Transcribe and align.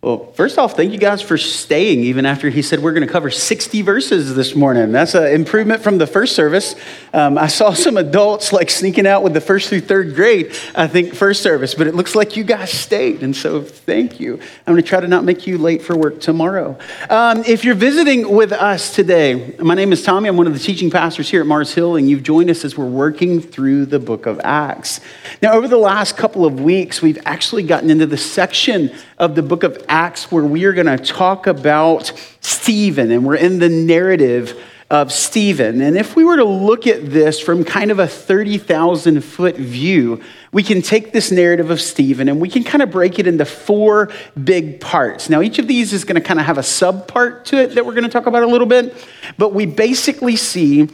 Well, 0.00 0.30
first 0.34 0.58
off, 0.58 0.76
thank 0.76 0.92
you 0.92 0.98
guys 0.98 1.20
for 1.22 1.36
staying 1.36 2.04
even 2.04 2.24
after 2.24 2.50
he 2.50 2.62
said 2.62 2.78
we're 2.78 2.92
going 2.92 3.04
to 3.04 3.12
cover 3.12 3.30
60 3.30 3.82
verses 3.82 4.36
this 4.36 4.54
morning. 4.54 4.92
That's 4.92 5.16
an 5.16 5.26
improvement 5.26 5.82
from 5.82 5.98
the 5.98 6.06
first 6.06 6.36
service. 6.36 6.76
Um, 7.12 7.36
I 7.36 7.48
saw 7.48 7.72
some 7.72 7.96
adults 7.96 8.52
like 8.52 8.70
sneaking 8.70 9.08
out 9.08 9.24
with 9.24 9.34
the 9.34 9.40
first 9.40 9.68
through 9.68 9.80
third 9.80 10.14
grade, 10.14 10.52
I 10.76 10.86
think, 10.86 11.14
first 11.14 11.42
service, 11.42 11.74
but 11.74 11.88
it 11.88 11.96
looks 11.96 12.14
like 12.14 12.36
you 12.36 12.44
guys 12.44 12.70
stayed. 12.70 13.24
And 13.24 13.34
so 13.34 13.60
thank 13.60 14.20
you. 14.20 14.34
I'm 14.34 14.74
going 14.74 14.80
to 14.80 14.88
try 14.88 15.00
to 15.00 15.08
not 15.08 15.24
make 15.24 15.48
you 15.48 15.58
late 15.58 15.82
for 15.82 15.96
work 15.96 16.20
tomorrow. 16.20 16.78
Um, 17.10 17.42
if 17.44 17.64
you're 17.64 17.74
visiting 17.74 18.30
with 18.30 18.52
us 18.52 18.94
today, 18.94 19.56
my 19.58 19.74
name 19.74 19.92
is 19.92 20.04
Tommy. 20.04 20.28
I'm 20.28 20.36
one 20.36 20.46
of 20.46 20.52
the 20.52 20.60
teaching 20.60 20.92
pastors 20.92 21.28
here 21.28 21.40
at 21.40 21.48
Mars 21.48 21.74
Hill, 21.74 21.96
and 21.96 22.08
you've 22.08 22.22
joined 22.22 22.50
us 22.50 22.64
as 22.64 22.78
we're 22.78 22.86
working 22.86 23.40
through 23.40 23.86
the 23.86 23.98
book 23.98 24.26
of 24.26 24.40
Acts. 24.44 25.00
Now, 25.42 25.54
over 25.54 25.66
the 25.66 25.76
last 25.76 26.16
couple 26.16 26.46
of 26.46 26.60
weeks, 26.60 27.02
we've 27.02 27.18
actually 27.26 27.64
gotten 27.64 27.90
into 27.90 28.06
the 28.06 28.16
section 28.16 28.92
of 29.18 29.34
the 29.34 29.42
book 29.42 29.62
of 29.64 29.84
Acts 29.88 30.30
where 30.30 30.44
we 30.44 30.64
are 30.64 30.72
going 30.72 30.86
to 30.86 30.98
talk 30.98 31.46
about 31.46 32.12
Stephen, 32.40 33.10
and 33.10 33.26
we're 33.26 33.34
in 33.36 33.58
the 33.58 33.68
narrative 33.68 34.58
of 34.90 35.12
Stephen. 35.12 35.82
And 35.82 35.98
if 35.98 36.16
we 36.16 36.24
were 36.24 36.36
to 36.36 36.44
look 36.44 36.86
at 36.86 37.10
this 37.10 37.38
from 37.38 37.62
kind 37.62 37.90
of 37.90 37.98
a 37.98 38.06
30,000 38.06 39.22
foot 39.22 39.56
view, 39.56 40.22
we 40.50 40.62
can 40.62 40.80
take 40.80 41.12
this 41.12 41.30
narrative 41.30 41.70
of 41.70 41.78
Stephen 41.78 42.26
and 42.26 42.40
we 42.40 42.48
can 42.48 42.64
kind 42.64 42.82
of 42.82 42.90
break 42.90 43.18
it 43.18 43.26
into 43.26 43.44
four 43.44 44.10
big 44.42 44.80
parts. 44.80 45.28
Now, 45.28 45.42
each 45.42 45.58
of 45.58 45.68
these 45.68 45.92
is 45.92 46.04
going 46.04 46.14
to 46.14 46.26
kind 46.26 46.40
of 46.40 46.46
have 46.46 46.56
a 46.56 46.62
subpart 46.62 47.44
to 47.46 47.58
it 47.58 47.74
that 47.74 47.84
we're 47.84 47.92
going 47.92 48.04
to 48.04 48.10
talk 48.10 48.26
about 48.26 48.42
a 48.42 48.46
little 48.46 48.66
bit, 48.66 48.94
but 49.36 49.52
we 49.52 49.66
basically 49.66 50.36
see 50.36 50.88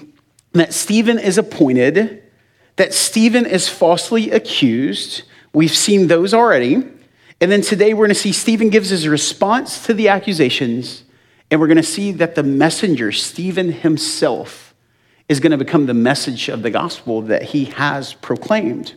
that 0.54 0.72
Stephen 0.72 1.18
is 1.18 1.38
appointed, 1.38 2.22
that 2.76 2.92
Stephen 2.92 3.46
is 3.46 3.68
falsely 3.68 4.32
accused. 4.32 5.22
We've 5.52 5.74
seen 5.74 6.08
those 6.08 6.34
already. 6.34 6.82
And 7.44 7.52
then 7.52 7.60
today 7.60 7.92
we're 7.92 8.06
going 8.06 8.08
to 8.08 8.14
see 8.14 8.32
Stephen 8.32 8.70
gives 8.70 8.88
his 8.88 9.06
response 9.06 9.84
to 9.84 9.92
the 9.92 10.08
accusations, 10.08 11.04
and 11.50 11.60
we're 11.60 11.66
going 11.66 11.76
to 11.76 11.82
see 11.82 12.10
that 12.12 12.36
the 12.36 12.42
messenger, 12.42 13.12
Stephen 13.12 13.70
himself, 13.70 14.74
is 15.28 15.40
going 15.40 15.50
to 15.50 15.58
become 15.58 15.84
the 15.84 15.92
message 15.92 16.48
of 16.48 16.62
the 16.62 16.70
gospel 16.70 17.20
that 17.20 17.42
he 17.42 17.66
has 17.66 18.14
proclaimed. 18.14 18.94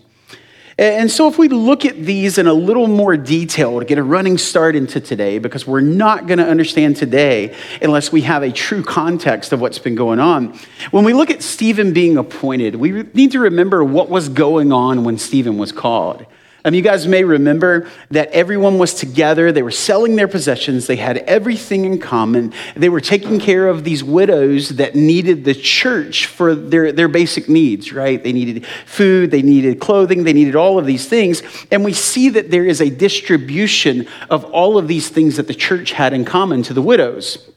And 0.77 1.11
so, 1.11 1.27
if 1.27 1.37
we 1.37 1.49
look 1.49 1.83
at 1.83 1.97
these 1.97 2.37
in 2.37 2.47
a 2.47 2.53
little 2.53 2.87
more 2.87 3.17
detail 3.17 3.79
to 3.79 3.85
get 3.85 3.97
a 3.97 4.03
running 4.03 4.37
start 4.37 4.77
into 4.77 5.01
today, 5.01 5.39
because 5.39 5.67
we're 5.67 5.81
not 5.81 6.25
going 6.25 6.39
to 6.39 6.47
understand 6.47 6.95
today 6.95 7.53
unless 7.81 8.13
we 8.13 8.21
have 8.21 8.43
a 8.43 8.51
true 8.53 8.81
context 8.81 9.51
of 9.51 9.59
what's 9.59 9.79
been 9.79 9.95
going 9.95 10.21
on. 10.21 10.57
When 10.91 11.03
we 11.03 11.11
look 11.11 11.29
at 11.31 11.43
Stephen 11.43 11.91
being 11.91 12.15
appointed, 12.15 12.75
we 12.75 13.03
need 13.13 13.33
to 13.33 13.39
remember 13.39 13.83
what 13.83 14.07
was 14.07 14.29
going 14.29 14.71
on 14.71 15.03
when 15.03 15.17
Stephen 15.17 15.57
was 15.57 15.73
called. 15.73 16.25
Um, 16.67 16.73
you 16.73 16.81
guys 16.81 17.07
may 17.07 17.23
remember 17.23 17.89
that 18.11 18.29
everyone 18.31 18.77
was 18.77 18.93
together. 18.93 19.53
They 19.53 19.63
were 19.63 19.71
selling 19.71 20.17
their 20.17 20.27
possessions. 20.27 20.85
They 20.85 20.97
had 20.97 21.19
everything 21.19 21.85
in 21.85 21.97
common. 21.97 22.53
They 22.75 22.89
were 22.89 22.99
taking 22.99 23.39
care 23.39 23.69
of 23.69 23.85
these 23.85 24.03
widows 24.03 24.71
that 24.71 24.93
needed 24.93 25.45
the 25.45 25.53
church 25.53 26.25
for 26.25 26.55
their, 26.55 26.91
their 26.91 27.07
basic 27.07 27.47
needs, 27.47 27.93
right? 27.93 28.21
They 28.21 28.33
needed 28.33 28.65
food, 28.85 29.31
they 29.31 29.41
needed 29.41 29.79
clothing, 29.79 30.25
they 30.25 30.33
needed 30.33 30.57
all 30.57 30.77
of 30.77 30.85
these 30.85 31.07
things. 31.07 31.41
And 31.71 31.85
we 31.85 31.93
see 31.93 32.27
that 32.29 32.51
there 32.51 32.65
is 32.65 32.81
a 32.81 32.89
distribution 32.89 34.05
of 34.29 34.43
all 34.43 34.77
of 34.77 34.89
these 34.89 35.07
things 35.07 35.37
that 35.37 35.47
the 35.47 35.55
church 35.55 35.93
had 35.93 36.11
in 36.11 36.25
common 36.25 36.63
to 36.63 36.73
the 36.73 36.81
widows. 36.81 37.49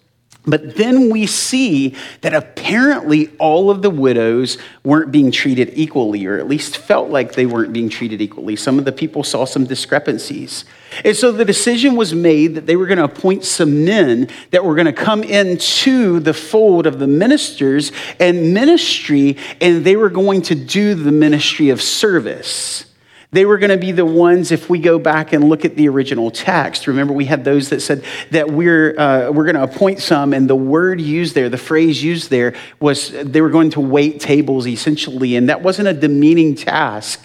But 0.47 0.77
then 0.77 1.11
we 1.11 1.27
see 1.27 1.95
that 2.23 2.33
apparently 2.33 3.31
all 3.39 3.71
of 3.71 3.83
the 3.83 3.91
widows 3.91 4.57
weren't 4.83 5.13
being 5.13 5.31
treated 5.31 5.73
equally, 5.75 6.25
or 6.25 6.39
at 6.39 6.49
least 6.49 6.79
felt 6.79 7.11
like 7.11 7.33
they 7.33 7.45
weren't 7.45 7.75
being 7.75 7.91
treated 7.91 8.23
equally. 8.23 8.57
Some 8.57 8.79
of 8.79 8.87
the 8.87 8.93
people 8.93 9.23
saw 9.23 9.45
some 9.45 9.67
discrepancies. 9.67 10.65
And 11.05 11.15
so 11.15 11.31
the 11.31 11.45
decision 11.45 11.95
was 11.95 12.15
made 12.15 12.55
that 12.55 12.67
they 12.67 12.77
were 12.77 12.87
going 12.87 12.99
to 12.99 13.05
appoint 13.05 13.45
some 13.45 13.85
men 13.85 14.29
that 14.51 14.65
were 14.65 14.75
going 14.75 14.87
to 14.87 14.93
come 14.95 15.23
into 15.23 16.21
the 16.21 16.35
fold 16.35 16.87
of 16.87 16.99
the 16.99 17.07
ministers 17.07 17.93
and 18.19 18.55
ministry, 18.55 19.37
and 19.61 19.85
they 19.85 19.97
were 19.97 20.11
going 20.11 20.41
to 20.43 20.55
do 20.55 20.95
the 20.95 21.13
ministry 21.13 21.69
of 21.69 21.83
service. 21.83 22.87
They 23.33 23.45
were 23.45 23.59
going 23.59 23.71
to 23.71 23.77
be 23.77 23.93
the 23.93 24.05
ones, 24.05 24.51
if 24.51 24.69
we 24.69 24.81
go 24.81 24.99
back 24.99 25.33
and 25.33 25.45
look 25.45 25.65
at 25.65 25.77
the 25.77 25.89
original 25.89 26.33
text, 26.33 26.89
remember 26.89 27.13
we 27.13 27.27
had 27.27 27.45
those 27.45 27.69
that 27.69 27.81
said 27.81 28.05
that 28.33 28.51
we're, 28.51 28.99
uh, 28.99 29.31
we're 29.31 29.45
going 29.45 29.55
to 29.55 29.63
appoint 29.63 30.01
some, 30.01 30.35
and 30.35 30.51
the 30.51 30.57
word 30.57 31.01
used 31.01 31.37
there, 31.37 31.49
the 31.49 31.57
phrase 31.57 32.03
used 32.03 32.31
there, 32.31 32.55
was 32.81 33.11
they 33.11 33.41
were 33.41 33.51
going 33.51 33.71
to 33.71 33.81
wait 33.81 34.19
tables 34.19 34.67
essentially, 34.67 35.37
and 35.37 35.49
that 35.49 35.63
wasn't 35.63 35.87
a 35.87 35.93
demeaning 35.93 36.57
task. 36.57 37.25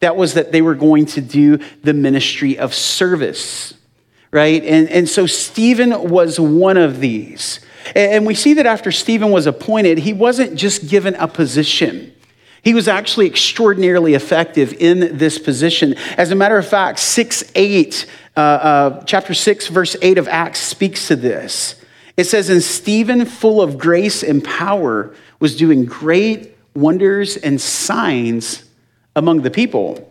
That 0.00 0.16
was 0.16 0.34
that 0.34 0.50
they 0.50 0.62
were 0.62 0.74
going 0.74 1.06
to 1.06 1.20
do 1.20 1.58
the 1.82 1.94
ministry 1.94 2.58
of 2.58 2.74
service, 2.74 3.72
right? 4.32 4.62
And, 4.64 4.88
and 4.88 5.08
so 5.08 5.26
Stephen 5.26 6.10
was 6.10 6.40
one 6.40 6.76
of 6.76 6.98
these. 6.98 7.60
And 7.94 8.26
we 8.26 8.34
see 8.34 8.54
that 8.54 8.66
after 8.66 8.90
Stephen 8.90 9.30
was 9.30 9.46
appointed, 9.46 9.98
he 9.98 10.12
wasn't 10.12 10.56
just 10.56 10.88
given 10.88 11.14
a 11.14 11.28
position. 11.28 12.12
He 12.66 12.74
was 12.74 12.88
actually 12.88 13.26
extraordinarily 13.28 14.14
effective 14.14 14.72
in 14.72 15.18
this 15.18 15.38
position. 15.38 15.94
As 16.16 16.32
a 16.32 16.34
matter 16.34 16.58
of 16.58 16.66
fact, 16.66 16.98
6 16.98 17.52
8, 17.54 18.06
uh, 18.36 18.40
uh, 18.40 19.04
chapter 19.04 19.34
6, 19.34 19.68
verse 19.68 19.94
8 20.02 20.18
of 20.18 20.26
Acts 20.26 20.58
speaks 20.58 21.06
to 21.06 21.14
this. 21.14 21.76
It 22.16 22.24
says, 22.24 22.50
And 22.50 22.60
Stephen, 22.60 23.24
full 23.24 23.62
of 23.62 23.78
grace 23.78 24.24
and 24.24 24.42
power, 24.42 25.14
was 25.38 25.54
doing 25.54 25.84
great 25.84 26.56
wonders 26.74 27.36
and 27.36 27.60
signs 27.60 28.64
among 29.14 29.42
the 29.42 29.50
people. 29.52 30.05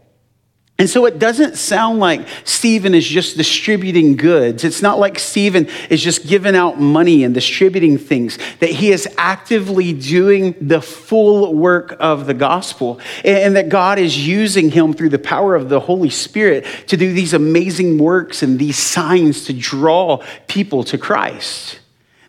And 0.78 0.90
so 0.90 1.06
it 1.06 1.20
doesn't 1.20 1.56
sound 1.56 2.00
like 2.00 2.28
Stephen 2.44 2.94
is 2.94 3.08
just 3.08 3.38
distributing 3.38 4.18
goods. 4.18 4.66
It's 4.66 4.82
not 4.82 5.00
like 5.00 5.18
Stephen 5.18 5.70
is 5.90 6.04
just 6.04 6.28
giving 6.28 6.54
out 6.54 6.78
money 6.78 7.24
and 7.24 7.34
distributing 7.34 7.98
things, 7.98 8.38
that 8.60 8.72
he 8.72 8.92
is 8.92 9.08
actively 9.18 9.94
doing 9.94 10.54
the 10.60 10.82
full 10.82 11.56
work 11.56 11.96
of 12.02 12.26
the 12.26 12.34
gospel, 12.34 13.00
and 13.24 13.56
that 13.56 13.70
God 13.70 14.00
is 14.00 14.28
using 14.28 14.70
him 14.70 14.94
through 14.94 15.10
the 15.10 15.20
power 15.20 15.56
of 15.56 15.70
the 15.70 15.80
Holy 15.80 16.10
Spirit 16.10 16.66
to 16.88 16.98
do 16.98 17.14
these 17.14 17.34
amazing 17.34 17.98
works 17.98 18.44
and 18.44 18.60
these 18.60 18.78
signs 18.78 19.46
to 19.46 19.54
draw 19.54 20.22
people 20.48 20.84
to 20.86 20.98
Christ. 20.98 21.80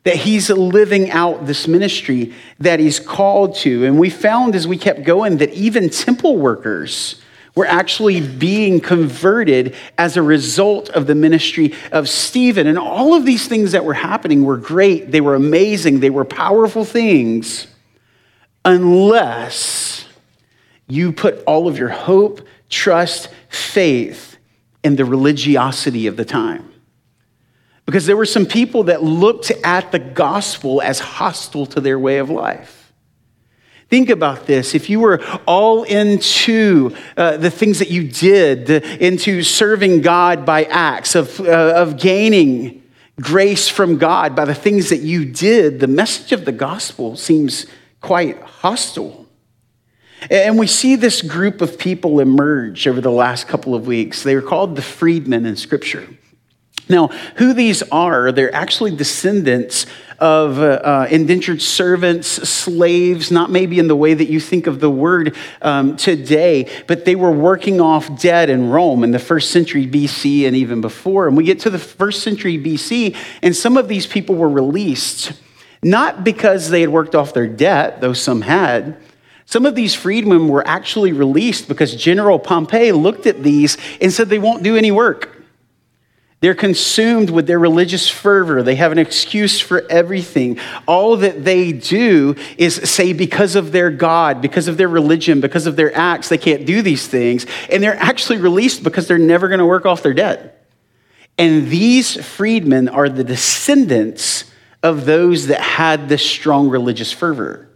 That 0.05 0.15
he's 0.15 0.51
living 0.51 1.11
out 1.11 1.47
this 1.47 1.67
ministry 1.67 2.33
that 2.61 2.79
he's 2.79 3.01
called 3.01 3.57
to. 3.57 3.85
And 3.85 3.99
we 3.99 4.09
found 4.09 4.55
as 4.55 4.69
we 4.69 4.79
kept 4.79 5.03
going 5.03 5.39
that 5.39 5.53
even 5.53 5.91
temple 5.91 6.37
workers, 6.37 7.21
were 7.57 7.67
actually 7.67 8.21
being 8.21 8.81
converted 8.81 9.75
as 9.97 10.17
a 10.17 10.23
result 10.23 10.91
of 10.91 11.07
the 11.07 11.15
ministry 11.15 11.75
of 11.91 12.07
Stephen. 12.07 12.67
And 12.67 12.79
all 12.79 13.15
of 13.15 13.25
these 13.25 13.49
things 13.49 13.73
that 13.73 13.85
were 13.85 13.95
happening 13.95 14.45
were 14.45 14.59
great, 14.59 15.11
they 15.11 15.23
were 15.23 15.35
amazing, 15.35 16.01
they 16.01 16.11
were 16.11 16.27
powerful 16.27 16.85
things, 16.85 17.67
unless 18.65 20.07
you 20.87 21.13
put 21.13 21.43
all 21.47 21.67
of 21.67 21.79
your 21.79 21.89
hope, 21.89 22.47
trust, 22.69 23.31
faith 23.49 24.37
in 24.85 24.97
the 24.97 25.07
religiosity 25.07 26.07
of 26.07 26.17
the 26.17 26.25
time. 26.27 26.71
Because 27.87 28.05
there 28.05 28.17
were 28.17 28.27
some 28.27 28.45
people 28.45 28.85
that 28.85 29.03
looked 29.03 29.51
at 29.65 29.93
the 29.93 29.99
gospel 29.99 30.83
as 30.83 30.99
hostile 30.99 31.67
to 31.67 31.81
their 31.81 31.99
way 31.99 32.19
of 32.19 32.29
life. 32.29 32.86
Think 33.89 34.11
about 34.11 34.47
this. 34.47 34.75
If 34.75 34.91
you 34.91 34.99
were 34.99 35.23
all 35.47 35.85
into 35.85 36.97
uh, 37.17 37.37
the 37.37 37.51
things 37.51 37.79
that 37.79 37.91
you 37.91 38.09
did, 38.09 38.69
into 38.69 39.43
serving 39.43 40.01
God 40.01 40.45
by 40.45 40.65
acts 40.65 41.15
of, 41.15 41.39
uh, 41.41 41.75
of 41.77 41.97
gaining 41.97 42.83
grace 43.21 43.69
from 43.69 43.97
God 43.97 44.35
by 44.35 44.45
the 44.45 44.55
things 44.55 44.91
that 44.91 45.01
you 45.01 45.25
did, 45.25 45.79
the 45.79 45.87
message 45.87 46.33
of 46.33 46.45
the 46.45 46.53
gospel 46.53 47.17
seems 47.17 47.67
quite 48.01 48.41
hostile. 48.43 49.27
And 50.31 50.59
we 50.59 50.67
see 50.67 50.97
this 50.97 51.23
group 51.23 51.61
of 51.61 51.79
people 51.79 52.19
emerge 52.21 52.89
over 52.89 53.01
the 53.01 53.11
last 53.11 53.47
couple 53.47 53.75
of 53.75 53.87
weeks. 53.87 54.23
They 54.23 54.35
are 54.35 54.43
called 54.43 54.75
the 54.75 54.83
freedmen 54.83 55.47
in 55.47 55.57
Scripture. 55.57 56.09
Now, 56.89 57.09
who 57.37 57.53
these 57.53 57.83
are, 57.91 58.31
they're 58.31 58.55
actually 58.55 58.95
descendants 58.95 59.87
of 60.19 60.59
uh, 60.59 60.63
uh, 60.63 61.09
indentured 61.11 61.61
servants, 61.61 62.27
slaves, 62.27 63.31
not 63.31 63.51
maybe 63.51 63.79
in 63.79 63.89
the 63.89 63.97
way 63.97 64.15
that 64.15 64.31
you 64.31 64.41
think 64.41 64.67
of 64.67 64.81
the 64.81 64.89
word 64.89 65.37
um, 65.61 65.97
today, 65.97 66.71
but 66.87 67.05
they 67.05 67.17
were 67.17 67.33
working 67.33 67.81
off 67.81 68.21
debt 68.21 68.49
in 68.49 68.71
Rome 68.71 69.05
in 69.05 69.11
the 69.11 69.19
first 69.19 69.51
century 69.51 69.87
BC 69.87 70.47
and 70.47 70.57
even 70.57 70.81
before. 70.81 71.29
And 71.29 71.37
we 71.37 71.45
get 71.45 71.61
to 71.61 71.71
the 71.71 71.79
first 71.79 72.23
century 72.23 72.57
BC, 72.57 73.17
and 73.43 73.55
some 73.55 73.77
of 73.77 73.89
these 73.89 74.07
people 74.07 74.37
were 74.37 74.49
released, 74.49 75.33
not 75.83 76.25
because 76.25 76.71
they 76.71 76.81
had 76.81 76.91
worked 76.91 77.15
off 77.15 77.35
their 77.35 77.49
debt, 77.49 78.01
though 78.01 78.15
some 78.15 78.43
had. 78.43 78.97
Some 79.45 79.67
of 79.67 79.75
these 79.75 79.95
freedmen 79.95 80.49
were 80.49 80.67
actually 80.67 81.13
released 81.13 81.69
because 81.69 81.95
General 81.95 82.39
Pompey 82.39 82.91
looked 82.91 83.27
at 83.27 83.43
these 83.43 83.77
and 84.01 84.13
said 84.13 84.29
they 84.29 84.39
won't 84.39 84.63
do 84.63 84.77
any 84.77 84.91
work. 84.91 85.36
They're 86.47 86.55
consumed 86.55 87.29
with 87.31 87.49
their 87.49 87.59
religious 87.59 88.09
fervor. 88.09 88.63
They 88.63 88.77
have 88.77 88.93
an 88.93 88.99
excuse 88.99 89.59
for 89.59 89.85
everything. 89.91 90.61
All 90.87 91.17
that 91.17 91.45
they 91.45 91.73
do 91.73 92.37
is 92.57 92.77
say, 92.89 93.13
because 93.13 93.57
of 93.57 93.73
their 93.73 93.91
God, 93.91 94.41
because 94.41 94.69
of 94.69 94.77
their 94.77 94.89
religion, 94.89 95.41
because 95.41 95.67
of 95.67 95.75
their 95.75 95.93
acts, 95.97 96.29
they 96.29 96.39
can't 96.39 96.65
do 96.65 96.83
these 96.83 97.09
things. 97.09 97.47
And 97.69 97.83
they're 97.83 97.97
actually 97.97 98.39
released 98.39 98.85
because 98.85 99.09
they're 99.09 99.19
never 99.19 99.49
going 99.49 99.59
to 99.59 99.67
work 99.67 99.87
off 99.87 100.05
their 100.05 100.15
debt. 100.15 100.65
And 101.37 101.67
these 101.67 102.15
freedmen 102.25 102.89
are 102.91 103.09
the 103.09 103.25
descendants 103.25 104.45
of 104.85 105.05
those 105.05 105.49
that 105.49 105.61
had 105.61 106.09
this 106.09 106.25
strong 106.25 106.69
religious 106.69 107.11
fervor. 107.11 107.69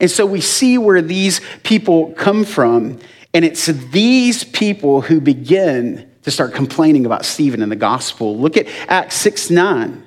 And 0.00 0.10
so 0.10 0.26
we 0.26 0.40
see 0.40 0.76
where 0.76 1.02
these 1.02 1.40
people 1.62 2.14
come 2.14 2.44
from, 2.44 2.98
and 3.32 3.44
it's 3.44 3.66
these 3.66 4.42
people 4.42 5.02
who 5.02 5.20
begin 5.20 6.10
to 6.26 6.32
start 6.32 6.52
complaining 6.52 7.06
about 7.06 7.24
Stephen 7.24 7.62
in 7.62 7.68
the 7.68 7.76
gospel. 7.76 8.36
Look 8.36 8.56
at 8.56 8.66
Acts 8.88 9.14
6 9.14 9.48
9. 9.48 10.04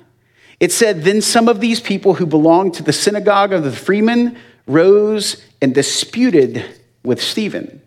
It 0.60 0.70
said, 0.70 1.02
Then 1.02 1.22
some 1.22 1.48
of 1.48 1.60
these 1.60 1.80
people 1.80 2.12
who 2.12 2.26
belonged 2.26 2.74
to 2.74 2.82
the 2.82 2.92
synagogue 2.92 3.54
of 3.54 3.64
the 3.64 3.72
freemen 3.72 4.36
rose 4.66 5.42
and 5.62 5.74
disputed 5.74 6.62
with 7.02 7.22
Stephen. 7.22 7.80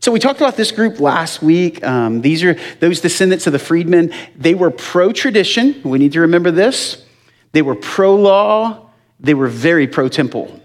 So 0.00 0.10
we 0.10 0.18
talked 0.18 0.40
about 0.40 0.56
this 0.56 0.72
group 0.72 1.00
last 1.00 1.42
week. 1.42 1.84
Um, 1.84 2.22
these 2.22 2.42
are 2.44 2.54
those 2.80 3.02
descendants 3.02 3.46
of 3.46 3.52
the 3.52 3.58
freedmen. 3.58 4.14
They 4.34 4.54
were 4.54 4.70
pro 4.70 5.12
tradition. 5.12 5.82
We 5.84 5.98
need 5.98 6.12
to 6.12 6.22
remember 6.22 6.50
this. 6.50 7.04
They 7.52 7.60
were 7.60 7.74
pro 7.74 8.16
law. 8.16 8.88
They 9.20 9.34
were 9.34 9.48
very 9.48 9.86
pro 9.86 10.08
temple. 10.08 10.62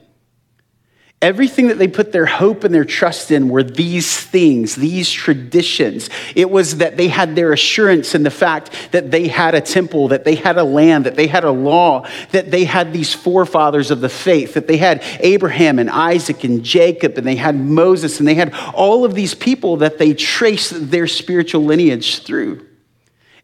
Everything 1.21 1.67
that 1.67 1.77
they 1.77 1.87
put 1.87 2.11
their 2.11 2.25
hope 2.25 2.63
and 2.63 2.73
their 2.73 2.83
trust 2.83 3.29
in 3.29 3.49
were 3.49 3.61
these 3.61 4.19
things, 4.19 4.75
these 4.75 5.11
traditions. 5.11 6.09
It 6.35 6.49
was 6.49 6.77
that 6.77 6.97
they 6.97 7.09
had 7.09 7.35
their 7.35 7.53
assurance 7.53 8.15
in 8.15 8.23
the 8.23 8.31
fact 8.31 8.75
that 8.91 9.11
they 9.11 9.27
had 9.27 9.53
a 9.53 9.61
temple, 9.61 10.07
that 10.07 10.23
they 10.23 10.33
had 10.33 10.57
a 10.57 10.63
land, 10.63 11.05
that 11.05 11.15
they 11.15 11.27
had 11.27 11.43
a 11.43 11.51
law, 11.51 12.07
that 12.31 12.49
they 12.49 12.63
had 12.63 12.91
these 12.91 13.13
forefathers 13.13 13.91
of 13.91 14.01
the 14.01 14.09
faith, 14.09 14.55
that 14.55 14.67
they 14.67 14.77
had 14.77 15.03
Abraham 15.19 15.77
and 15.77 15.91
Isaac 15.91 16.43
and 16.43 16.63
Jacob, 16.63 17.19
and 17.19 17.27
they 17.27 17.35
had 17.35 17.55
Moses, 17.55 18.17
and 18.17 18.27
they 18.27 18.33
had 18.33 18.51
all 18.73 19.05
of 19.05 19.13
these 19.13 19.35
people 19.35 19.77
that 19.77 19.99
they 19.99 20.15
traced 20.15 20.89
their 20.89 21.05
spiritual 21.05 21.63
lineage 21.63 22.23
through. 22.23 22.65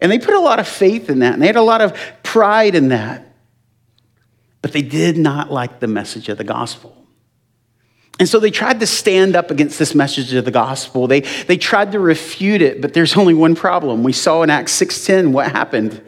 And 0.01 0.11
they 0.11 0.17
put 0.17 0.33
a 0.33 0.39
lot 0.39 0.57
of 0.57 0.67
faith 0.67 1.11
in 1.11 1.19
that, 1.19 1.33
and 1.33 1.43
they 1.43 1.47
had 1.47 1.55
a 1.55 1.61
lot 1.61 1.81
of 1.81 1.95
pride 2.23 2.73
in 2.73 2.87
that. 2.87 3.35
But 4.63 4.71
they 4.71 4.81
did 4.81 5.15
not 5.15 5.51
like 5.51 5.79
the 5.79 5.87
message 5.87 6.27
of 6.29 6.39
the 6.39 6.43
gospel. 6.43 6.96
And 8.19 8.27
so 8.27 8.39
they 8.39 8.49
tried 8.49 8.79
to 8.79 8.87
stand 8.87 9.35
up 9.35 9.51
against 9.51 9.77
this 9.77 9.93
message 9.93 10.33
of 10.33 10.45
the 10.45 10.51
gospel. 10.51 11.07
They, 11.07 11.21
they 11.21 11.57
tried 11.57 11.91
to 11.91 11.99
refute 11.99 12.61
it, 12.61 12.81
but 12.81 12.93
there's 12.93 13.15
only 13.15 13.35
one 13.35 13.55
problem. 13.55 14.03
We 14.03 14.13
saw 14.13 14.41
in 14.41 14.49
Acts 14.49 14.79
6:10 14.79 15.31
what 15.31 15.51
happened. 15.51 16.01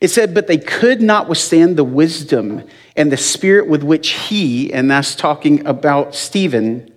It 0.00 0.08
said, 0.08 0.34
but 0.34 0.48
they 0.48 0.58
could 0.58 1.00
not 1.00 1.28
withstand 1.28 1.76
the 1.76 1.84
wisdom 1.84 2.64
and 2.96 3.12
the 3.12 3.16
spirit 3.16 3.68
with 3.68 3.84
which 3.84 4.10
he, 4.10 4.72
and 4.72 4.90
that's 4.90 5.14
talking 5.14 5.64
about 5.64 6.16
Stephen, 6.16 6.92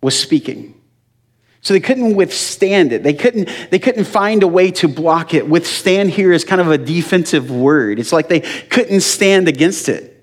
was 0.00 0.16
speaking. 0.16 0.80
So 1.60 1.74
they 1.74 1.80
couldn't 1.80 2.14
withstand 2.14 2.92
it. 2.92 3.02
They 3.02 3.14
couldn't, 3.14 3.48
they 3.70 3.78
couldn't 3.78 4.04
find 4.04 4.42
a 4.42 4.48
way 4.48 4.70
to 4.72 4.88
block 4.88 5.34
it. 5.34 5.48
Withstand 5.48 6.10
here 6.10 6.32
is 6.32 6.44
kind 6.44 6.60
of 6.60 6.70
a 6.70 6.78
defensive 6.78 7.50
word. 7.50 7.98
It's 7.98 8.12
like 8.12 8.28
they 8.28 8.40
couldn't 8.40 9.00
stand 9.00 9.48
against 9.48 9.88
it. 9.88 10.19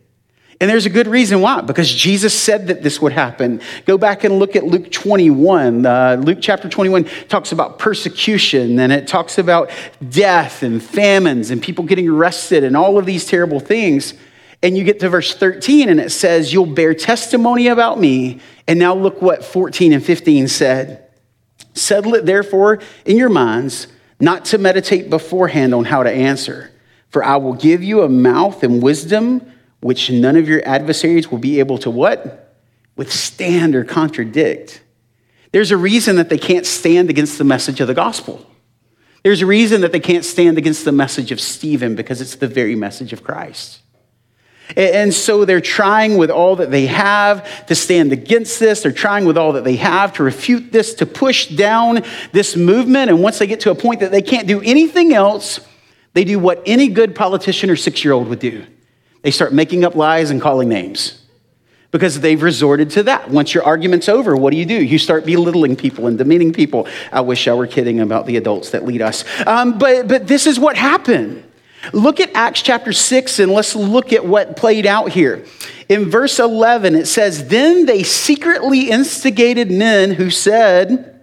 And 0.60 0.68
there's 0.70 0.88
a 0.88 0.90
good 0.90 1.08
reason 1.08 1.40
why, 1.42 1.62
because 1.62 1.92
Jesus 1.92 2.34
said 2.34 2.68
that 2.68 2.82
this 2.82 3.00
would 3.00 3.12
happen. 3.14 3.62
Go 3.86 3.98
back 3.98 4.24
and 4.24 4.40
look 4.40 4.56
at 4.56 4.64
Luke 4.64 4.92
21. 4.92 5.86
Uh, 5.86 6.18
Luke 6.20 6.40
chapter 6.42 6.68
21 6.68 7.04
talks 7.28 7.52
about 7.52 7.78
persecution, 7.78 8.80
and 8.80 8.92
it 8.92 9.08
talks 9.08 9.38
about 9.38 9.70
death 10.10 10.64
and 10.64 10.82
famines 10.82 11.52
and 11.52 11.62
people 11.62 11.84
getting 11.86 12.10
arrested 12.10 12.64
and 12.64 12.76
all 12.76 12.98
of 12.98 13.06
these 13.06 13.26
terrible 13.26 13.60
things. 13.60 14.16
And 14.64 14.76
you 14.76 14.84
get 14.84 15.00
to 15.02 15.10
verse 15.10 15.36
13, 15.36 15.90
and 15.90 16.00
it 16.00 16.12
says, 16.12 16.52
You'll 16.52 16.66
bear 16.66 16.96
testimony 16.96 17.68
about 17.68 18.00
me. 18.00 18.40
And 18.68 18.80
now 18.80 18.96
look 18.96 19.22
what 19.22 19.46
14 19.46 19.94
and 19.94 20.04
15 20.04 20.48
said. 20.48 21.08
Settle 21.76 22.16
it 22.16 22.26
therefore 22.26 22.80
in 23.06 23.18
your 23.18 23.30
minds, 23.30 23.88
not 24.20 24.46
to 24.46 24.58
meditate 24.58 25.12
beforehand 25.12 25.76
on 25.76 25.86
how 25.86 26.02
to 26.02 26.10
answer. 26.10 26.72
For 27.10 27.24
I 27.24 27.38
will 27.38 27.54
give 27.54 27.84
you 27.84 28.02
a 28.02 28.10
mouth 28.10 28.64
and 28.64 28.82
wisdom 28.82 29.54
which 29.82 30.10
none 30.10 30.36
of 30.36 30.48
your 30.48 30.62
adversaries 30.68 31.30
will 31.30 31.38
be 31.38 31.60
able 31.60 31.78
to 31.80 31.90
what? 31.90 32.56
Withstand 32.96 33.76
or 33.76 33.84
contradict. 33.84 34.82
There's 35.52 35.72
a 35.72 35.78
reason 35.78 36.16
that 36.18 36.30
they 36.30 36.38
can't 36.38 36.66
stand 36.66 37.10
against 37.10 37.38
the 37.38 37.44
message 37.44 37.80
of 37.80 37.88
the 37.88 37.94
gospel. 37.94 38.46
There's 39.24 39.42
a 39.42 39.46
reason 39.46 39.82
that 39.82 39.92
they 39.92 40.00
can't 40.00 40.26
stand 40.26 40.58
against 40.58 40.86
the 40.86 40.92
message 40.92 41.32
of 41.32 41.40
Stephen 41.40 41.96
because 41.96 42.22
it's 42.22 42.36
the 42.36 42.48
very 42.48 42.76
message 42.76 43.14
of 43.14 43.24
Christ. 43.24 43.82
And 44.76 45.14
so 45.14 45.46
they're 45.46 45.62
trying 45.62 46.18
with 46.18 46.30
all 46.30 46.58
that 46.58 46.72
they 46.72 46.88
have 46.88 47.66
to 47.68 47.76
stand 47.76 48.12
against 48.12 48.60
this. 48.60 48.84
They're 48.84 48.92
trying 48.92 49.26
with 49.26 49.38
all 49.38 49.54
that 49.54 49.64
they 49.64 49.78
have 49.78 50.14
to 50.14 50.24
refute 50.24 50.74
this, 50.74 50.94
to 50.96 51.06
push 51.06 51.48
down 51.48 52.04
this 52.34 52.58
movement. 52.58 53.10
And 53.10 53.24
once 53.24 53.40
they 53.40 53.48
get 53.48 53.62
to 53.62 53.72
a 53.72 53.76
point 53.76 54.02
that 54.02 54.12
they 54.12 54.22
can't 54.22 54.48
do 54.48 54.62
anything 54.62 55.14
else, 55.14 55.62
they 56.14 56.26
do 56.26 56.38
what 56.38 56.62
any 56.66 56.90
good 56.90 57.16
politician 57.16 57.70
or 57.70 57.78
six 57.78 58.04
year 58.04 58.14
old 58.14 58.28
would 58.28 58.40
do 58.40 58.66
they 59.28 59.32
start 59.32 59.52
making 59.52 59.84
up 59.84 59.94
lies 59.94 60.32
and 60.32 60.42
calling 60.42 60.70
names 60.70 61.22
because 61.92 62.22
they've 62.22 62.42
resorted 62.42 62.90
to 62.92 63.04
that. 63.04 63.30
Once 63.30 63.54
your 63.54 63.62
argument's 63.66 64.08
over, 64.08 64.38
what 64.38 64.52
do 64.52 64.58
you 64.58 64.66
do? 64.66 64.82
You 64.82 64.98
start 64.98 65.26
belittling 65.26 65.76
people 65.76 66.08
and 66.08 66.18
demeaning 66.18 66.54
people. 66.54 66.88
I 67.12 67.20
wish 67.20 67.46
I 67.46 67.54
were 67.54 67.68
kidding 67.68 68.00
about 68.00 68.26
the 68.26 68.38
adults 68.38 68.70
that 68.70 68.86
lead 68.86 69.02
us. 69.02 69.26
Um, 69.46 69.78
but, 69.80 70.08
but 70.08 70.28
this 70.28 70.48
is 70.48 70.58
what 70.58 70.78
happened. 70.78 71.44
Look 71.92 72.22
at 72.22 72.34
Acts 72.36 72.62
chapter 72.62 72.94
6 72.94 73.40
and 73.40 73.52
let's 73.52 73.76
look 73.76 74.14
at 74.14 74.26
what 74.26 74.56
played 74.56 74.86
out 74.86 75.10
here. 75.10 75.46
In 75.90 76.10
verse 76.10 76.40
11, 76.40 76.96
it 76.96 77.08
says, 77.08 77.50
Then 77.50 77.86
they 77.86 78.04
secretly 78.04 78.90
instigated 78.90 79.70
men 79.70 80.12
who 80.12 80.30
said, 80.30 81.20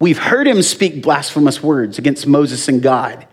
We've 0.00 0.16
heard 0.16 0.46
him 0.46 0.62
speak 0.62 1.02
blasphemous 1.02 1.62
words 1.62 1.98
against 1.98 2.26
Moses 2.26 2.66
and 2.66 2.82
God 2.82 3.26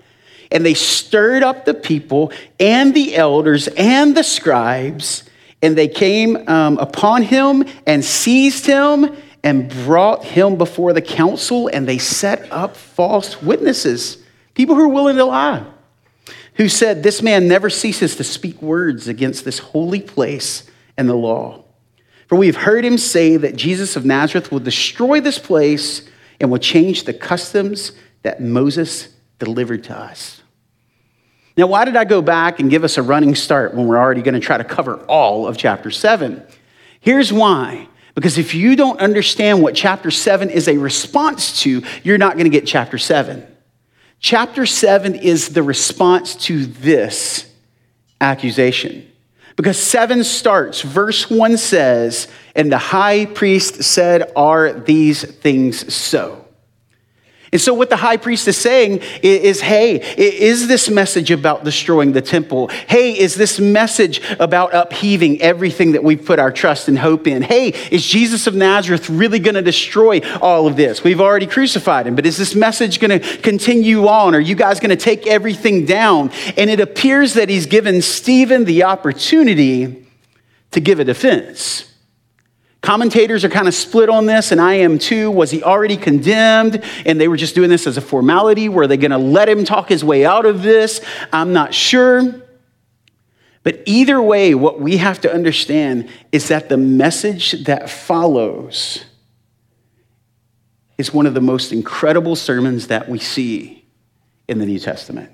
and 0.54 0.64
they 0.64 0.76
stirred 0.76 1.44
up 1.44 1.66
the 1.66 1.74
people 1.74 2.32
and 2.60 2.94
the 2.94 3.16
elders 3.16 3.68
and 3.70 4.16
the 4.16 4.24
scribes, 4.24 5.24
and 5.62 5.76
they 5.76 5.88
came 5.88 6.48
um, 6.48 6.78
upon 6.78 7.24
him 7.24 7.66
and 7.88 8.06
seized 8.06 8.66
him 8.66 9.18
and 9.44 9.70
brought 9.70 10.24
him 10.24 10.56
before 10.56 10.94
the 10.94 11.02
council, 11.02 11.68
and 11.68 11.88
they 11.88 11.98
set 11.98 12.50
up 12.52 12.78
false 12.78 13.42
witnesses, 13.42 14.24
people 14.54 14.76
who 14.76 14.84
are 14.84 14.88
willing 14.88 15.18
to 15.18 15.26
lie, 15.26 15.66
who 16.54 16.70
said, 16.70 17.02
This 17.02 17.22
man 17.22 17.48
never 17.48 17.70
ceases 17.70 18.16
to 18.18 18.24
speak 18.24 18.62
words 18.62 19.08
against 19.08 19.44
this 19.44 19.60
holy 19.60 20.02
place 20.02 20.70
and 20.98 21.10
the 21.10 21.16
law. 21.16 21.64
For 22.28 22.38
we've 22.38 22.56
heard 22.56 22.86
him 22.86 22.98
say 22.98 23.38
that 23.38 23.56
Jesus 23.56 23.96
of 23.96 24.06
Nazareth 24.06 24.52
will 24.52 24.60
destroy 24.60 25.20
this 25.20 25.40
place 25.40 26.08
and 26.40 26.52
will 26.52 26.60
change 26.60 27.04
the 27.04 27.14
customs 27.14 27.92
that 28.22 28.40
Moses 28.40 29.10
delivered 29.40 29.84
to 29.86 29.98
us. 29.98 30.43
Now, 31.56 31.68
why 31.68 31.86
did 31.86 31.96
I 31.96 32.04
go 32.04 32.22
back 32.22 32.60
and 32.60 32.70
give 32.70 32.84
us 32.84 32.98
a 32.98 33.04
running 33.04 33.36
start 33.36 33.76
when 33.76 33.88
we're 33.88 33.98
already 33.98 34.22
going 34.22 34.33
to 34.33 34.40
try 34.40 34.57
to 34.57 34.64
cover 34.64 34.98
all 35.06 35.48
of 35.48 35.57
chapter 35.57 35.92
7? 35.92 36.44
Here's 37.00 37.31
why. 37.31 37.88
Because 38.16 38.38
if 38.38 38.54
you 38.56 38.76
don't 38.76 39.00
understand 39.00 39.62
what 39.62 39.76
chapter 39.76 40.12
7 40.12 40.50
is 40.50 40.68
a 40.68 40.78
response 40.78 41.62
to, 41.62 41.83
you're 42.04 42.18
not 42.18 42.33
going 42.33 42.45
to 42.45 42.50
get 42.50 42.66
chapter 42.66 42.98
7. 42.98 43.45
Chapter 44.19 44.66
7 44.66 45.16
is 45.16 45.50
the 45.50 45.64
response 45.64 46.36
to 46.36 46.66
this 46.66 47.52
accusation. 48.22 49.07
Because 49.56 49.78
7 49.78 50.24
starts, 50.24 50.81
verse 50.81 51.30
1 51.30 51.57
says, 51.57 52.28
And 52.56 52.72
the 52.72 52.78
high 52.78 53.26
priest 53.26 53.83
said, 53.83 54.31
Are 54.36 54.74
these 54.74 55.24
things 55.24 55.94
so? 55.94 56.43
And 57.54 57.62
so, 57.62 57.72
what 57.76 57.92
the 57.92 57.98
high 57.98 58.18
priest 58.18 58.48
is 58.48 58.57
saying 58.57 59.02
is 59.22 59.62
hey, 59.62 60.02
is 60.18 60.68
this 60.68 60.90
message 60.90 61.30
about 61.30 61.64
destroying 61.64 62.12
the 62.12 62.22
temple? 62.22 62.69
Hey, 62.88 63.16
is 63.16 63.36
this 63.36 63.60
message 63.60 64.22
about 64.40 64.74
upheaving 64.74 65.40
everything 65.40 65.92
that 65.92 66.04
we've 66.04 66.26
put 66.26 66.40
our 66.40 66.52
trust 66.52 66.88
and 66.88 66.98
hope 66.98 67.28
in? 67.28 67.44
Hey, 67.44 67.68
is 67.92 68.04
Jesus 68.04 68.48
of 68.48 68.56
Nazareth 68.56 69.07
really 69.07 69.38
going 69.38 69.54
to 69.54 69.62
destroy 69.62 70.19
all 70.42 70.66
of 70.66 70.78
this? 70.78 71.04
We've 71.04 71.22
already 71.22 71.45
crucified 71.45 72.07
him, 72.07 72.16
but 72.16 72.26
is 72.26 72.38
this 72.38 72.56
message 72.56 73.00
going 73.00 73.19
to 73.19 73.38
continue 73.38 74.07
on? 74.07 74.33
Are 74.33 74.40
you 74.40 74.56
guys 74.56 74.80
going 74.80 74.90
to 74.90 74.95
take 74.95 75.28
everything 75.28 75.86
down? 75.86 76.31
And 76.57 76.72
it 76.72 76.80
appears 76.80 77.36
that 77.36 77.50
he's 77.50 77.68
given 77.68 78.02
Stephen 78.02 78.66
the 78.66 78.81
opportunity 78.81 80.07
to 80.72 80.80
give 80.80 81.00
a 81.00 81.04
defense. 81.04 81.93
Commentators 82.83 83.45
are 83.45 83.49
kind 83.49 83.69
of 83.69 83.73
split 83.73 84.09
on 84.09 84.25
this, 84.25 84.52
and 84.52 84.59
I 84.59 84.73
am 84.73 84.99
too. 84.99 85.31
Was 85.31 85.52
he 85.52 85.63
already 85.63 85.95
condemned 85.95 86.83
and 87.06 87.19
they 87.19 87.30
were 87.30 87.37
just 87.37 87.56
doing 87.56 87.69
this 87.69 87.87
as 87.87 87.95
a 87.95 88.02
formality? 88.02 88.68
Were 88.68 88.87
they 88.87 88.97
going 88.97 89.11
to 89.11 89.18
let 89.18 89.47
him 89.47 89.63
talk 89.63 89.87
his 89.87 90.04
way 90.04 90.25
out 90.25 90.45
of 90.45 90.63
this? 90.63 90.99
I'm 91.31 91.54
not 91.54 91.73
sure. 91.73 92.42
But 93.63 93.83
either 93.85 94.21
way, 94.21 94.54
what 94.54 94.81
we 94.81 94.97
have 94.97 95.21
to 95.21 95.33
understand 95.33 96.09
is 96.33 96.49
that 96.49 96.68
the 96.68 96.75
message 96.75 97.63
that 97.63 97.90
follows 97.90 99.06
is 100.97 101.13
one 101.13 101.25
of 101.25 101.33
the 101.33 101.42
most 101.42 101.71
incredible 101.71 102.35
sermons 102.35 102.87
that 102.87 103.07
we 103.07 103.18
see 103.18 103.85
in 104.49 104.59
the 104.59 104.66
New 104.66 104.80
Testament. 104.80 105.31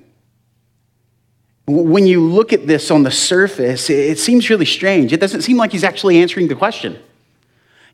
When 1.65 2.05
you 2.05 2.21
look 2.21 2.53
at 2.53 2.67
this 2.67 2.91
on 2.91 3.01
the 3.01 3.11
surface, 3.11 3.89
it 3.89 4.19
seems 4.19 4.51
really 4.51 4.65
strange. 4.65 5.13
It 5.13 5.19
doesn't 5.19 5.41
seem 5.41 5.57
like 5.57 5.71
he's 5.71 5.83
actually 5.83 6.19
answering 6.19 6.47
the 6.47 6.55
question. 6.55 6.99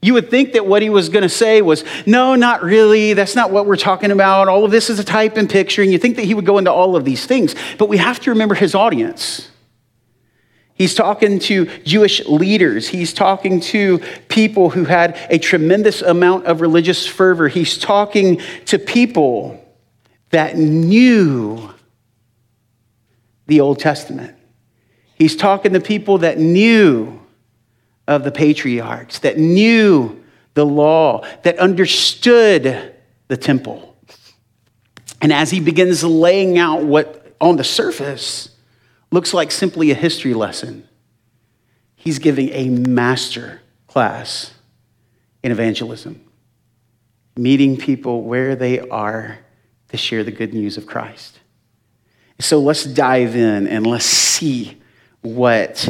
You 0.06 0.14
would 0.14 0.30
think 0.30 0.54
that 0.54 0.68
what 0.68 0.84
he 0.84 0.92
was 0.92 1.10
going 1.10 1.24
to 1.24 1.30
say 1.30 1.64
was, 1.64 1.84
no, 2.06 2.36
not 2.36 2.62
really. 2.62 3.14
That's 3.14 3.36
not 3.36 3.50
what 3.50 3.66
we're 3.66 3.76
talking 3.76 4.12
about. 4.12 4.48
All 4.48 4.64
of 4.64 4.70
this 4.70 4.92
is 4.92 5.00
a 5.00 5.04
type 5.04 5.36
and 5.36 5.50
picture. 5.50 5.82
And 5.82 5.92
you 5.92 5.98
think 5.98 6.18
that 6.18 6.26
he 6.26 6.36
would 6.36 6.46
go 6.46 6.60
into 6.60 6.72
all 6.72 6.96
of 6.96 7.06
these 7.06 7.26
things. 7.26 7.56
But 7.80 7.90
we 7.90 7.98
have 7.98 8.20
to 8.20 8.30
remember 8.30 8.54
his 8.54 8.76
audience. 8.76 9.50
He's 10.76 10.94
talking 10.94 11.40
to 11.40 11.66
Jewish 11.86 12.24
leaders. 12.28 12.88
He's 12.88 13.14
talking 13.14 13.60
to 13.62 13.98
people 14.28 14.70
who 14.70 14.84
had 14.84 15.18
a 15.32 15.40
tremendous 15.40 16.04
amount 16.04 16.46
of 16.46 16.62
religious 16.62 17.08
fervor. 17.08 17.48
He's 17.48 17.76
talking 17.76 18.40
to 18.66 18.78
people 18.78 19.60
that 20.30 20.56
knew 20.56 21.74
the 23.48 23.60
Old 23.60 23.80
Testament. 23.80 24.36
He's 25.16 25.36
talking 25.36 25.74
to 25.74 25.80
people 25.80 26.20
that 26.20 26.38
knew 26.38 27.25
of 28.08 28.24
the 28.24 28.32
patriarchs, 28.32 29.20
that 29.20 29.38
knew 29.38 30.24
the 30.54 30.66
law, 30.66 31.26
that 31.44 31.58
understood 31.60 32.94
the 33.28 33.38
temple. 33.38 33.96
And 35.22 35.34
as 35.34 35.52
he 35.52 35.60
begins 35.60 36.04
laying 36.04 36.58
out 36.58 36.84
what 36.84 37.36
on 37.42 37.58
the 37.58 37.64
surface 37.64 38.50
looks 39.12 39.34
like 39.34 39.52
simply 39.52 39.92
a 39.92 39.96
history 39.96 40.34
lesson, 40.34 40.88
he's 41.96 42.20
giving 42.20 42.50
a 42.50 42.70
master 42.70 43.62
class 43.88 44.54
in 45.44 45.52
evangelism, 45.52 46.24
meeting 47.36 47.78
people 47.78 48.24
where 48.24 48.56
they 48.56 48.80
are 48.80 49.40
to 49.90 49.98
share 49.98 50.24
the 50.24 50.32
good 50.32 50.54
news 50.54 50.78
of 50.78 50.86
Christ. 50.86 51.40
So 52.40 52.60
let's 52.60 52.84
dive 52.84 53.36
in 53.36 53.68
and 53.68 53.88
let's 53.88 54.06
see 54.06 54.78
what 55.22 55.90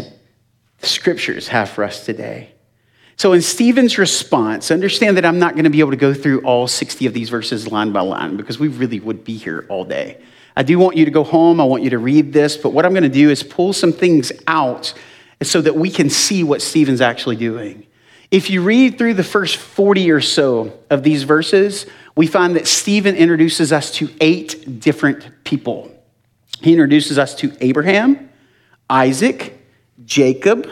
scriptures 0.86 1.48
have 1.50 1.70
for 1.70 1.84
us 1.84 2.06
today. 2.06 2.51
So, 3.18 3.32
in 3.32 3.42
Stephen's 3.42 3.98
response, 3.98 4.72
understand 4.72 5.15
that 5.18 5.25
I'm 5.25 5.39
not 5.39 5.54
going 5.54 5.63
to 5.63 5.70
be 5.70 5.80
able 5.80 5.92
to 5.92 5.98
go 5.98 6.13
through 6.13 6.42
all 6.42 6.68
60 6.68 7.06
of 7.06 7.13
these 7.13 7.30
verses 7.30 7.72
line 7.72 7.94
by 7.94 8.01
line 8.01 8.36
because 8.36 8.60
we 8.60 8.68
really 8.68 9.00
would 9.00 9.24
be 9.24 9.38
here 9.38 9.65
all 9.70 9.86
day. 9.86 10.22
I 10.58 10.63
do 10.63 10.77
want 10.80 10.98
you 10.98 11.06
to 11.06 11.12
go 11.12 11.24
home. 11.24 11.60
I 11.60 11.63
want 11.63 11.84
you 11.84 11.89
to 11.92 11.98
read 11.98 12.34
this, 12.34 12.58
but 12.58 12.72
what 12.72 12.86
I'm 12.86 12.92
going 12.92 13.04
to 13.04 13.10
do 13.10 13.30
is 13.30 13.44
pull 13.44 13.74
some 13.74 13.94
things 13.94 14.32
out 14.48 14.94
so 15.42 15.62
that 15.62 15.75
we 15.75 15.89
can 15.89 16.10
see 16.10 16.44
what 16.44 16.62
Stephen's 16.62 17.01
actually 17.01 17.36
doing. 17.36 17.86
If 18.32 18.50
you 18.50 18.62
read 18.62 18.98
through 18.98 19.13
the 19.13 19.24
first 19.24 19.58
40 19.58 20.12
or 20.12 20.22
so 20.22 20.77
of 20.89 21.04
these 21.04 21.24
verses, 21.24 21.86
we 22.15 22.27
find 22.27 22.56
that 22.56 22.68
Stephen 22.68 23.15
introduces 23.15 23.72
us 23.72 23.92
to 23.92 24.10
eight 24.20 24.80
different 24.80 25.44
people. 25.44 25.92
He 26.62 26.72
introduces 26.72 27.18
us 27.18 27.36
to 27.36 27.56
Abraham, 27.62 28.30
Isaac, 28.89 29.54
Jacob, 30.05 30.69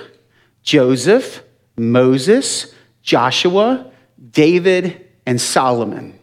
Joseph, 0.61 1.43
Moses, 1.75 2.73
Joshua, 3.01 3.91
David, 4.31 5.05
and 5.25 5.39
Solomon. 5.41 6.19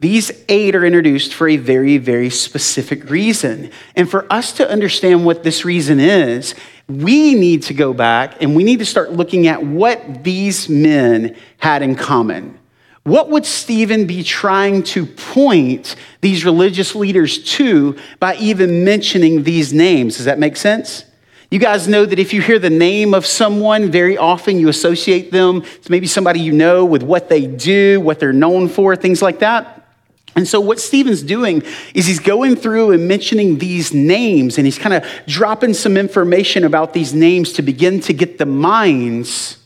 These 0.00 0.32
eight 0.48 0.74
are 0.74 0.84
introduced 0.84 1.32
for 1.32 1.48
a 1.48 1.56
very, 1.56 1.96
very 1.96 2.28
specific 2.28 3.08
reason. 3.08 3.70
And 3.94 4.10
for 4.10 4.30
us 4.32 4.52
to 4.54 4.68
understand 4.68 5.24
what 5.24 5.44
this 5.44 5.64
reason 5.64 6.00
is, 6.00 6.56
we 6.88 7.34
need 7.34 7.62
to 7.64 7.74
go 7.74 7.94
back 7.94 8.42
and 8.42 8.56
we 8.56 8.64
need 8.64 8.80
to 8.80 8.84
start 8.84 9.12
looking 9.12 9.46
at 9.46 9.64
what 9.64 10.24
these 10.24 10.68
men 10.68 11.36
had 11.58 11.82
in 11.82 11.94
common. 11.94 12.58
What 13.04 13.30
would 13.30 13.46
Stephen 13.46 14.06
be 14.06 14.24
trying 14.24 14.82
to 14.84 15.06
point 15.06 15.94
these 16.20 16.44
religious 16.44 16.94
leaders 16.96 17.42
to 17.56 17.96
by 18.18 18.36
even 18.36 18.84
mentioning 18.84 19.44
these 19.44 19.72
names? 19.72 20.16
Does 20.16 20.24
that 20.24 20.38
make 20.38 20.56
sense? 20.56 21.04
You 21.52 21.58
guys 21.58 21.86
know 21.86 22.06
that 22.06 22.18
if 22.18 22.32
you 22.32 22.40
hear 22.40 22.58
the 22.58 22.70
name 22.70 23.12
of 23.12 23.26
someone, 23.26 23.90
very 23.90 24.16
often 24.16 24.58
you 24.58 24.70
associate 24.70 25.30
them 25.30 25.60
to 25.60 25.90
maybe 25.90 26.06
somebody 26.06 26.40
you 26.40 26.50
know 26.50 26.82
with 26.82 27.02
what 27.02 27.28
they 27.28 27.46
do, 27.46 28.00
what 28.00 28.18
they're 28.18 28.32
known 28.32 28.70
for, 28.70 28.96
things 28.96 29.20
like 29.20 29.40
that. 29.40 29.86
And 30.34 30.48
so, 30.48 30.62
what 30.62 30.80
Stephen's 30.80 31.22
doing 31.22 31.62
is 31.92 32.06
he's 32.06 32.20
going 32.20 32.56
through 32.56 32.92
and 32.92 33.06
mentioning 33.06 33.58
these 33.58 33.92
names, 33.92 34.56
and 34.56 34.66
he's 34.66 34.78
kind 34.78 34.94
of 34.94 35.04
dropping 35.26 35.74
some 35.74 35.98
information 35.98 36.64
about 36.64 36.94
these 36.94 37.12
names 37.12 37.52
to 37.52 37.60
begin 37.60 38.00
to 38.00 38.14
get 38.14 38.38
the 38.38 38.46
minds 38.46 39.58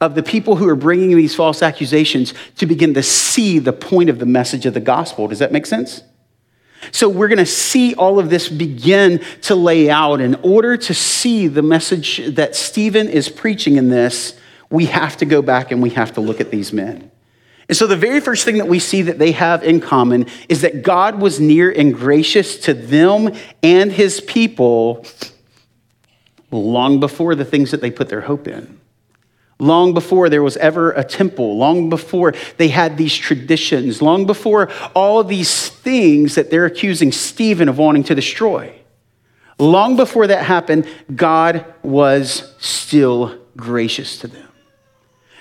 of 0.00 0.16
the 0.16 0.24
people 0.24 0.56
who 0.56 0.68
are 0.68 0.74
bringing 0.74 1.16
these 1.16 1.36
false 1.36 1.62
accusations 1.62 2.34
to 2.56 2.66
begin 2.66 2.94
to 2.94 3.02
see 3.04 3.60
the 3.60 3.72
point 3.72 4.10
of 4.10 4.18
the 4.18 4.26
message 4.26 4.66
of 4.66 4.74
the 4.74 4.80
gospel. 4.80 5.28
Does 5.28 5.38
that 5.38 5.52
make 5.52 5.66
sense? 5.66 6.02
So 6.92 7.08
we're 7.08 7.28
going 7.28 7.38
to 7.38 7.46
see 7.46 7.94
all 7.94 8.18
of 8.18 8.30
this 8.30 8.48
begin 8.48 9.22
to 9.42 9.54
lay 9.54 9.90
out. 9.90 10.20
In 10.20 10.36
order 10.36 10.76
to 10.76 10.94
see 10.94 11.48
the 11.48 11.62
message 11.62 12.20
that 12.34 12.54
Stephen 12.54 13.08
is 13.08 13.28
preaching 13.28 13.76
in 13.76 13.88
this, 13.88 14.38
we 14.70 14.86
have 14.86 15.16
to 15.18 15.24
go 15.24 15.42
back 15.42 15.70
and 15.70 15.82
we 15.82 15.90
have 15.90 16.12
to 16.14 16.20
look 16.20 16.40
at 16.40 16.50
these 16.50 16.72
men. 16.72 17.10
And 17.68 17.76
so 17.76 17.86
the 17.86 17.96
very 17.96 18.20
first 18.20 18.44
thing 18.44 18.58
that 18.58 18.68
we 18.68 18.78
see 18.78 19.02
that 19.02 19.18
they 19.18 19.32
have 19.32 19.62
in 19.62 19.80
common 19.80 20.26
is 20.48 20.62
that 20.62 20.82
God 20.82 21.20
was 21.20 21.38
near 21.38 21.70
and 21.70 21.94
gracious 21.94 22.58
to 22.60 22.74
them 22.74 23.34
and 23.62 23.92
his 23.92 24.20
people 24.20 25.04
long 26.50 26.98
before 26.98 27.34
the 27.34 27.44
things 27.44 27.72
that 27.72 27.82
they 27.82 27.90
put 27.90 28.08
their 28.08 28.22
hope 28.22 28.48
in 28.48 28.77
long 29.58 29.94
before 29.94 30.28
there 30.28 30.42
was 30.42 30.56
ever 30.58 30.92
a 30.92 31.04
temple, 31.04 31.56
long 31.56 31.88
before 31.88 32.34
they 32.56 32.68
had 32.68 32.96
these 32.96 33.16
traditions, 33.16 34.00
long 34.00 34.26
before 34.26 34.70
all 34.94 35.24
these 35.24 35.68
things 35.68 36.34
that 36.36 36.50
they're 36.50 36.66
accusing 36.66 37.12
Stephen 37.12 37.68
of 37.68 37.78
wanting 37.78 38.04
to 38.04 38.14
destroy. 38.14 38.72
Long 39.58 39.96
before 39.96 40.28
that 40.28 40.44
happened, 40.44 40.86
God 41.14 41.64
was 41.82 42.54
still 42.58 43.38
gracious 43.56 44.18
to 44.18 44.28
them. 44.28 44.44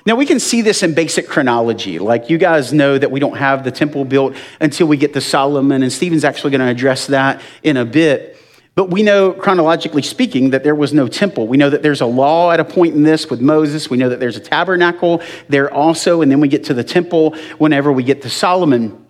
Now, 0.07 0.15
we 0.15 0.25
can 0.25 0.39
see 0.39 0.61
this 0.61 0.83
in 0.83 0.93
basic 0.93 1.27
chronology. 1.27 1.99
Like, 1.99 2.29
you 2.29 2.37
guys 2.37 2.71
know 2.71 2.97
that 2.97 3.11
we 3.11 3.19
don't 3.19 3.35
have 3.37 3.65
the 3.65 3.71
temple 3.71 4.05
built 4.05 4.35
until 4.61 4.87
we 4.87 4.95
get 4.95 5.13
to 5.13 5.21
Solomon, 5.21 5.83
and 5.83 5.91
Stephen's 5.91 6.23
actually 6.23 6.51
going 6.51 6.61
to 6.61 6.67
address 6.67 7.07
that 7.07 7.41
in 7.61 7.75
a 7.75 7.83
bit. 7.83 8.37
But 8.77 8.91
we 8.91 9.01
know, 9.01 9.33
chronologically 9.33 10.03
speaking, 10.03 10.51
that 10.51 10.63
there 10.63 10.75
was 10.75 10.93
no 10.93 11.07
temple. 11.07 11.47
We 11.47 11.57
know 11.57 11.71
that 11.71 11.81
there's 11.81 12.01
a 12.01 12.05
law 12.05 12.51
at 12.51 12.59
a 12.59 12.63
point 12.63 12.93
in 12.93 13.01
this 13.01 13.27
with 13.27 13.41
Moses. 13.41 13.89
We 13.89 13.97
know 13.97 14.07
that 14.09 14.19
there's 14.19 14.37
a 14.37 14.39
tabernacle 14.39 15.23
there 15.49 15.73
also. 15.73 16.21
And 16.21 16.31
then 16.31 16.39
we 16.39 16.47
get 16.47 16.65
to 16.65 16.75
the 16.75 16.83
temple 16.83 17.35
whenever 17.57 17.91
we 17.91 18.03
get 18.03 18.21
to 18.21 18.29
Solomon. 18.29 19.03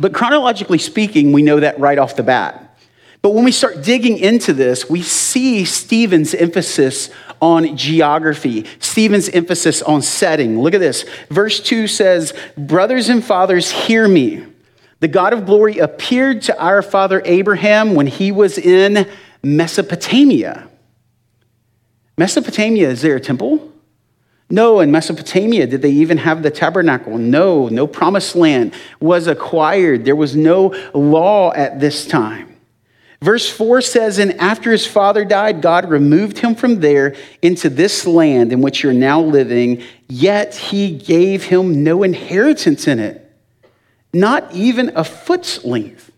But 0.00 0.14
chronologically 0.14 0.78
speaking, 0.78 1.30
we 1.32 1.42
know 1.42 1.60
that 1.60 1.78
right 1.78 1.98
off 1.98 2.16
the 2.16 2.22
bat. 2.22 2.78
But 3.20 3.34
when 3.34 3.44
we 3.44 3.52
start 3.52 3.82
digging 3.84 4.16
into 4.16 4.54
this, 4.54 4.88
we 4.88 5.02
see 5.02 5.66
Stephen's 5.66 6.32
emphasis 6.32 7.10
on 7.38 7.76
geography, 7.76 8.64
Stephen's 8.78 9.28
emphasis 9.28 9.82
on 9.82 10.00
setting. 10.00 10.58
Look 10.62 10.72
at 10.72 10.80
this. 10.80 11.04
Verse 11.28 11.60
2 11.60 11.86
says, 11.86 12.32
Brothers 12.56 13.10
and 13.10 13.22
fathers, 13.22 13.70
hear 13.70 14.08
me. 14.08 14.46
The 15.02 15.08
God 15.08 15.32
of 15.32 15.46
glory 15.46 15.78
appeared 15.78 16.42
to 16.42 16.56
our 16.62 16.80
father 16.80 17.20
Abraham 17.24 17.96
when 17.96 18.06
he 18.06 18.30
was 18.30 18.56
in 18.56 19.08
Mesopotamia. 19.42 20.68
Mesopotamia, 22.16 22.88
is 22.88 23.02
there 23.02 23.16
a 23.16 23.20
temple? 23.20 23.72
No, 24.48 24.78
in 24.78 24.92
Mesopotamia, 24.92 25.66
did 25.66 25.82
they 25.82 25.90
even 25.90 26.18
have 26.18 26.44
the 26.44 26.52
tabernacle? 26.52 27.18
No, 27.18 27.66
no 27.66 27.88
promised 27.88 28.36
land 28.36 28.74
was 29.00 29.26
acquired. 29.26 30.04
There 30.04 30.14
was 30.14 30.36
no 30.36 30.72
law 30.94 31.52
at 31.52 31.80
this 31.80 32.06
time. 32.06 32.56
Verse 33.20 33.50
4 33.50 33.80
says, 33.80 34.20
And 34.20 34.38
after 34.40 34.70
his 34.70 34.86
father 34.86 35.24
died, 35.24 35.62
God 35.62 35.90
removed 35.90 36.38
him 36.38 36.54
from 36.54 36.78
there 36.78 37.16
into 37.40 37.68
this 37.68 38.06
land 38.06 38.52
in 38.52 38.60
which 38.60 38.84
you're 38.84 38.92
now 38.92 39.20
living, 39.20 39.82
yet 40.08 40.54
he 40.54 40.96
gave 40.96 41.42
him 41.42 41.82
no 41.82 42.04
inheritance 42.04 42.86
in 42.86 43.00
it 43.00 43.21
not 44.12 44.52
even 44.52 44.92
a 44.96 45.04
foot's 45.04 45.64
length. 45.64 46.10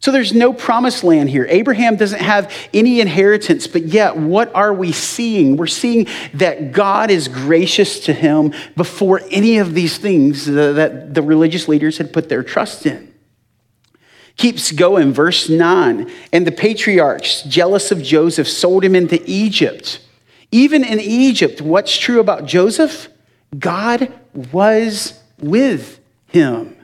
So 0.00 0.12
there's 0.12 0.32
no 0.32 0.52
promised 0.52 1.02
land 1.02 1.28
here. 1.28 1.44
Abraham 1.48 1.96
doesn't 1.96 2.20
have 2.20 2.52
any 2.72 3.00
inheritance, 3.00 3.66
but 3.66 3.82
yet 3.82 4.16
what 4.16 4.54
are 4.54 4.72
we 4.72 4.92
seeing? 4.92 5.56
We're 5.56 5.66
seeing 5.66 6.06
that 6.34 6.70
God 6.72 7.10
is 7.10 7.26
gracious 7.26 7.98
to 8.00 8.12
him 8.12 8.54
before 8.76 9.22
any 9.30 9.58
of 9.58 9.74
these 9.74 9.98
things 9.98 10.46
that 10.46 11.14
the 11.14 11.22
religious 11.22 11.66
leaders 11.66 11.98
had 11.98 12.12
put 12.12 12.28
their 12.28 12.44
trust 12.44 12.86
in. 12.86 13.12
Keeps 14.36 14.70
going, 14.70 15.12
verse 15.12 15.48
9. 15.48 16.08
And 16.32 16.46
the 16.46 16.52
patriarchs, 16.52 17.42
jealous 17.42 17.90
of 17.90 18.00
Joseph, 18.00 18.46
sold 18.46 18.84
him 18.84 18.94
into 18.94 19.20
Egypt. 19.26 20.00
Even 20.52 20.84
in 20.84 21.00
Egypt, 21.00 21.60
what's 21.60 21.98
true 21.98 22.20
about 22.20 22.46
Joseph? 22.46 23.08
God 23.58 24.12
was 24.52 25.20
with 25.40 25.98
him. 26.28 26.76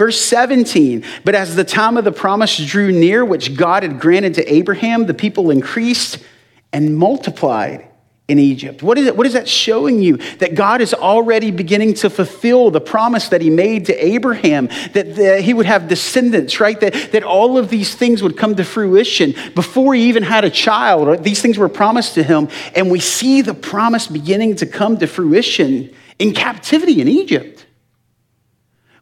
Verse 0.00 0.18
17, 0.18 1.04
but 1.24 1.34
as 1.34 1.56
the 1.56 1.62
time 1.62 1.98
of 1.98 2.04
the 2.04 2.10
promise 2.10 2.56
drew 2.56 2.90
near, 2.90 3.22
which 3.22 3.54
God 3.54 3.82
had 3.82 4.00
granted 4.00 4.32
to 4.36 4.50
Abraham, 4.50 5.04
the 5.04 5.12
people 5.12 5.50
increased 5.50 6.24
and 6.72 6.96
multiplied 6.96 7.86
in 8.26 8.38
Egypt. 8.38 8.82
What 8.82 8.96
is, 8.96 9.08
it, 9.08 9.14
what 9.14 9.26
is 9.26 9.34
that 9.34 9.46
showing 9.46 10.00
you? 10.00 10.16
That 10.38 10.54
God 10.54 10.80
is 10.80 10.94
already 10.94 11.50
beginning 11.50 11.92
to 11.96 12.08
fulfill 12.08 12.70
the 12.70 12.80
promise 12.80 13.28
that 13.28 13.42
he 13.42 13.50
made 13.50 13.84
to 13.84 13.94
Abraham, 14.02 14.68
that, 14.94 15.16
that 15.16 15.42
he 15.42 15.52
would 15.52 15.66
have 15.66 15.86
descendants, 15.86 16.60
right? 16.60 16.80
That, 16.80 16.94
that 17.12 17.22
all 17.22 17.58
of 17.58 17.68
these 17.68 17.94
things 17.94 18.22
would 18.22 18.38
come 18.38 18.56
to 18.56 18.64
fruition 18.64 19.34
before 19.54 19.94
he 19.94 20.08
even 20.08 20.22
had 20.22 20.44
a 20.44 20.50
child. 20.50 21.24
These 21.24 21.42
things 21.42 21.58
were 21.58 21.68
promised 21.68 22.14
to 22.14 22.22
him, 22.22 22.48
and 22.74 22.90
we 22.90 23.00
see 23.00 23.42
the 23.42 23.52
promise 23.52 24.06
beginning 24.06 24.56
to 24.56 24.66
come 24.66 24.96
to 24.96 25.06
fruition 25.06 25.94
in 26.18 26.32
captivity 26.32 27.02
in 27.02 27.08
Egypt. 27.08 27.59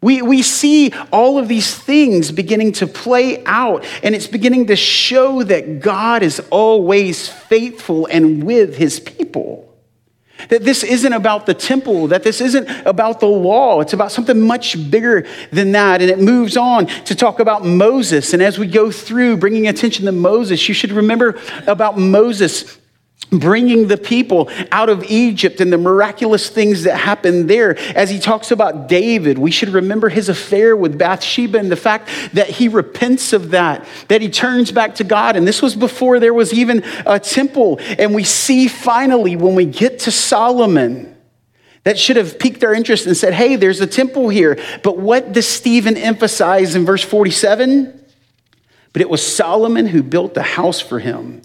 We, 0.01 0.23
we 0.23 0.43
see 0.43 0.93
all 1.13 1.39
of 1.39 1.49
these 1.49 1.75
things 1.75 2.31
beginning 2.31 2.73
to 2.73 2.87
play 2.87 3.45
out, 3.45 3.85
and 4.03 4.15
it's 4.15 4.29
beginning 4.29 4.67
to 4.69 4.77
show 4.77 5.43
that 5.43 5.81
God 5.81 6.23
is 6.23 6.41
always 6.51 7.29
faithful 7.29 8.07
and 8.07 8.45
with 8.45 8.77
his 8.77 9.01
people. 9.01 9.65
That 10.51 10.63
this 10.63 10.85
isn't 10.85 11.13
about 11.13 11.47
the 11.47 11.55
temple, 11.55 12.07
that 12.09 12.23
this 12.23 12.41
isn't 12.41 12.69
about 12.87 13.19
the 13.19 13.27
law. 13.27 13.81
It's 13.81 13.93
about 13.93 14.13
something 14.13 14.41
much 14.41 14.89
bigger 14.89 15.27
than 15.51 15.73
that. 15.73 16.01
And 16.01 16.09
it 16.09 16.21
moves 16.21 16.57
on 16.57 16.87
to 16.87 17.17
talk 17.17 17.41
about 17.41 17.65
Moses. 17.65 18.33
And 18.33 18.41
as 18.41 18.57
we 18.57 18.69
go 18.69 18.93
through 18.93 19.39
bringing 19.39 19.67
attention 19.67 20.07
to 20.07 20.13
Moses, 20.13 20.69
you 20.69 20.75
should 20.75 20.93
remember 20.93 21.41
about 21.67 21.99
Moses 21.99 22.79
bringing 23.31 23.89
the 23.89 23.97
people 23.97 24.51
out 24.73 24.89
of 24.89 25.05
Egypt 25.05 25.61
and 25.61 25.73
the 25.73 25.79
miraculous 25.79 26.49
things 26.49 26.85
that 26.85 26.97
happened 26.97 27.49
there. 27.49 27.79
As 27.97 28.11
he 28.11 28.19
talks 28.19 28.51
about 28.51 28.89
David, 28.89 29.39
we 29.39 29.51
should 29.51 29.71
remember 29.71 30.09
his 30.09 30.29
affair 30.29 30.77
with 30.77 30.99
Bathsheba 30.99 31.59
and 31.59 31.71
the 31.71 31.77
fact 31.77 32.09
that 32.33 32.49
he 32.49 32.69
repents 32.69 33.33
of 33.33 33.51
that, 33.51 33.87
that 34.09 34.23
he 34.23 34.29
turns 34.29 34.73
back 34.73 34.97
to 34.97 35.05
God. 35.05 35.37
And 35.37 35.47
this 35.47 35.63
was 35.63 35.77
before 35.77 36.21
there 36.21 36.35
was 36.35 36.53
even 36.53 36.83
a 37.07 37.21
temple. 37.21 37.79
And 37.99 38.15
we 38.15 38.25
see 38.25 38.69
finally 38.69 39.37
when 39.37 39.55
we 39.55 39.65
get 39.65 40.01
to 40.01 40.11
Solomon, 40.11 41.15
that 41.85 41.99
should 41.99 42.17
have 42.17 42.39
piqued 42.39 42.65
our 42.65 42.75
interest 42.75 43.07
and 43.07 43.17
said, 43.17 43.33
hey, 43.33 43.57
there's 43.57 43.81
a 43.81 43.87
temple 43.87 44.29
here. 44.29 44.59
But 44.83 44.99
what 44.99 45.33
does 45.33 45.47
Stephen 45.47 45.97
emphasize 45.97 46.75
in 46.75 46.85
verse 46.85 47.03
47? 47.03 47.95
But 48.93 49.03
it 49.03 49.09
was 49.09 49.25
Solomon 49.25 49.87
who 49.87 50.03
built 50.03 50.35
the 50.35 50.43
house 50.43 50.81
for 50.81 50.99
him 50.99 51.43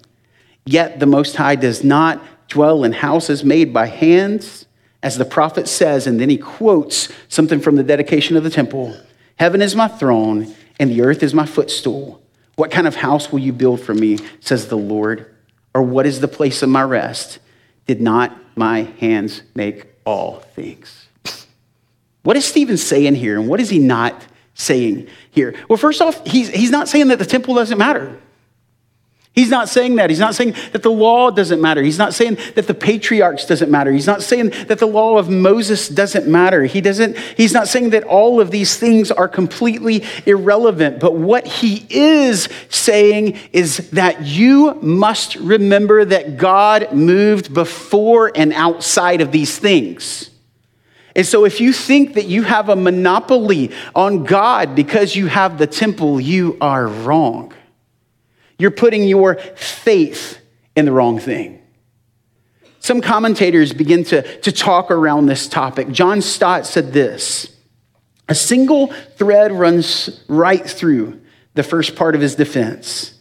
Yet 0.66 1.00
the 1.00 1.06
Most 1.06 1.36
High 1.36 1.56
does 1.56 1.84
not 1.84 2.22
dwell 2.48 2.84
in 2.84 2.92
houses 2.92 3.44
made 3.44 3.72
by 3.72 3.86
hands, 3.86 4.66
as 5.02 5.18
the 5.18 5.24
prophet 5.24 5.68
says, 5.68 6.06
and 6.06 6.18
then 6.18 6.30
he 6.30 6.38
quotes 6.38 7.12
something 7.28 7.60
from 7.60 7.76
the 7.76 7.82
dedication 7.82 8.36
of 8.36 8.44
the 8.44 8.50
temple 8.50 8.96
Heaven 9.36 9.60
is 9.60 9.74
my 9.74 9.88
throne, 9.88 10.54
and 10.78 10.90
the 10.90 11.02
earth 11.02 11.22
is 11.22 11.34
my 11.34 11.44
footstool. 11.44 12.22
What 12.56 12.70
kind 12.70 12.86
of 12.86 12.94
house 12.94 13.32
will 13.32 13.40
you 13.40 13.52
build 13.52 13.80
for 13.80 13.94
me, 13.94 14.18
says 14.40 14.68
the 14.68 14.76
Lord? 14.76 15.34
Or 15.74 15.82
what 15.82 16.06
is 16.06 16.20
the 16.20 16.28
place 16.28 16.62
of 16.62 16.68
my 16.68 16.82
rest? 16.82 17.40
Did 17.86 18.00
not 18.00 18.32
my 18.56 18.82
hands 19.00 19.42
make 19.56 19.86
all 20.04 20.38
things? 20.38 21.08
What 22.22 22.36
is 22.36 22.44
Stephen 22.44 22.76
saying 22.76 23.16
here, 23.16 23.38
and 23.38 23.48
what 23.48 23.60
is 23.60 23.70
he 23.70 23.78
not 23.78 24.24
saying 24.54 25.08
here? 25.30 25.54
Well, 25.68 25.76
first 25.76 26.00
off, 26.00 26.24
he's, 26.24 26.48
he's 26.48 26.70
not 26.70 26.88
saying 26.88 27.08
that 27.08 27.18
the 27.18 27.26
temple 27.26 27.54
doesn't 27.54 27.76
matter. 27.76 28.18
He's 29.34 29.50
not 29.50 29.68
saying 29.68 29.96
that. 29.96 30.10
He's 30.10 30.20
not 30.20 30.36
saying 30.36 30.54
that 30.70 30.84
the 30.84 30.92
law 30.92 31.28
doesn't 31.28 31.60
matter. 31.60 31.82
He's 31.82 31.98
not 31.98 32.14
saying 32.14 32.38
that 32.54 32.68
the 32.68 32.74
patriarchs 32.74 33.44
doesn't 33.46 33.68
matter. 33.68 33.90
He's 33.90 34.06
not 34.06 34.22
saying 34.22 34.50
that 34.68 34.78
the 34.78 34.86
law 34.86 35.18
of 35.18 35.28
Moses 35.28 35.88
doesn't 35.88 36.28
matter. 36.28 36.62
He 36.64 36.80
doesn't 36.80 37.18
he's 37.36 37.52
not 37.52 37.66
saying 37.66 37.90
that 37.90 38.04
all 38.04 38.40
of 38.40 38.52
these 38.52 38.76
things 38.76 39.10
are 39.10 39.26
completely 39.26 40.04
irrelevant. 40.24 41.00
But 41.00 41.16
what 41.16 41.48
he 41.48 41.84
is 41.90 42.48
saying 42.68 43.36
is 43.52 43.90
that 43.90 44.22
you 44.22 44.74
must 44.80 45.34
remember 45.34 46.04
that 46.04 46.36
God 46.36 46.92
moved 46.92 47.52
before 47.52 48.30
and 48.36 48.52
outside 48.52 49.20
of 49.20 49.32
these 49.32 49.58
things. 49.58 50.30
And 51.16 51.26
so, 51.26 51.44
if 51.44 51.60
you 51.60 51.72
think 51.72 52.14
that 52.14 52.26
you 52.26 52.42
have 52.42 52.68
a 52.68 52.76
monopoly 52.76 53.72
on 53.94 54.24
God 54.24 54.74
because 54.74 55.14
you 55.14 55.26
have 55.26 55.58
the 55.58 55.66
temple, 55.66 56.20
you 56.20 56.56
are 56.60 56.86
wrong. 56.86 57.52
You're 58.58 58.70
putting 58.70 59.04
your 59.04 59.36
faith 59.36 60.38
in 60.76 60.84
the 60.84 60.92
wrong 60.92 61.18
thing. 61.18 61.60
Some 62.80 63.00
commentators 63.00 63.72
begin 63.72 64.04
to, 64.04 64.40
to 64.40 64.52
talk 64.52 64.90
around 64.90 65.26
this 65.26 65.48
topic. 65.48 65.90
John 65.90 66.20
Stott 66.20 66.66
said 66.66 66.92
this 66.92 67.56
A 68.28 68.34
single 68.34 68.88
thread 69.16 69.52
runs 69.52 70.22
right 70.28 70.64
through 70.64 71.20
the 71.54 71.62
first 71.62 71.96
part 71.96 72.14
of 72.14 72.20
his 72.20 72.34
defense. 72.34 73.14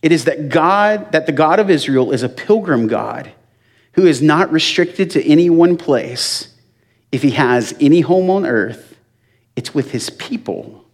It 0.00 0.12
is 0.12 0.24
that 0.24 0.48
God, 0.48 1.12
that 1.12 1.26
the 1.26 1.32
God 1.32 1.60
of 1.60 1.70
Israel 1.70 2.10
is 2.10 2.22
a 2.22 2.28
pilgrim 2.28 2.88
God 2.88 3.32
who 3.92 4.06
is 4.06 4.22
not 4.22 4.50
restricted 4.50 5.10
to 5.10 5.24
any 5.24 5.50
one 5.50 5.76
place. 5.76 6.56
If 7.12 7.22
he 7.22 7.32
has 7.32 7.74
any 7.78 8.00
home 8.00 8.30
on 8.30 8.46
earth, 8.46 8.96
it's 9.54 9.74
with 9.74 9.90
his 9.90 10.08
people 10.10 10.86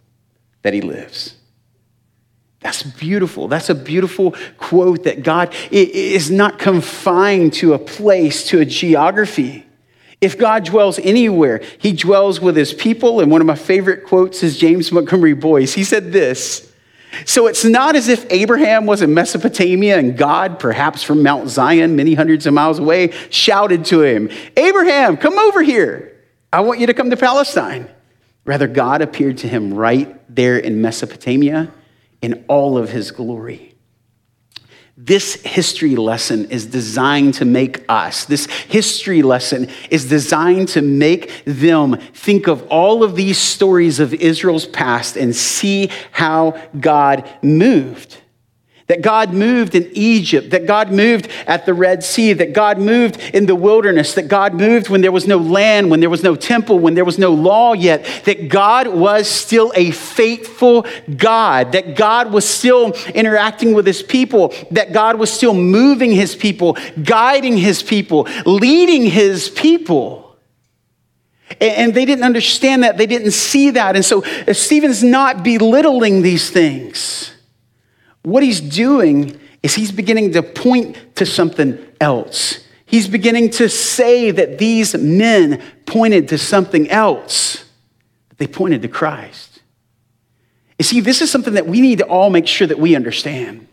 that 0.61 0.73
he 0.73 0.81
lives. 0.81 1.35
That's 2.61 2.83
beautiful. 2.83 3.47
That's 3.47 3.69
a 3.69 3.75
beautiful 3.75 4.35
quote 4.57 5.03
that 5.03 5.23
God 5.23 5.53
is 5.71 6.29
not 6.29 6.59
confined 6.59 7.53
to 7.53 7.73
a 7.73 7.79
place, 7.79 8.47
to 8.49 8.59
a 8.59 8.65
geography. 8.65 9.65
If 10.19 10.37
God 10.37 10.65
dwells 10.65 10.99
anywhere, 10.99 11.61
he 11.77 11.93
dwells 11.93 12.41
with 12.41 12.57
his 12.57 12.73
people. 12.73 13.21
And 13.21 13.31
one 13.31 13.39
of 13.39 13.47
my 13.47 13.55
favorite 13.55 14.03
quotes 14.03 14.43
is 14.43 14.57
James 14.57 14.91
Montgomery 14.91 15.33
Boice. 15.33 15.73
He 15.73 15.85
said 15.85 16.11
this 16.11 16.69
So 17.25 17.47
it's 17.47 17.63
not 17.63 17.95
as 17.95 18.09
if 18.09 18.29
Abraham 18.29 18.85
was 18.85 19.01
in 19.01 19.13
Mesopotamia 19.13 19.97
and 19.97 20.17
God, 20.17 20.59
perhaps 20.59 21.01
from 21.01 21.23
Mount 21.23 21.47
Zion, 21.47 21.95
many 21.95 22.13
hundreds 22.13 22.45
of 22.45 22.53
miles 22.53 22.79
away, 22.79 23.11
shouted 23.29 23.85
to 23.85 24.01
him, 24.01 24.29
Abraham, 24.57 25.15
come 25.15 25.39
over 25.39 25.61
here. 25.61 26.17
I 26.51 26.59
want 26.61 26.81
you 26.81 26.87
to 26.87 26.93
come 26.93 27.09
to 27.09 27.17
Palestine. 27.17 27.89
Rather, 28.43 28.67
God 28.67 29.01
appeared 29.01 29.37
to 29.39 29.47
him 29.47 29.73
right 29.73 30.19
there 30.27 30.57
in 30.57 30.81
Mesopotamia 30.81 31.71
in 32.21 32.45
all 32.47 32.77
of 32.77 32.89
his 32.89 33.11
glory. 33.11 33.75
This 35.01 35.35
history 35.43 35.95
lesson 35.95 36.51
is 36.51 36.65
designed 36.65 37.35
to 37.35 37.45
make 37.45 37.85
us, 37.87 38.25
this 38.25 38.47
history 38.47 39.21
lesson 39.21 39.69
is 39.89 40.09
designed 40.09 40.67
to 40.69 40.81
make 40.81 41.43
them 41.45 41.97
think 42.13 42.47
of 42.47 42.67
all 42.67 43.01
of 43.01 43.15
these 43.15 43.37
stories 43.37 44.01
of 44.01 44.13
Israel's 44.13 44.65
past 44.67 45.15
and 45.15 45.33
see 45.33 45.89
how 46.11 46.61
God 46.77 47.29
moved 47.41 48.17
that 48.89 49.03
God 49.03 49.33
moved 49.35 49.75
in 49.75 49.87
Egypt, 49.93 50.49
that 50.49 50.65
God 50.65 50.91
moved 50.91 51.29
at 51.45 51.67
the 51.67 51.75
Red 51.75 52.03
Sea, 52.03 52.33
that 52.33 52.53
God 52.53 52.79
moved 52.79 53.19
in 53.35 53.45
the 53.45 53.53
wilderness, 53.53 54.15
that 54.15 54.27
God 54.27 54.55
moved 54.55 54.89
when 54.89 55.01
there 55.01 55.11
was 55.11 55.27
no 55.27 55.37
land, 55.37 55.91
when 55.91 55.99
there 55.99 56.09
was 56.09 56.23
no 56.23 56.35
temple, 56.35 56.79
when 56.79 56.95
there 56.95 57.05
was 57.05 57.19
no 57.19 57.31
law 57.31 57.73
yet, 57.73 58.03
that 58.25 58.49
God 58.49 58.87
was 58.87 59.29
still 59.29 59.71
a 59.75 59.91
faithful 59.91 60.87
God, 61.15 61.71
that 61.73 61.95
God 61.95 62.33
was 62.33 62.49
still 62.49 62.93
interacting 63.13 63.75
with 63.75 63.85
his 63.85 64.01
people, 64.01 64.55
that 64.71 64.91
God 64.91 65.19
was 65.19 65.31
still 65.31 65.53
moving 65.53 66.11
his 66.11 66.35
people, 66.35 66.75
guiding 67.03 67.57
his 67.57 67.83
people, 67.83 68.27
leading 68.47 69.03
his 69.03 69.51
people. 69.51 70.35
And 71.61 71.93
they 71.93 72.05
didn't 72.05 72.23
understand 72.23 72.83
that. 72.83 72.97
They 72.97 73.05
didn't 73.05 73.31
see 73.31 73.69
that. 73.71 73.95
And 73.95 74.03
so 74.03 74.23
uh, 74.47 74.53
Stephen's 74.53 75.03
not 75.03 75.43
belittling 75.43 76.23
these 76.23 76.49
things. 76.49 77.35
What 78.29 78.43
he's 78.43 78.61
doing 78.61 79.39
is 79.63 79.75
he's 79.75 79.91
beginning 79.91 80.33
to 80.33 80.43
point 80.43 81.15
to 81.15 81.25
something 81.25 81.83
else. 81.99 82.65
He's 82.85 83.07
beginning 83.07 83.49
to 83.51 83.69
say 83.69 84.31
that 84.31 84.57
these 84.57 84.95
men 84.95 85.61
pointed 85.85 86.29
to 86.29 86.37
something 86.37 86.89
else, 86.89 87.65
that 88.29 88.37
they 88.37 88.47
pointed 88.47 88.81
to 88.83 88.87
Christ. 88.87 89.61
You 90.77 90.83
see, 90.83 91.01
this 91.01 91.21
is 91.21 91.29
something 91.29 91.55
that 91.55 91.67
we 91.67 91.81
need 91.81 91.97
to 91.97 92.05
all 92.05 92.29
make 92.29 92.47
sure 92.47 92.67
that 92.67 92.79
we 92.79 92.95
understand. 92.95 93.67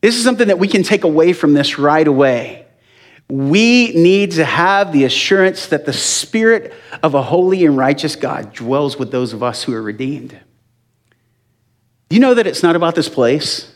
This 0.00 0.16
is 0.16 0.24
something 0.24 0.48
that 0.48 0.58
we 0.58 0.68
can 0.68 0.82
take 0.82 1.04
away 1.04 1.32
from 1.32 1.52
this 1.52 1.78
right 1.78 2.06
away. 2.06 2.66
We 3.28 3.92
need 3.94 4.32
to 4.32 4.44
have 4.44 4.92
the 4.92 5.04
assurance 5.04 5.66
that 5.68 5.86
the 5.86 5.92
Spirit 5.92 6.74
of 7.02 7.14
a 7.14 7.22
holy 7.22 7.64
and 7.64 7.76
righteous 7.76 8.16
God 8.16 8.52
dwells 8.52 8.98
with 8.98 9.10
those 9.10 9.32
of 9.32 9.42
us 9.42 9.62
who 9.64 9.74
are 9.74 9.82
redeemed. 9.82 10.38
You 12.12 12.18
know 12.18 12.34
that 12.34 12.46
it's 12.46 12.62
not 12.62 12.76
about 12.76 12.94
this 12.94 13.08
place? 13.08 13.74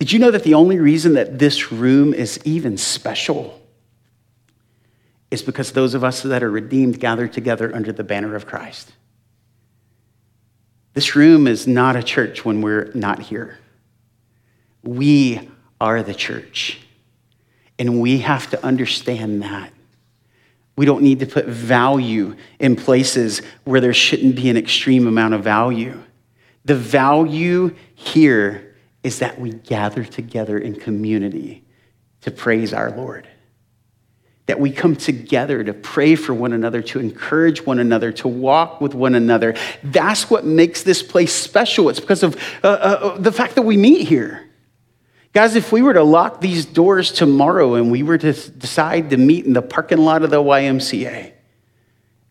Did 0.00 0.10
you 0.10 0.18
know 0.18 0.32
that 0.32 0.42
the 0.42 0.54
only 0.54 0.80
reason 0.80 1.14
that 1.14 1.38
this 1.38 1.70
room 1.70 2.12
is 2.12 2.40
even 2.44 2.76
special 2.76 3.62
is 5.30 5.40
because 5.40 5.70
those 5.70 5.94
of 5.94 6.02
us 6.02 6.24
that 6.24 6.42
are 6.42 6.50
redeemed 6.50 6.98
gather 6.98 7.28
together 7.28 7.72
under 7.72 7.92
the 7.92 8.02
banner 8.02 8.34
of 8.34 8.44
Christ? 8.48 8.90
This 10.94 11.14
room 11.14 11.46
is 11.46 11.68
not 11.68 11.94
a 11.94 12.02
church 12.02 12.44
when 12.44 12.60
we're 12.60 12.90
not 12.92 13.20
here. 13.20 13.56
We 14.82 15.48
are 15.80 16.02
the 16.02 16.12
church. 16.12 16.80
And 17.78 18.00
we 18.00 18.18
have 18.18 18.50
to 18.50 18.64
understand 18.64 19.42
that. 19.42 19.72
We 20.74 20.86
don't 20.86 21.02
need 21.02 21.20
to 21.20 21.26
put 21.26 21.46
value 21.46 22.34
in 22.58 22.74
places 22.74 23.42
where 23.62 23.80
there 23.80 23.94
shouldn't 23.94 24.34
be 24.34 24.50
an 24.50 24.56
extreme 24.56 25.06
amount 25.06 25.34
of 25.34 25.44
value. 25.44 26.02
The 26.66 26.74
value 26.74 27.74
here 27.94 28.74
is 29.04 29.20
that 29.20 29.40
we 29.40 29.52
gather 29.52 30.04
together 30.04 30.58
in 30.58 30.74
community 30.74 31.64
to 32.22 32.32
praise 32.32 32.74
our 32.74 32.90
Lord. 32.90 33.28
That 34.46 34.58
we 34.58 34.72
come 34.72 34.96
together 34.96 35.62
to 35.62 35.72
pray 35.72 36.16
for 36.16 36.34
one 36.34 36.52
another, 36.52 36.82
to 36.82 36.98
encourage 36.98 37.64
one 37.64 37.78
another, 37.78 38.10
to 38.12 38.26
walk 38.26 38.80
with 38.80 38.94
one 38.94 39.14
another. 39.14 39.54
That's 39.84 40.28
what 40.28 40.44
makes 40.44 40.82
this 40.82 41.04
place 41.04 41.32
special. 41.32 41.88
It's 41.88 42.00
because 42.00 42.24
of 42.24 42.34
uh, 42.64 42.66
uh, 42.66 42.68
uh 42.68 43.18
the 43.18 43.32
fact 43.32 43.54
that 43.54 43.62
we 43.62 43.76
meet 43.76 44.08
here. 44.08 44.50
Guys, 45.32 45.54
if 45.54 45.70
we 45.70 45.82
were 45.82 45.94
to 45.94 46.02
lock 46.02 46.40
these 46.40 46.66
doors 46.66 47.12
tomorrow 47.12 47.74
and 47.74 47.92
we 47.92 48.02
were 48.02 48.18
to 48.18 48.32
decide 48.32 49.10
to 49.10 49.16
meet 49.16 49.46
in 49.46 49.52
the 49.52 49.62
parking 49.62 49.98
lot 49.98 50.24
of 50.24 50.30
the 50.30 50.42
YMCA, 50.42 51.32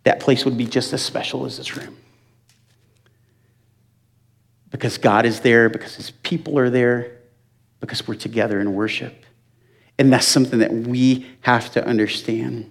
that 0.03 0.19
place 0.19 0.43
would 0.43 0.57
be 0.57 0.65
just 0.65 0.91
as 0.91 1.01
special 1.01 1.45
as 1.45 1.55
this 1.57 1.77
room. 1.77 1.95
Because 4.75 4.97
God 4.97 5.25
is 5.25 5.39
there, 5.39 5.69
because 5.69 5.95
his 5.95 6.11
people 6.11 6.59
are 6.59 6.69
there, 6.69 7.19
because 7.79 8.05
we're 8.05 8.15
together 8.15 8.59
in 8.59 8.73
worship. 8.73 9.23
And 9.97 10.11
that's 10.11 10.27
something 10.27 10.59
that 10.59 10.73
we 10.73 11.25
have 11.41 11.71
to 11.71 11.87
understand. 11.87 12.69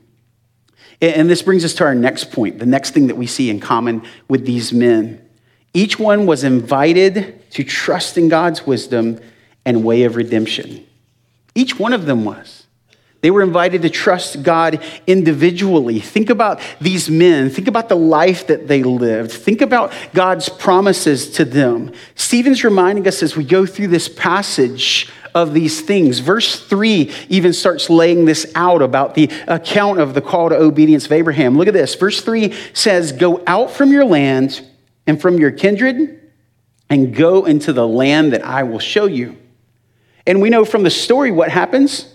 And 1.01 1.31
this 1.31 1.41
brings 1.41 1.65
us 1.65 1.73
to 1.77 1.85
our 1.85 1.95
next 1.95 2.31
point, 2.31 2.59
the 2.59 2.67
next 2.67 2.91
thing 2.91 3.07
that 3.07 3.17
we 3.17 3.27
see 3.27 3.49
in 3.49 3.59
common 3.59 4.03
with 4.29 4.45
these 4.45 4.71
men. 4.71 5.27
Each 5.73 5.99
one 5.99 6.27
was 6.27 6.45
invited 6.45 7.51
to 7.53 7.65
trust 7.65 8.19
in 8.19 8.29
God's 8.29 8.67
wisdom 8.67 9.19
and 9.65 9.83
way 9.83 10.03
of 10.03 10.15
redemption. 10.15 10.87
Each 11.55 11.79
one 11.79 11.95
of 11.95 12.05
them 12.05 12.27
was. 12.27 12.64
They 13.25 13.31
were 13.31 13.43
invited 13.43 13.81
to 13.81 13.89
trust 13.89 14.43
God 14.43 14.85
individually. 15.07 15.99
Think 15.99 16.29
about 16.29 16.61
these 16.79 17.09
men. 17.09 17.49
Think 17.49 17.69
about 17.69 17.89
the 17.89 17.97
life 17.97 18.49
that 18.49 18.69
they 18.69 18.83
lived. 18.83 19.33
Think 19.33 19.63
about 19.63 19.95
God's 20.13 20.51
promises 20.51 21.31
to 21.31 21.47
them. 21.47 21.93
Stephen's 22.17 22.65
reminding 22.65 23.09
us 23.09 23.23
as 23.23 23.35
we 23.35 23.43
go 23.43 23.65
through 23.65 23.87
this 23.89 24.11
passage 24.11 25.11
of 25.35 25.55
these 25.55 25.81
things. 25.81 26.19
Verse 26.19 26.61
3 26.69 27.11
even 27.31 27.55
starts 27.55 27.89
laying 27.89 28.27
this 28.27 28.53
out 28.55 28.83
about 28.83 29.15
the 29.15 29.31
account 29.49 30.01
of 30.01 30.13
the 30.13 30.21
call 30.21 30.51
to 30.51 30.57
obedience 30.57 31.07
of 31.07 31.13
Abraham. 31.13 31.57
Look 31.57 31.69
at 31.69 31.73
this. 31.73 31.95
Verse 31.95 32.21
3 32.21 32.53
says, 32.75 33.11
Go 33.11 33.43
out 33.47 33.71
from 33.71 33.91
your 33.91 34.05
land 34.05 34.61
and 35.07 35.19
from 35.19 35.39
your 35.39 35.51
kindred 35.51 36.31
and 36.91 37.17
go 37.17 37.47
into 37.47 37.73
the 37.73 37.89
land 37.89 38.35
that 38.35 38.45
I 38.45 38.65
will 38.65 38.81
show 38.81 39.07
you. 39.07 39.39
And 40.27 40.43
we 40.43 40.51
know 40.51 40.67
from 40.67 40.83
the 40.83 40.91
story 40.91 41.31
what 41.31 41.49
happens. 41.49 42.14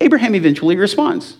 Abraham 0.00 0.34
eventually 0.34 0.76
responds. 0.76 1.36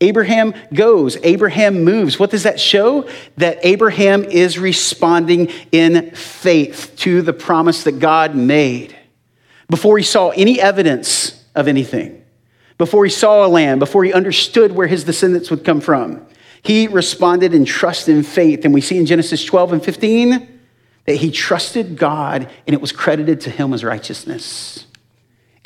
Abraham 0.00 0.54
goes, 0.74 1.16
Abraham 1.22 1.84
moves. 1.84 2.18
What 2.18 2.30
does 2.30 2.42
that 2.42 2.60
show? 2.60 3.08
That 3.38 3.58
Abraham 3.62 4.24
is 4.24 4.58
responding 4.58 5.50
in 5.72 6.10
faith 6.10 6.92
to 6.98 7.22
the 7.22 7.32
promise 7.32 7.84
that 7.84 7.98
God 7.98 8.34
made. 8.34 8.94
Before 9.70 9.96
he 9.96 10.04
saw 10.04 10.30
any 10.30 10.60
evidence 10.60 11.44
of 11.54 11.66
anything, 11.66 12.22
before 12.78 13.04
he 13.04 13.10
saw 13.10 13.46
a 13.46 13.48
land, 13.48 13.80
before 13.80 14.04
he 14.04 14.12
understood 14.12 14.72
where 14.72 14.86
his 14.86 15.04
descendants 15.04 15.50
would 15.50 15.64
come 15.64 15.80
from, 15.80 16.26
he 16.62 16.88
responded 16.88 17.54
in 17.54 17.64
trust 17.64 18.08
and 18.08 18.26
faith. 18.26 18.64
And 18.64 18.74
we 18.74 18.82
see 18.82 18.98
in 18.98 19.06
Genesis 19.06 19.44
12 19.44 19.74
and 19.74 19.84
15 19.84 20.60
that 21.06 21.16
he 21.16 21.30
trusted 21.30 21.96
God 21.96 22.50
and 22.66 22.74
it 22.74 22.80
was 22.80 22.92
credited 22.92 23.40
to 23.42 23.50
him 23.50 23.72
as 23.72 23.82
righteousness. 23.82 24.86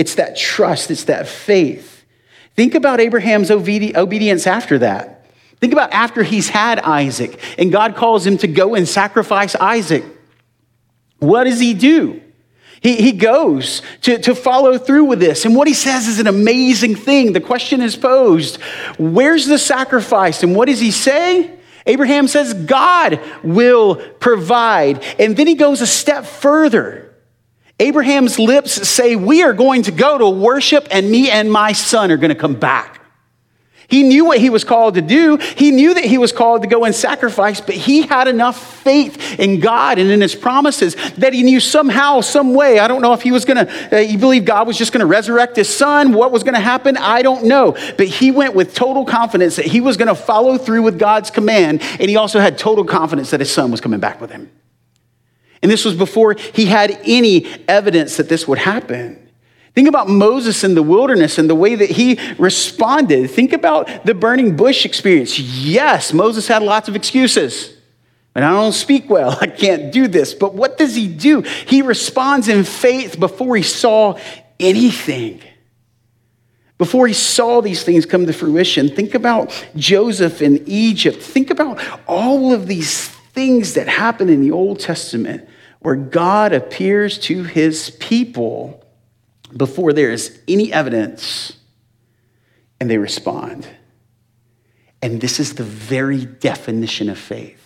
It's 0.00 0.14
that 0.14 0.34
trust, 0.34 0.90
it's 0.90 1.04
that 1.04 1.28
faith. 1.28 2.06
Think 2.56 2.74
about 2.74 3.00
Abraham's 3.00 3.50
obedience 3.50 4.46
after 4.46 4.78
that. 4.78 5.26
Think 5.58 5.74
about 5.74 5.92
after 5.92 6.22
he's 6.22 6.48
had 6.48 6.80
Isaac 6.80 7.38
and 7.58 7.70
God 7.70 7.96
calls 7.96 8.26
him 8.26 8.38
to 8.38 8.46
go 8.46 8.74
and 8.74 8.88
sacrifice 8.88 9.54
Isaac. 9.56 10.02
What 11.18 11.44
does 11.44 11.60
he 11.60 11.74
do? 11.74 12.22
He, 12.80 12.96
he 12.96 13.12
goes 13.12 13.82
to, 14.00 14.16
to 14.20 14.34
follow 14.34 14.78
through 14.78 15.04
with 15.04 15.20
this. 15.20 15.44
And 15.44 15.54
what 15.54 15.68
he 15.68 15.74
says 15.74 16.08
is 16.08 16.18
an 16.18 16.28
amazing 16.28 16.94
thing. 16.94 17.34
The 17.34 17.40
question 17.42 17.82
is 17.82 17.94
posed 17.94 18.56
Where's 18.98 19.44
the 19.44 19.58
sacrifice? 19.58 20.42
And 20.42 20.56
what 20.56 20.68
does 20.68 20.80
he 20.80 20.92
say? 20.92 21.58
Abraham 21.84 22.26
says, 22.26 22.54
God 22.54 23.20
will 23.42 23.96
provide. 23.96 25.04
And 25.18 25.36
then 25.36 25.46
he 25.46 25.56
goes 25.56 25.82
a 25.82 25.86
step 25.86 26.24
further. 26.24 27.09
Abraham's 27.80 28.38
lips 28.38 28.88
say, 28.88 29.16
We 29.16 29.42
are 29.42 29.54
going 29.54 29.82
to 29.82 29.90
go 29.90 30.18
to 30.18 30.28
worship, 30.28 30.86
and 30.90 31.10
me 31.10 31.30
and 31.30 31.50
my 31.50 31.72
son 31.72 32.10
are 32.12 32.16
going 32.16 32.28
to 32.28 32.34
come 32.34 32.54
back. 32.54 33.00
He 33.90 34.04
knew 34.04 34.26
what 34.26 34.38
he 34.38 34.50
was 34.50 34.62
called 34.62 34.94
to 34.94 35.02
do. 35.02 35.36
He 35.36 35.72
knew 35.72 35.94
that 35.94 36.04
he 36.04 36.16
was 36.16 36.30
called 36.30 36.62
to 36.62 36.68
go 36.68 36.84
and 36.84 36.94
sacrifice, 36.94 37.60
but 37.60 37.74
he 37.74 38.02
had 38.02 38.28
enough 38.28 38.82
faith 38.82 39.40
in 39.40 39.58
God 39.58 39.98
and 39.98 40.08
in 40.08 40.20
his 40.20 40.36
promises 40.36 40.94
that 41.14 41.32
he 41.32 41.42
knew 41.42 41.58
somehow, 41.58 42.20
some 42.20 42.54
way. 42.54 42.78
I 42.78 42.86
don't 42.86 43.02
know 43.02 43.14
if 43.14 43.22
he 43.22 43.32
was 43.32 43.44
going 43.44 43.66
to, 43.66 43.96
uh, 43.96 44.02
he 44.04 44.16
believed 44.16 44.46
God 44.46 44.68
was 44.68 44.78
just 44.78 44.92
going 44.92 45.00
to 45.00 45.06
resurrect 45.06 45.56
his 45.56 45.68
son. 45.68 46.12
What 46.12 46.30
was 46.30 46.44
going 46.44 46.54
to 46.54 46.60
happen? 46.60 46.96
I 46.96 47.22
don't 47.22 47.46
know. 47.46 47.72
But 47.96 48.06
he 48.06 48.30
went 48.30 48.54
with 48.54 48.74
total 48.74 49.04
confidence 49.04 49.56
that 49.56 49.66
he 49.66 49.80
was 49.80 49.96
going 49.96 50.08
to 50.08 50.14
follow 50.14 50.56
through 50.56 50.82
with 50.82 50.96
God's 50.96 51.32
command. 51.32 51.82
And 51.98 52.08
he 52.08 52.16
also 52.16 52.38
had 52.38 52.58
total 52.58 52.84
confidence 52.84 53.30
that 53.30 53.40
his 53.40 53.52
son 53.52 53.72
was 53.72 53.80
coming 53.80 53.98
back 53.98 54.20
with 54.20 54.30
him. 54.30 54.52
And 55.62 55.70
this 55.70 55.84
was 55.84 55.94
before 55.94 56.34
he 56.54 56.66
had 56.66 56.98
any 57.04 57.46
evidence 57.68 58.16
that 58.16 58.28
this 58.28 58.48
would 58.48 58.58
happen. 58.58 59.28
Think 59.74 59.88
about 59.88 60.08
Moses 60.08 60.64
in 60.64 60.74
the 60.74 60.82
wilderness 60.82 61.38
and 61.38 61.48
the 61.48 61.54
way 61.54 61.74
that 61.74 61.90
he 61.90 62.18
responded. 62.38 63.30
Think 63.30 63.52
about 63.52 64.04
the 64.04 64.14
burning 64.14 64.56
bush 64.56 64.84
experience. 64.84 65.38
Yes, 65.38 66.12
Moses 66.12 66.48
had 66.48 66.62
lots 66.62 66.88
of 66.88 66.96
excuses. 66.96 67.76
And 68.34 68.44
I 68.44 68.50
don't 68.50 68.72
speak 68.72 69.08
well. 69.08 69.36
I 69.40 69.46
can't 69.46 69.92
do 69.92 70.08
this. 70.08 70.34
But 70.34 70.54
what 70.54 70.78
does 70.78 70.94
he 70.94 71.06
do? 71.08 71.42
He 71.42 71.82
responds 71.82 72.48
in 72.48 72.64
faith 72.64 73.20
before 73.20 73.56
he 73.56 73.62
saw 73.62 74.18
anything. 74.58 75.40
Before 76.78 77.06
he 77.06 77.12
saw 77.12 77.60
these 77.60 77.82
things 77.82 78.06
come 78.06 78.26
to 78.26 78.32
fruition. 78.32 78.88
Think 78.88 79.14
about 79.14 79.52
Joseph 79.76 80.40
in 80.40 80.64
Egypt. 80.66 81.22
Think 81.22 81.50
about 81.50 81.78
all 82.08 82.52
of 82.54 82.66
these 82.66 83.08
things 83.08 83.74
that 83.74 83.86
happen 83.86 84.28
in 84.30 84.40
the 84.40 84.50
Old 84.50 84.80
Testament 84.80 85.46
where 85.80 85.96
God 85.96 86.52
appears 86.52 87.18
to 87.20 87.42
his 87.42 87.90
people 87.90 88.84
before 89.56 89.92
there 89.92 90.10
is 90.10 90.38
any 90.46 90.72
evidence 90.72 91.56
and 92.78 92.90
they 92.90 92.98
respond. 92.98 93.66
And 95.02 95.20
this 95.20 95.40
is 95.40 95.54
the 95.54 95.64
very 95.64 96.24
definition 96.24 97.08
of 97.08 97.18
faith. 97.18 97.56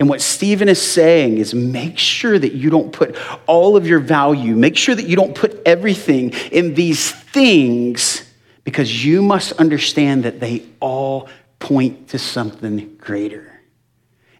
And 0.00 0.08
what 0.08 0.20
Stephen 0.20 0.68
is 0.68 0.82
saying 0.82 1.38
is 1.38 1.54
make 1.54 1.96
sure 1.96 2.36
that 2.38 2.54
you 2.54 2.70
don't 2.70 2.92
put 2.92 3.16
all 3.46 3.76
of 3.76 3.86
your 3.86 4.00
value, 4.00 4.56
make 4.56 4.76
sure 4.76 4.94
that 4.94 5.06
you 5.06 5.14
don't 5.14 5.34
put 5.34 5.62
everything 5.64 6.30
in 6.50 6.74
these 6.74 7.12
things 7.12 8.28
because 8.64 9.04
you 9.04 9.22
must 9.22 9.52
understand 9.52 10.24
that 10.24 10.40
they 10.40 10.64
all 10.80 11.28
point 11.58 12.08
to 12.08 12.18
something 12.18 12.96
greater. 12.96 13.51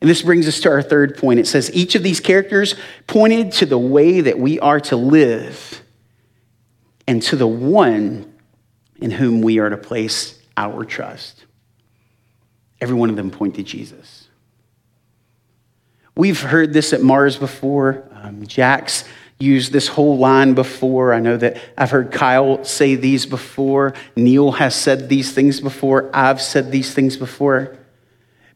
And 0.03 0.11
this 0.11 0.23
brings 0.23 0.49
us 0.49 0.59
to 0.63 0.69
our 0.69 0.83
third 0.83 1.17
point. 1.17 1.39
It 1.39 1.47
says 1.47 1.71
each 1.73 1.95
of 1.95 2.03
these 2.03 2.19
characters 2.19 2.75
pointed 3.07 3.53
to 3.53 3.67
the 3.67 3.79
way 3.79 4.21
that 4.21 4.37
we 4.37 4.59
are 4.59 4.81
to 4.81 4.97
live 4.97 5.81
and 7.07 7.23
to 7.23 7.37
the 7.37 7.47
one 7.47 8.35
in 8.97 9.13
whom 9.13 9.43
we 9.43 9.61
are 9.61 9.71
to 9.71 9.77
place 9.77 10.41
our 10.57 10.85
trust. 10.85 11.45
Every 12.81 12.97
one 12.97 13.11
of 13.11 13.17
them 13.17 13.31
point 13.31 13.55
to 13.55 13.63
Jesus. 13.63 14.27
We've 16.17 16.41
heard 16.41 16.73
this 16.73 16.93
at 16.93 17.01
Mars 17.01 17.37
before. 17.37 18.03
Um, 18.11 18.45
Jack's 18.45 19.05
used 19.39 19.73
this 19.73 19.87
whole 19.87 20.19
line 20.19 20.55
before. 20.55 21.15
I 21.15 21.21
know 21.21 21.37
that 21.37 21.63
I've 21.79 21.93
heard 21.93 22.11
Kyle 22.11 22.65
say 22.65 22.97
these 22.97 23.25
before. 23.25 23.95
Neil 24.17 24.51
has 24.51 24.75
said 24.75 25.09
these 25.09 25.31
things 25.31 25.61
before. 25.61 26.11
I've 26.13 26.43
said 26.43 26.73
these 26.73 26.93
things 26.93 27.17
before. 27.17 27.79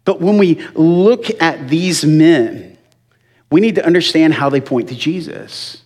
But 0.07 0.21
when 0.21 0.38
we 0.38 0.66
look 0.75 1.42
at 1.42 1.69
these 1.69 2.07
men, 2.07 2.79
we 3.51 3.61
need 3.61 3.75
to 3.75 3.85
understand 3.85 4.33
how 4.35 4.49
they 4.49 4.62
point 4.62 4.88
to 4.88 4.95
Jesus. 4.95 5.83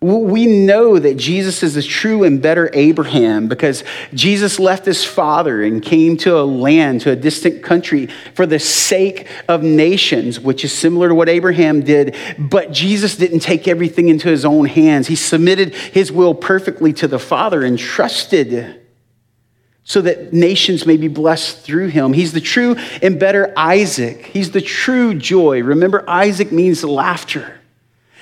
We 0.00 0.46
know 0.46 0.98
that 0.98 1.16
Jesus 1.16 1.62
is 1.62 1.74
the 1.74 1.82
true 1.82 2.24
and 2.24 2.42
better 2.42 2.68
Abraham 2.72 3.46
because 3.46 3.84
Jesus 4.12 4.58
left 4.58 4.84
his 4.84 5.04
father 5.04 5.62
and 5.62 5.80
came 5.80 6.16
to 6.18 6.36
a 6.36 6.42
land, 6.42 7.02
to 7.02 7.12
a 7.12 7.16
distant 7.16 7.62
country 7.62 8.08
for 8.34 8.44
the 8.44 8.58
sake 8.58 9.28
of 9.48 9.62
nations, 9.62 10.40
which 10.40 10.64
is 10.64 10.72
similar 10.72 11.10
to 11.10 11.14
what 11.14 11.28
Abraham 11.28 11.82
did. 11.82 12.16
But 12.36 12.72
Jesus 12.72 13.14
didn't 13.14 13.40
take 13.40 13.68
everything 13.68 14.08
into 14.08 14.28
his 14.28 14.44
own 14.44 14.64
hands. 14.64 15.06
He 15.06 15.14
submitted 15.14 15.72
his 15.72 16.10
will 16.10 16.34
perfectly 16.34 16.92
to 16.94 17.06
the 17.06 17.20
Father 17.20 17.62
and 17.62 17.78
trusted 17.78 18.81
so 19.84 20.00
that 20.02 20.32
nations 20.32 20.86
may 20.86 20.96
be 20.96 21.08
blessed 21.08 21.60
through 21.60 21.88
him. 21.88 22.12
He's 22.12 22.32
the 22.32 22.40
true 22.40 22.76
and 23.02 23.18
better 23.18 23.52
Isaac. 23.56 24.26
He's 24.26 24.52
the 24.52 24.60
true 24.60 25.14
joy. 25.14 25.62
Remember, 25.62 26.08
Isaac 26.08 26.52
means 26.52 26.84
laughter. 26.84 27.61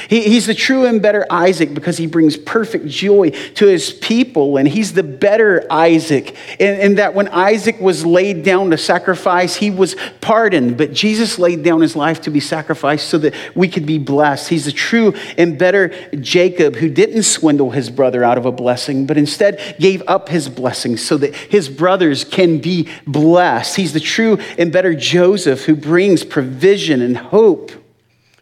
He, 0.09 0.23
he's 0.23 0.47
the 0.47 0.55
true 0.55 0.87
and 0.87 1.01
better 1.01 1.27
Isaac 1.31 1.75
because 1.75 1.99
he 1.99 2.07
brings 2.07 2.37
perfect 2.37 2.87
joy 2.87 3.31
to 3.31 3.67
his 3.67 3.93
people. 3.93 4.57
And 4.57 4.69
he's 4.69 4.93
the 4.93 5.03
better 5.03 5.67
Isaac 5.71 6.35
in 6.59 6.97
that 6.97 7.15
when 7.15 7.29
Isaac 7.29 7.81
was 7.81 8.05
laid 8.05 8.45
down 8.45 8.71
to 8.71 8.79
sacrifice, 8.79 9.57
he 9.57 9.71
was 9.71 9.97
pardoned. 10.21 10.77
But 10.77 10.93
Jesus 10.93 11.39
laid 11.39 11.63
down 11.63 11.81
his 11.81 11.97
life 11.97 12.23
to 12.23 12.31
be 12.31 12.41
sacrificed 12.41 13.09
so 13.09 13.19
that 13.19 13.35
we 13.55 13.69
could 13.69 13.87
be 13.87 13.99
blessed. 13.99 14.49
He's 14.49 14.65
the 14.65 14.73
true 14.73 15.15
and 15.37 15.59
better 15.59 15.89
Jacob 16.17 16.77
who 16.77 16.89
didn't 16.89 17.25
swindle 17.25 17.71
his 17.71 17.91
brother 17.91 18.25
out 18.25 18.39
of 18.39 18.47
a 18.47 18.53
blessing, 18.53 19.07
but 19.07 19.17
instead 19.17 19.77
gave 19.79 20.03
up 20.07 20.29
his 20.29 20.49
blessing 20.49 20.97
so 20.97 21.17
that 21.19 21.35
his 21.35 21.69
brothers 21.69 22.25
can 22.25 22.59
be 22.59 22.89
blessed. 23.07 23.77
He's 23.77 23.93
the 23.93 24.01
true 24.01 24.39
and 24.59 24.73
better 24.73 24.95
Joseph 24.95 25.65
who 25.65 25.77
brings 25.77 26.25
provision 26.25 27.03
and 27.03 27.17
hope 27.17 27.73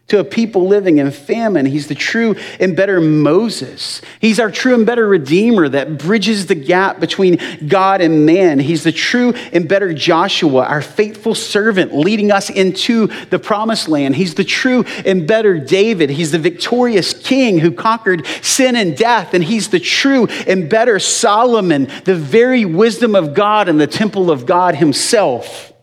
to 0.09 0.19
a 0.19 0.23
people 0.23 0.67
living 0.67 0.97
in 0.97 1.11
famine. 1.11 1.65
He's 1.65 1.87
the 1.87 1.95
true 1.95 2.35
and 2.59 2.75
better 2.75 2.99
Moses. 2.99 4.01
He's 4.19 4.39
our 4.39 4.51
true 4.51 4.73
and 4.73 4.85
better 4.85 5.07
Redeemer 5.07 5.69
that 5.69 5.97
bridges 5.97 6.47
the 6.47 6.55
gap 6.55 6.99
between 6.99 7.39
God 7.67 8.01
and 8.01 8.25
man. 8.25 8.59
He's 8.59 8.83
the 8.83 8.91
true 8.91 9.33
and 9.53 9.67
better 9.67 9.93
Joshua, 9.93 10.65
our 10.65 10.81
faithful 10.81 11.35
servant 11.35 11.95
leading 11.95 12.31
us 12.31 12.49
into 12.49 13.07
the 13.29 13.39
promised 13.39 13.87
land. 13.87 14.15
He's 14.15 14.35
the 14.35 14.43
true 14.43 14.83
and 15.05 15.27
better 15.27 15.57
David. 15.59 16.09
He's 16.09 16.31
the 16.31 16.39
victorious 16.39 17.13
king 17.13 17.59
who 17.59 17.71
conquered 17.71 18.25
sin 18.41 18.75
and 18.75 18.97
death. 18.97 19.33
And 19.33 19.43
he's 19.43 19.69
the 19.69 19.79
true 19.79 20.27
and 20.47 20.69
better 20.69 20.99
Solomon, 20.99 21.87
the 22.05 22.15
very 22.15 22.65
wisdom 22.65 23.15
of 23.15 23.33
God 23.33 23.69
and 23.69 23.79
the 23.79 23.87
temple 23.87 24.31
of 24.31 24.45
God 24.45 24.75
himself. 24.75 25.73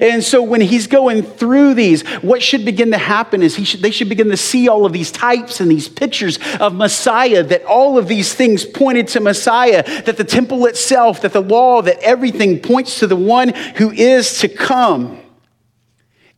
And 0.00 0.22
so 0.24 0.42
when 0.42 0.60
he's 0.60 0.86
going 0.86 1.22
through 1.22 1.74
these, 1.74 2.02
what 2.22 2.42
should 2.42 2.64
begin 2.64 2.90
to 2.92 2.98
happen 2.98 3.42
is 3.42 3.56
he 3.56 3.64
should, 3.64 3.82
they 3.82 3.90
should 3.90 4.08
begin 4.08 4.30
to 4.30 4.36
see 4.36 4.68
all 4.68 4.86
of 4.86 4.92
these 4.92 5.10
types 5.10 5.60
and 5.60 5.70
these 5.70 5.88
pictures 5.88 6.38
of 6.60 6.74
Messiah, 6.74 7.42
that 7.42 7.64
all 7.64 7.98
of 7.98 8.08
these 8.08 8.34
things 8.34 8.64
pointed 8.64 9.08
to 9.08 9.20
Messiah, 9.20 9.82
that 10.02 10.16
the 10.16 10.24
temple 10.24 10.66
itself, 10.66 11.20
that 11.22 11.32
the 11.32 11.42
law, 11.42 11.82
that 11.82 11.98
everything 11.98 12.60
points 12.60 12.98
to 13.00 13.06
the 13.06 13.16
one 13.16 13.50
who 13.76 13.90
is 13.90 14.38
to 14.40 14.48
come. 14.48 15.20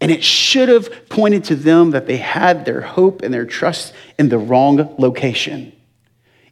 And 0.01 0.11
it 0.11 0.25
should 0.25 0.69
have 0.69 1.09
pointed 1.09 1.45
to 1.45 1.57
them 1.57 1.93
that 1.93 2.07
they 2.07 2.19
had 2.19 2.65
their 2.65 2.83
hope 2.83 3.23
and 3.23 3.33
their 3.33 3.47
trust 3.47 3.95
in 4.19 4.29
the 4.29 4.39
wrong 4.39 4.95
location. 4.99 5.73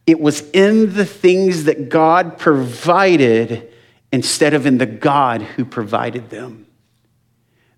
It 0.07 0.21
was 0.21 0.49
in 0.51 0.95
the 0.95 1.05
things 1.05 1.65
that 1.65 1.89
God 1.89 2.39
provided 2.39 3.71
instead 4.11 4.55
of 4.55 4.67
in 4.67 4.79
the 4.79 4.87
God 4.87 5.43
who 5.43 5.65
provided 5.65 6.31
them. 6.31 6.67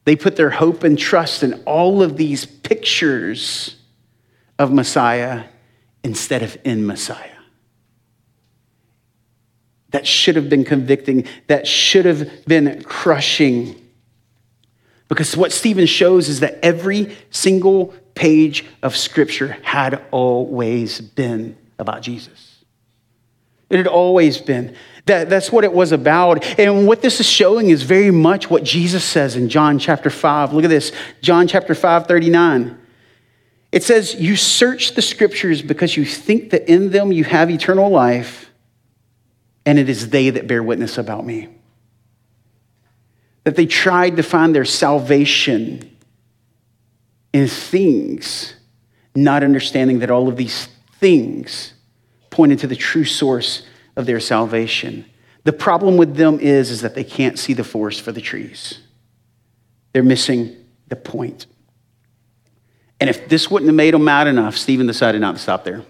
They 0.04 0.16
put 0.16 0.36
their 0.36 0.50
hope 0.50 0.84
and 0.84 0.98
trust 0.98 1.42
in 1.42 1.54
all 1.64 2.02
of 2.02 2.16
these 2.16 2.44
pictures 2.44 3.76
of 4.58 4.72
Messiah 4.72 5.44
instead 6.02 6.42
of 6.42 6.56
in 6.64 6.86
Messiah. 6.86 7.30
That 9.90 10.06
should 10.06 10.36
have 10.36 10.48
been 10.48 10.64
convicting, 10.64 11.26
that 11.46 11.66
should 11.66 12.04
have 12.04 12.44
been 12.46 12.82
crushing. 12.82 13.80
Because 15.08 15.36
what 15.36 15.52
Stephen 15.52 15.86
shows 15.86 16.28
is 16.28 16.40
that 16.40 16.58
every 16.62 17.16
single 17.30 17.94
page 18.14 18.64
of 18.82 18.96
Scripture 18.96 19.56
had 19.62 20.02
always 20.10 21.00
been 21.00 21.56
about 21.78 22.02
Jesus. 22.02 22.64
It 23.70 23.76
had 23.76 23.86
always 23.86 24.38
been. 24.38 24.76
That, 25.06 25.28
that's 25.28 25.52
what 25.52 25.64
it 25.64 25.72
was 25.72 25.92
about. 25.92 26.58
And 26.58 26.86
what 26.86 27.02
this 27.02 27.20
is 27.20 27.28
showing 27.28 27.68
is 27.68 27.82
very 27.82 28.10
much 28.10 28.48
what 28.48 28.64
Jesus 28.64 29.04
says 29.04 29.36
in 29.36 29.48
John 29.48 29.78
chapter 29.78 30.08
5. 30.08 30.54
Look 30.54 30.64
at 30.64 30.70
this 30.70 30.92
John 31.20 31.46
chapter 31.46 31.74
5, 31.74 32.06
39. 32.06 32.78
It 33.70 33.82
says, 33.82 34.14
You 34.14 34.36
search 34.36 34.94
the 34.94 35.02
scriptures 35.02 35.60
because 35.60 35.96
you 35.96 36.04
think 36.04 36.50
that 36.50 36.70
in 36.70 36.90
them 36.90 37.12
you 37.12 37.24
have 37.24 37.50
eternal 37.50 37.90
life, 37.90 38.50
and 39.66 39.78
it 39.78 39.88
is 39.88 40.08
they 40.08 40.30
that 40.30 40.46
bear 40.46 40.62
witness 40.62 40.96
about 40.96 41.26
me. 41.26 41.48
That 43.42 43.56
they 43.56 43.66
tried 43.66 44.16
to 44.16 44.22
find 44.22 44.54
their 44.54 44.64
salvation 44.64 45.90
in 47.34 47.48
things, 47.48 48.54
not 49.14 49.42
understanding 49.42 49.98
that 49.98 50.10
all 50.10 50.28
of 50.28 50.36
these 50.36 50.68
things 50.98 51.74
pointed 52.30 52.60
to 52.60 52.66
the 52.66 52.76
true 52.76 53.04
source 53.04 53.66
of 53.96 54.06
their 54.06 54.20
salvation. 54.20 55.04
The 55.44 55.52
problem 55.52 55.96
with 55.96 56.16
them 56.16 56.40
is, 56.40 56.70
is 56.70 56.80
that 56.80 56.94
they 56.94 57.04
can't 57.04 57.38
see 57.38 57.52
the 57.52 57.64
forest 57.64 58.02
for 58.02 58.12
the 58.12 58.20
trees. 58.20 58.78
They're 59.92 60.02
missing 60.02 60.56
the 60.88 60.96
point. 60.96 61.46
And 63.00 63.10
if 63.10 63.28
this 63.28 63.50
wouldn't 63.50 63.68
have 63.68 63.76
made 63.76 63.94
him 63.94 64.04
mad 64.04 64.26
enough, 64.26 64.56
Stephen 64.56 64.86
decided 64.86 65.20
not 65.20 65.36
to 65.36 65.42
stop 65.42 65.64
there. 65.64 65.82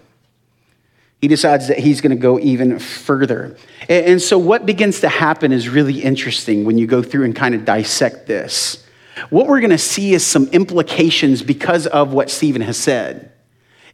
He 1.21 1.27
decides 1.27 1.69
that 1.69 1.79
he's 1.79 2.01
going 2.01 2.11
to 2.15 2.21
go 2.21 2.39
even 2.39 2.77
further. 2.77 3.57
And 3.87 4.21
so, 4.21 4.37
what 4.37 4.65
begins 4.65 4.99
to 4.99 5.09
happen 5.09 5.51
is 5.51 5.69
really 5.69 6.01
interesting 6.01 6.65
when 6.65 6.77
you 6.77 6.87
go 6.87 7.01
through 7.01 7.23
and 7.23 7.35
kind 7.35 7.55
of 7.55 7.65
dissect 7.65 8.27
this. 8.27 8.85
What 9.29 9.47
we're 9.47 9.61
going 9.61 9.71
to 9.71 9.77
see 9.77 10.13
is 10.13 10.25
some 10.25 10.47
implications 10.49 11.41
because 11.41 11.87
of 11.87 12.13
what 12.13 12.29
Stephen 12.29 12.61
has 12.61 12.77
said. 12.77 13.31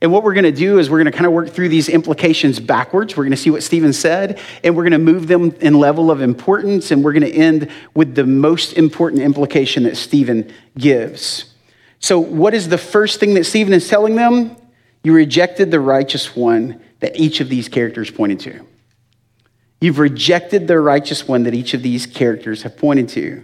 And 0.02 0.12
what 0.12 0.24
we're 0.24 0.34
going 0.34 0.46
to 0.46 0.52
do 0.52 0.80
is 0.80 0.90
we're 0.90 0.98
going 0.98 1.12
to 1.12 1.18
kind 1.18 1.28
of 1.28 1.32
work 1.32 1.52
through 1.52 1.70
these 1.70 1.88
implications 1.88 2.60
backwards. 2.60 3.16
We're 3.16 3.24
going 3.24 3.32
to 3.32 3.38
see 3.38 3.52
what 3.52 3.62
Stephen 3.62 3.94
said, 3.94 4.40
and 4.64 4.76
we're 4.76 4.84
going 4.84 4.94
to 4.94 4.98
move 4.98 5.28
them 5.28 5.52
in 5.62 5.76
level 5.76 6.10
of 6.10 6.22
importance, 6.22 6.90
and 6.90 7.04
we're 7.04 7.14
going 7.14 7.32
to 7.32 7.32
end 7.32 7.70
with 7.94 8.16
the 8.16 8.26
most 8.26 8.74
important 8.74 9.22
implication 9.22 9.84
that 9.84 9.98
Stephen 9.98 10.52
gives. 10.76 11.54
So, 12.00 12.20
what 12.20 12.56
is 12.56 12.68
the 12.68 12.80
first 12.80 13.20
thing 13.20 13.36
that 13.36 13.46
Stephen 13.46 13.74
is 13.74 13.88
telling 13.88 14.16
them? 14.16 14.56
You 15.04 15.14
rejected 15.14 15.70
the 15.70 15.80
righteous 15.80 16.36
one 16.36 16.82
that 17.00 17.16
each 17.16 17.40
of 17.40 17.50
these 17.50 17.70
characters 17.70 18.10
pointed 18.10 18.40
to. 18.42 18.66
You've 19.82 20.00
rejected 20.00 20.68
the 20.68 20.80
righteous 20.80 21.28
one 21.28 21.44
that 21.44 21.54
each 21.54 21.76
of 21.76 21.84
these 21.84 22.08
characters 22.08 22.64
have 22.64 22.78
pointed 22.78 23.10
to. 23.10 23.44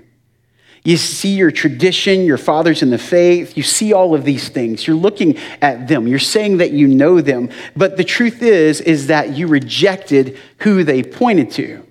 You 0.84 0.98
see 0.98 1.36
your 1.36 1.52
tradition, 1.52 2.26
your 2.26 2.38
fathers 2.38 2.82
in 2.82 2.90
the 2.90 2.98
faith. 2.98 3.58
You 3.58 3.64
see 3.64 3.94
all 3.94 4.16
of 4.16 4.24
these 4.24 4.50
things. 4.50 4.88
You're 4.88 4.96
looking 4.96 5.38
at 5.62 5.88
them. 5.88 6.08
You're 6.08 6.20
saying 6.20 6.58
that 6.58 6.72
you 6.72 6.88
know 6.88 7.22
them. 7.22 7.50
But 7.76 7.98
the 7.98 8.04
truth 8.04 8.42
is, 8.42 8.82
is 8.82 9.08
that 9.08 9.36
you 9.36 9.48
rejected 9.48 10.40
who 10.60 10.84
they 10.84 11.04
pointed 11.04 11.52
to. 11.52 11.84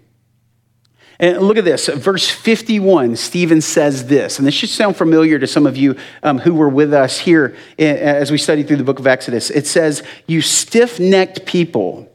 And 1.19 1.39
look 1.39 1.57
at 1.57 1.65
this, 1.65 1.89
verse 1.89 2.29
51, 2.29 3.17
Stephen 3.17 3.63
says 3.63 4.07
this, 4.07 4.39
and 4.39 4.47
this 4.47 4.55
should 4.55 4.69
sound 4.69 4.97
familiar 4.97 5.39
to 5.39 5.47
some 5.47 5.67
of 5.67 5.75
you 5.75 5.97
um, 6.23 6.39
who 6.39 6.55
were 6.55 6.69
with 6.69 6.93
us 6.93 7.19
here 7.19 7.57
as 7.79 8.31
we 8.31 8.37
studied 8.37 8.69
through 8.69 8.77
the 8.77 8.85
book 8.85 8.99
of 8.99 9.07
Exodus. 9.07 9.51
It 9.51 9.67
says, 9.67 10.03
You 10.27 10.43
stiff 10.43 11.01
necked 11.01 11.47
people, 11.47 12.13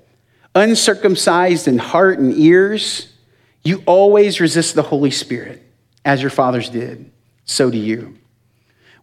uncircumcised 0.53 1.67
in 1.67 1.79
heart 1.79 2.19
and 2.19 2.31
ears, 2.33 3.11
you 3.63 3.81
always 3.87 4.39
resist 4.39 4.75
the 4.75 4.83
Holy 4.83 5.11
Spirit 5.11 5.70
as 6.03 6.21
your 6.21 6.29
fathers 6.29 6.69
did, 6.69 7.11
so 7.45 7.69
do 7.69 7.77
you. 7.77 8.17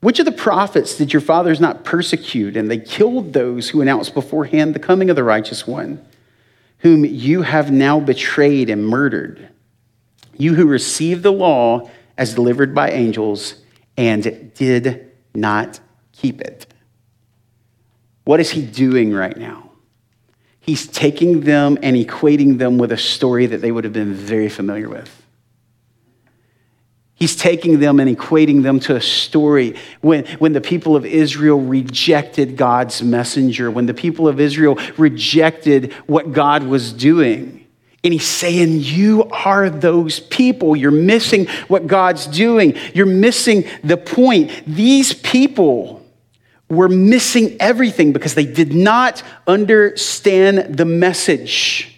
Which 0.00 0.18
of 0.20 0.26
the 0.26 0.32
prophets 0.32 0.96
did 0.96 1.12
your 1.12 1.22
fathers 1.22 1.60
not 1.60 1.84
persecute? 1.84 2.56
And 2.56 2.70
they 2.70 2.78
killed 2.78 3.32
those 3.32 3.68
who 3.68 3.80
announced 3.80 4.14
beforehand 4.14 4.74
the 4.74 4.78
coming 4.78 5.10
of 5.10 5.16
the 5.16 5.24
righteous 5.24 5.66
one, 5.66 6.04
whom 6.78 7.04
you 7.04 7.42
have 7.42 7.72
now 7.72 7.98
betrayed 7.98 8.70
and 8.70 8.86
murdered. 8.86 9.48
You 10.36 10.54
who 10.54 10.66
received 10.66 11.24
the 11.24 11.32
law 11.32 11.90
as 12.16 12.34
delivered 12.34 12.74
by 12.74 12.90
angels 12.90 13.56
and 13.96 14.52
did 14.54 15.10
not 15.34 15.80
keep 16.12 16.40
it. 16.40 16.66
What 18.24 18.38
is 18.38 18.50
he 18.50 18.64
doing 18.64 19.12
right 19.12 19.36
now? 19.36 19.70
He's 20.60 20.86
taking 20.86 21.40
them 21.40 21.78
and 21.82 21.96
equating 21.96 22.58
them 22.58 22.78
with 22.78 22.92
a 22.92 22.96
story 22.96 23.46
that 23.46 23.62
they 23.62 23.72
would 23.72 23.84
have 23.84 23.92
been 23.92 24.14
very 24.14 24.48
familiar 24.48 24.88
with. 24.88 25.17
He's 27.18 27.34
taking 27.34 27.80
them 27.80 27.98
and 27.98 28.16
equating 28.16 28.62
them 28.62 28.78
to 28.80 28.94
a 28.94 29.00
story 29.00 29.74
when, 30.02 30.24
when 30.38 30.52
the 30.52 30.60
people 30.60 30.94
of 30.94 31.04
Israel 31.04 31.60
rejected 31.60 32.56
God's 32.56 33.02
messenger, 33.02 33.72
when 33.72 33.86
the 33.86 33.94
people 33.94 34.28
of 34.28 34.38
Israel 34.38 34.78
rejected 34.96 35.92
what 36.06 36.32
God 36.32 36.62
was 36.62 36.92
doing. 36.92 37.66
And 38.04 38.12
he's 38.12 38.26
saying, 38.26 38.78
You 38.78 39.24
are 39.30 39.68
those 39.68 40.20
people. 40.20 40.76
You're 40.76 40.92
missing 40.92 41.46
what 41.66 41.88
God's 41.88 42.28
doing. 42.28 42.76
You're 42.94 43.06
missing 43.06 43.64
the 43.82 43.96
point. 43.96 44.52
These 44.64 45.14
people 45.14 46.06
were 46.70 46.88
missing 46.88 47.56
everything 47.58 48.12
because 48.12 48.36
they 48.36 48.46
did 48.46 48.72
not 48.72 49.24
understand 49.48 50.76
the 50.76 50.84
message. 50.84 51.96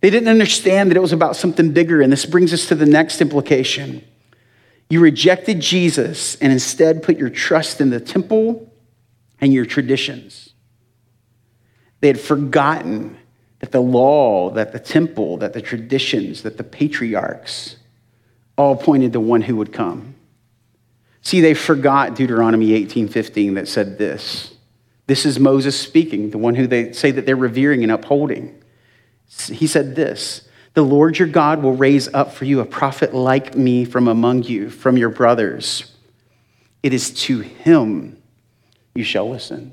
They 0.00 0.08
didn't 0.08 0.28
understand 0.28 0.90
that 0.90 0.96
it 0.96 1.00
was 1.00 1.12
about 1.12 1.36
something 1.36 1.72
bigger. 1.72 2.00
And 2.00 2.10
this 2.10 2.24
brings 2.24 2.54
us 2.54 2.66
to 2.68 2.74
the 2.74 2.86
next 2.86 3.20
implication. 3.20 4.02
You 4.90 5.00
rejected 5.00 5.60
Jesus 5.60 6.36
and 6.36 6.52
instead 6.52 7.02
put 7.02 7.18
your 7.18 7.30
trust 7.30 7.80
in 7.80 7.90
the 7.90 8.00
temple 8.00 8.72
and 9.40 9.52
your 9.52 9.66
traditions. 9.66 10.54
They 12.00 12.08
had 12.08 12.20
forgotten 12.20 13.18
that 13.60 13.72
the 13.72 13.80
law, 13.80 14.50
that 14.50 14.72
the 14.72 14.78
temple, 14.78 15.38
that 15.38 15.52
the 15.52 15.60
traditions, 15.60 16.42
that 16.42 16.56
the 16.56 16.64
patriarchs 16.64 17.76
all 18.56 18.76
pointed 18.76 19.12
to 19.12 19.20
one 19.20 19.42
who 19.42 19.56
would 19.56 19.72
come. 19.72 20.14
See, 21.22 21.40
they 21.40 21.54
forgot 21.54 22.14
Deuteronomy 22.14 22.72
18:15 22.72 23.54
that 23.54 23.68
said 23.68 23.98
this. 23.98 24.54
This 25.06 25.26
is 25.26 25.38
Moses 25.38 25.78
speaking, 25.78 26.30
the 26.30 26.38
one 26.38 26.54
who 26.54 26.66
they 26.66 26.92
say 26.92 27.10
that 27.10 27.26
they're 27.26 27.36
revering 27.36 27.82
and 27.82 27.92
upholding. 27.92 28.54
He 29.50 29.66
said 29.66 29.94
this 29.94 30.47
the 30.78 30.84
Lord 30.84 31.18
your 31.18 31.26
God 31.26 31.60
will 31.60 31.74
raise 31.74 32.06
up 32.14 32.32
for 32.32 32.44
you 32.44 32.60
a 32.60 32.64
prophet 32.64 33.12
like 33.12 33.56
me 33.56 33.84
from 33.84 34.06
among 34.06 34.44
you, 34.44 34.70
from 34.70 34.96
your 34.96 35.08
brothers. 35.08 35.92
It 36.84 36.94
is 36.94 37.10
to 37.24 37.40
him 37.40 38.16
you 38.94 39.02
shall 39.02 39.28
listen. 39.28 39.72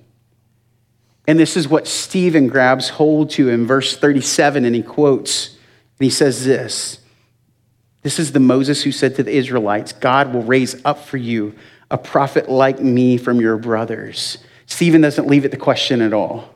And 1.27 1.37
this 1.37 1.55
is 1.55 1.67
what 1.67 1.85
Stephen 1.85 2.47
grabs 2.47 2.89
hold 2.89 3.29
to 3.31 3.49
in 3.49 3.67
verse 3.67 3.95
37, 3.95 4.65
and 4.65 4.75
he 4.75 4.81
quotes, 4.81 5.49
and 5.49 6.05
he 6.05 6.09
says 6.09 6.43
this 6.43 6.97
This 8.01 8.17
is 8.17 8.31
the 8.31 8.39
Moses 8.39 8.81
who 8.81 8.91
said 8.91 9.15
to 9.17 9.21
the 9.21 9.31
Israelites, 9.31 9.93
God 9.93 10.33
will 10.33 10.41
raise 10.41 10.83
up 10.85 11.05
for 11.05 11.17
you 11.17 11.53
a 11.91 11.99
prophet 11.99 12.49
like 12.49 12.79
me 12.79 13.17
from 13.17 13.39
your 13.39 13.57
brothers. 13.57 14.39
Stephen 14.65 15.01
doesn't 15.01 15.27
leave 15.27 15.45
it 15.45 15.51
to 15.51 15.57
question 15.57 16.01
at 16.01 16.13
all. 16.13 16.54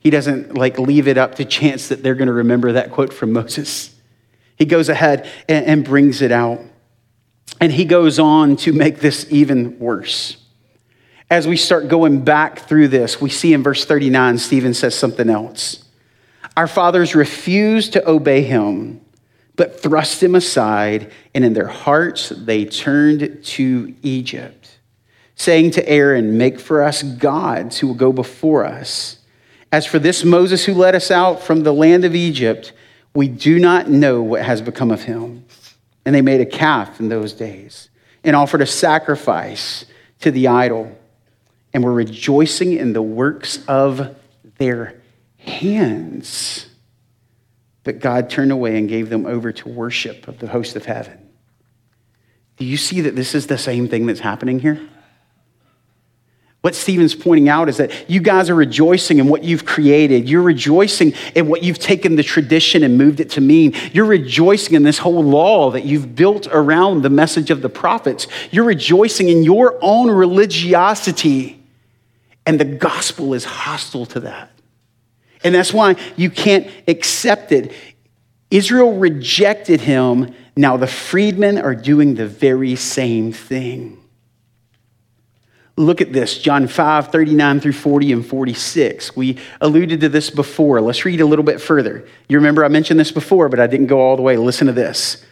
He 0.00 0.10
doesn't 0.10 0.54
like 0.54 0.78
leave 0.78 1.06
it 1.06 1.18
up 1.18 1.36
to 1.36 1.44
chance 1.44 1.88
that 1.88 2.02
they're 2.02 2.14
going 2.14 2.26
to 2.26 2.32
remember 2.32 2.72
that 2.72 2.90
quote 2.90 3.12
from 3.12 3.32
Moses. 3.32 3.94
He 4.56 4.64
goes 4.64 4.88
ahead 4.88 5.28
and, 5.48 5.64
and 5.64 5.84
brings 5.84 6.22
it 6.22 6.32
out. 6.32 6.60
And 7.60 7.70
he 7.70 7.84
goes 7.84 8.18
on 8.18 8.56
to 8.56 8.72
make 8.72 9.00
this 9.00 9.26
even 9.30 9.78
worse. 9.78 10.38
As 11.30 11.46
we 11.46 11.56
start 11.56 11.88
going 11.88 12.24
back 12.24 12.60
through 12.60 12.88
this, 12.88 13.20
we 13.20 13.30
see 13.30 13.52
in 13.52 13.62
verse 13.62 13.84
39, 13.84 14.38
Stephen 14.38 14.74
says 14.74 14.94
something 14.94 15.30
else. 15.30 15.84
Our 16.56 16.66
fathers 16.66 17.14
refused 17.14 17.92
to 17.92 18.08
obey 18.08 18.42
him, 18.42 19.00
but 19.54 19.80
thrust 19.80 20.22
him 20.22 20.34
aside, 20.34 21.12
and 21.34 21.44
in 21.44 21.52
their 21.52 21.68
hearts 21.68 22.30
they 22.30 22.64
turned 22.64 23.44
to 23.44 23.94
Egypt, 24.02 24.78
saying 25.36 25.72
to 25.72 25.88
Aaron, 25.88 26.36
Make 26.36 26.58
for 26.58 26.82
us 26.82 27.02
gods 27.02 27.78
who 27.78 27.88
will 27.88 27.94
go 27.94 28.12
before 28.12 28.64
us. 28.64 29.19
As 29.72 29.86
for 29.86 29.98
this 29.98 30.24
Moses 30.24 30.64
who 30.64 30.74
led 30.74 30.94
us 30.94 31.10
out 31.10 31.42
from 31.42 31.62
the 31.62 31.72
land 31.72 32.04
of 32.04 32.14
Egypt, 32.14 32.72
we 33.14 33.28
do 33.28 33.58
not 33.58 33.88
know 33.88 34.22
what 34.22 34.42
has 34.42 34.60
become 34.60 34.90
of 34.90 35.02
him. 35.02 35.44
And 36.04 36.14
they 36.14 36.22
made 36.22 36.40
a 36.40 36.46
calf 36.46 36.98
in 36.98 37.08
those 37.08 37.32
days 37.32 37.88
and 38.24 38.34
offered 38.34 38.62
a 38.62 38.66
sacrifice 38.66 39.84
to 40.20 40.30
the 40.30 40.48
idol 40.48 40.96
and 41.72 41.84
were 41.84 41.92
rejoicing 41.92 42.72
in 42.72 42.92
the 42.92 43.02
works 43.02 43.64
of 43.68 44.16
their 44.58 45.00
hands. 45.38 46.66
But 47.84 48.00
God 48.00 48.28
turned 48.28 48.52
away 48.52 48.76
and 48.76 48.88
gave 48.88 49.08
them 49.08 49.24
over 49.24 49.52
to 49.52 49.68
worship 49.68 50.26
of 50.26 50.38
the 50.38 50.48
host 50.48 50.76
of 50.76 50.84
heaven. 50.84 51.28
Do 52.56 52.64
you 52.64 52.76
see 52.76 53.00
that 53.02 53.16
this 53.16 53.34
is 53.34 53.46
the 53.46 53.56
same 53.56 53.88
thing 53.88 54.06
that's 54.06 54.20
happening 54.20 54.58
here? 54.58 54.86
What 56.62 56.74
Stephen's 56.74 57.14
pointing 57.14 57.48
out 57.48 57.70
is 57.70 57.78
that 57.78 58.10
you 58.10 58.20
guys 58.20 58.50
are 58.50 58.54
rejoicing 58.54 59.18
in 59.18 59.28
what 59.28 59.42
you've 59.42 59.64
created. 59.64 60.28
You're 60.28 60.42
rejoicing 60.42 61.14
in 61.34 61.48
what 61.48 61.62
you've 61.62 61.78
taken 61.78 62.16
the 62.16 62.22
tradition 62.22 62.82
and 62.82 62.98
moved 62.98 63.20
it 63.20 63.30
to 63.30 63.40
mean. 63.40 63.74
You're 63.92 64.04
rejoicing 64.04 64.74
in 64.74 64.82
this 64.82 64.98
whole 64.98 65.24
law 65.24 65.70
that 65.70 65.86
you've 65.86 66.14
built 66.14 66.46
around 66.48 67.00
the 67.00 67.08
message 67.08 67.50
of 67.50 67.62
the 67.62 67.70
prophets. 67.70 68.26
You're 68.50 68.64
rejoicing 68.64 69.30
in 69.30 69.42
your 69.42 69.78
own 69.80 70.10
religiosity, 70.10 71.62
and 72.44 72.60
the 72.60 72.66
gospel 72.66 73.32
is 73.32 73.44
hostile 73.44 74.04
to 74.06 74.20
that. 74.20 74.50
And 75.42 75.54
that's 75.54 75.72
why 75.72 75.96
you 76.16 76.28
can't 76.28 76.70
accept 76.86 77.52
it. 77.52 77.72
Israel 78.50 78.98
rejected 78.98 79.80
him. 79.80 80.34
Now 80.56 80.76
the 80.76 80.86
freedmen 80.86 81.56
are 81.56 81.74
doing 81.74 82.16
the 82.16 82.26
very 82.26 82.76
same 82.76 83.32
thing. 83.32 83.99
Look 85.80 86.02
at 86.02 86.12
this, 86.12 86.38
John 86.38 86.68
5, 86.68 87.08
39 87.08 87.60
through 87.60 87.72
40 87.72 88.12
and 88.12 88.26
46. 88.26 89.16
We 89.16 89.38
alluded 89.62 90.00
to 90.00 90.10
this 90.10 90.28
before. 90.28 90.82
Let's 90.82 91.06
read 91.06 91.22
a 91.22 91.24
little 91.24 91.42
bit 91.42 91.58
further. 91.58 92.06
You 92.28 92.36
remember 92.36 92.66
I 92.66 92.68
mentioned 92.68 93.00
this 93.00 93.10
before, 93.10 93.48
but 93.48 93.58
I 93.58 93.66
didn't 93.66 93.86
go 93.86 93.98
all 93.98 94.14
the 94.14 94.22
way. 94.22 94.36
Listen 94.36 94.66
to 94.66 94.74
this. 94.74 95.24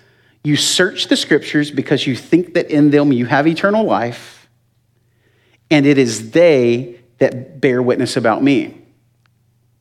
You 0.43 0.57
search 0.57 1.09
the 1.09 1.17
scriptures 1.17 1.71
because 1.71 2.07
you 2.07 2.17
think 2.17 2.55
that 2.55 2.71
in 2.71 2.89
them 2.89 3.13
you 3.13 3.27
have 3.27 3.47
eternal 3.47 3.85
life, 3.85 4.49
and 5.71 5.85
it 5.85 5.99
is 5.99 6.31
they 6.31 6.99
that 7.19 7.61
bear 7.61 7.83
witness 7.83 8.17
about 8.17 8.43
me. 8.43 8.81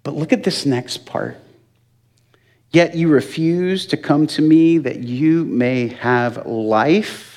But 0.04 0.16
look 0.16 0.34
at 0.34 0.44
this 0.44 0.66
next 0.66 1.06
part. 1.06 1.38
Yet 2.72 2.94
you 2.94 3.08
refuse 3.08 3.86
to 3.88 3.96
come 3.96 4.28
to 4.28 4.42
me 4.42 4.80
that 4.80 5.00
you 5.00 5.46
may 5.46 5.88
have 5.88 6.46
life. 6.46 7.37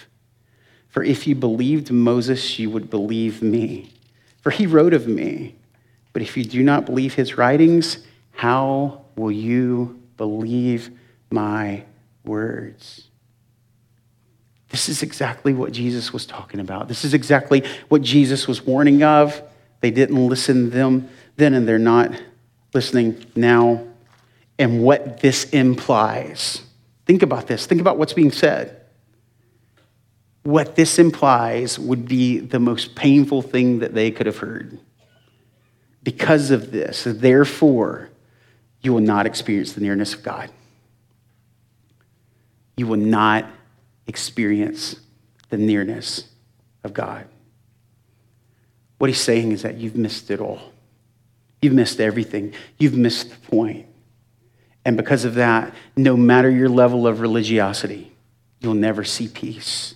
For 0.91 1.03
if 1.03 1.27
you 1.27 1.35
believed 1.35 1.91
Moses, 1.91 2.59
you 2.59 2.69
would 2.71 2.91
believe 2.91 3.43
me, 3.43 3.93
for 4.43 4.51
he 4.51 4.67
wrote 4.67 4.93
of 4.93 5.07
me. 5.07 5.55
But 6.13 6.23
if 6.23 6.37
you 6.37 6.45
do 6.45 6.63
not 6.63 6.85
believe 6.85 7.15
his 7.15 7.39
writings, 7.39 7.99
how 8.33 9.05
will 9.17 9.31
you 9.31 10.03
believe 10.17 10.91
my 11.31 11.85
words? 12.25 13.07
This 14.71 14.89
is 14.89 15.03
exactly 15.03 15.53
what 15.53 15.73
Jesus 15.73 16.13
was 16.13 16.27
talking 16.27 16.61
about. 16.61 16.89
This 16.89 17.05
is 17.05 17.15
exactly 17.15 17.65
what 17.89 18.03
Jesus 18.03 18.49
was 18.49 18.63
warning 18.63 19.03
of. 19.03 19.43
They 19.81 19.91
didn't 19.91 20.29
listen 20.29 20.71
them 20.71 21.09
then, 21.37 21.55
and 21.55 21.67
they're 21.67 21.79
not 21.79 22.13
listening 22.75 23.25
now. 23.35 23.85
And 24.59 24.83
what 24.83 25.21
this 25.21 25.45
implies. 25.51 26.63
Think 27.07 27.23
about 27.23 27.47
this. 27.47 27.67
Think 27.67 27.81
about 27.81 27.99
what's 27.99 28.13
being 28.13 28.31
said. 28.31 28.80
What 30.51 30.75
this 30.75 30.99
implies 30.99 31.79
would 31.79 32.09
be 32.09 32.41
the 32.41 32.59
most 32.59 32.97
painful 32.97 33.41
thing 33.41 33.79
that 33.79 33.95
they 33.95 34.11
could 34.11 34.27
have 34.27 34.39
heard. 34.39 34.81
Because 36.03 36.51
of 36.51 36.73
this, 36.73 37.05
therefore, 37.05 38.11
you 38.83 38.93
will 38.93 39.01
not 39.01 39.27
experience 39.27 39.75
the 39.75 39.81
nearness 39.81 40.13
of 40.13 40.25
God. 40.25 40.51
You 42.77 42.89
will 42.89 42.99
not 42.99 43.49
experience 44.09 44.97
the 45.51 45.57
nearness 45.57 46.25
of 46.83 46.95
God. 46.95 47.29
What 48.99 49.09
he's 49.09 49.21
saying 49.21 49.53
is 49.53 49.63
that 49.63 49.77
you've 49.77 49.97
missed 49.97 50.33
it 50.33 50.41
all. 50.41 50.73
You've 51.63 51.75
missed 51.75 52.01
everything. 52.01 52.55
You've 52.77 52.97
missed 52.97 53.31
the 53.31 53.37
point. 53.57 53.87
And 54.85 54.97
because 54.97 55.25
of 55.25 55.37
that, 55.37 55.73
no 55.97 56.17
matter 56.17 56.51
your 56.51 56.69
level 56.69 57.07
of 57.07 57.21
religiosity, 57.21 58.11
you'll 58.59 58.75
never 58.75 59.05
see 59.05 59.29
peace. 59.29 59.95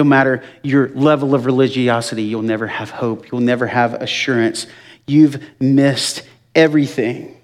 No 0.00 0.04
matter 0.04 0.42
your 0.62 0.88
level 0.88 1.34
of 1.34 1.44
religiosity, 1.44 2.22
you'll 2.22 2.40
never 2.40 2.66
have 2.66 2.88
hope. 2.88 3.30
You'll 3.30 3.42
never 3.42 3.66
have 3.66 3.92
assurance. 3.92 4.66
You've 5.06 5.44
missed 5.60 6.22
everything. 6.54 7.38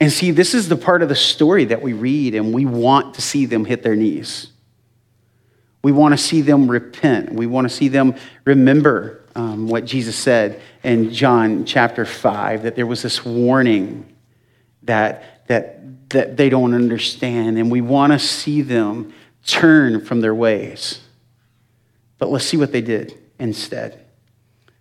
And 0.00 0.10
see, 0.10 0.30
this 0.30 0.54
is 0.54 0.70
the 0.70 0.76
part 0.76 1.02
of 1.02 1.10
the 1.10 1.14
story 1.14 1.66
that 1.66 1.82
we 1.82 1.92
read, 1.92 2.34
and 2.34 2.54
we 2.54 2.64
want 2.64 3.16
to 3.16 3.20
see 3.20 3.44
them 3.44 3.66
hit 3.66 3.82
their 3.82 3.94
knees. 3.94 4.48
We 5.84 5.92
want 5.92 6.14
to 6.14 6.16
see 6.16 6.40
them 6.40 6.66
repent. 6.70 7.34
We 7.34 7.46
want 7.46 7.68
to 7.68 7.74
see 7.74 7.88
them 7.88 8.14
remember 8.46 9.26
um, 9.34 9.68
what 9.68 9.84
Jesus 9.84 10.16
said 10.16 10.62
in 10.82 11.12
John 11.12 11.66
chapter 11.66 12.06
5 12.06 12.62
that 12.62 12.74
there 12.74 12.86
was 12.86 13.02
this 13.02 13.22
warning 13.22 14.16
that, 14.84 15.46
that, 15.48 16.08
that 16.08 16.38
they 16.38 16.48
don't 16.48 16.72
understand. 16.72 17.58
And 17.58 17.70
we 17.70 17.82
want 17.82 18.14
to 18.14 18.18
see 18.18 18.62
them 18.62 19.12
turn 19.44 20.02
from 20.02 20.22
their 20.22 20.34
ways. 20.34 21.02
But 22.18 22.30
let's 22.30 22.44
see 22.44 22.56
what 22.56 22.72
they 22.72 22.80
did 22.80 23.18
instead. 23.38 24.04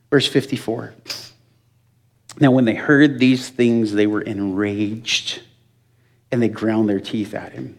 Verse 0.09 0.27
54. 0.27 0.93
Now, 2.39 2.51
when 2.51 2.65
they 2.65 2.75
heard 2.75 3.19
these 3.19 3.49
things, 3.49 3.93
they 3.93 4.07
were 4.07 4.21
enraged 4.21 5.41
and 6.31 6.41
they 6.41 6.49
ground 6.49 6.89
their 6.89 6.99
teeth 6.99 7.33
at 7.33 7.53
him. 7.53 7.77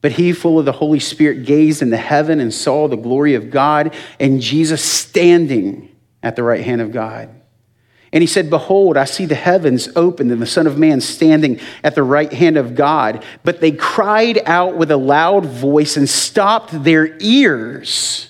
But 0.00 0.12
he, 0.12 0.32
full 0.32 0.58
of 0.58 0.64
the 0.64 0.72
Holy 0.72 0.98
Spirit, 0.98 1.44
gazed 1.44 1.82
into 1.82 1.96
heaven 1.96 2.40
and 2.40 2.52
saw 2.52 2.88
the 2.88 2.96
glory 2.96 3.34
of 3.34 3.50
God 3.50 3.94
and 4.18 4.40
Jesus 4.40 4.82
standing 4.82 5.94
at 6.22 6.36
the 6.36 6.42
right 6.42 6.64
hand 6.64 6.80
of 6.80 6.90
God. 6.90 7.28
And 8.12 8.22
he 8.22 8.26
said, 8.26 8.50
Behold, 8.50 8.96
I 8.96 9.04
see 9.04 9.26
the 9.26 9.36
heavens 9.36 9.88
opened 9.94 10.32
and 10.32 10.42
the 10.42 10.46
Son 10.46 10.66
of 10.66 10.78
Man 10.78 11.00
standing 11.00 11.60
at 11.84 11.94
the 11.94 12.02
right 12.02 12.32
hand 12.32 12.56
of 12.56 12.74
God. 12.74 13.24
But 13.44 13.60
they 13.60 13.72
cried 13.72 14.40
out 14.46 14.76
with 14.76 14.90
a 14.90 14.96
loud 14.96 15.46
voice 15.46 15.96
and 15.96 16.08
stopped 16.08 16.82
their 16.82 17.16
ears 17.20 18.29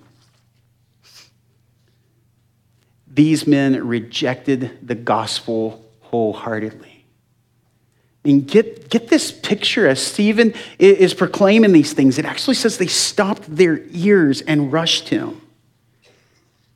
These 3.13 3.45
men 3.45 3.87
rejected 3.87 4.79
the 4.81 4.95
gospel 4.95 5.85
wholeheartedly. 6.01 7.05
And 8.23 8.47
get, 8.47 8.89
get 8.89 9.07
this 9.07 9.31
picture 9.31 9.87
as 9.87 10.01
Stephen 10.01 10.53
is 10.77 11.13
proclaiming 11.13 11.71
these 11.71 11.93
things. 11.93 12.19
It 12.19 12.25
actually 12.25 12.53
says 12.53 12.77
they 12.77 12.87
stopped 12.87 13.53
their 13.53 13.81
ears 13.89 14.41
and 14.41 14.71
rushed 14.71 15.09
him. 15.09 15.41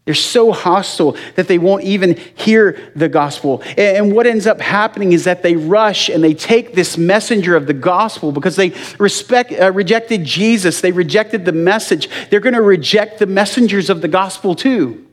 They're 0.06 0.14
so 0.14 0.52
hostile 0.52 1.18
that 1.36 1.48
they 1.48 1.58
won't 1.58 1.84
even 1.84 2.16
hear 2.36 2.92
the 2.96 3.10
gospel. 3.10 3.64
And 3.76 4.14
what 4.14 4.28
ends 4.28 4.46
up 4.46 4.62
happening 4.62 5.14
is 5.14 5.24
that 5.24 5.42
they 5.42 5.56
rush 5.56 6.10
and 6.10 6.24
they 6.24 6.36
take 6.36 6.74
this 6.74 6.96
messenger 6.96 7.56
of 7.56 7.66
the 7.66 7.74
gospel 7.74 8.32
because 8.32 8.56
they 8.56 8.74
respect, 9.00 9.52
uh, 9.52 9.72
rejected 9.72 10.24
Jesus. 10.24 10.82
They 10.82 10.92
rejected 10.92 11.46
the 11.46 11.52
message. 11.52 12.08
They're 12.30 12.40
going 12.40 12.54
to 12.54 12.62
reject 12.62 13.18
the 13.18 13.26
messengers 13.26 13.90
of 13.90 14.02
the 14.02 14.08
gospel 14.08 14.54
too. 14.54 15.05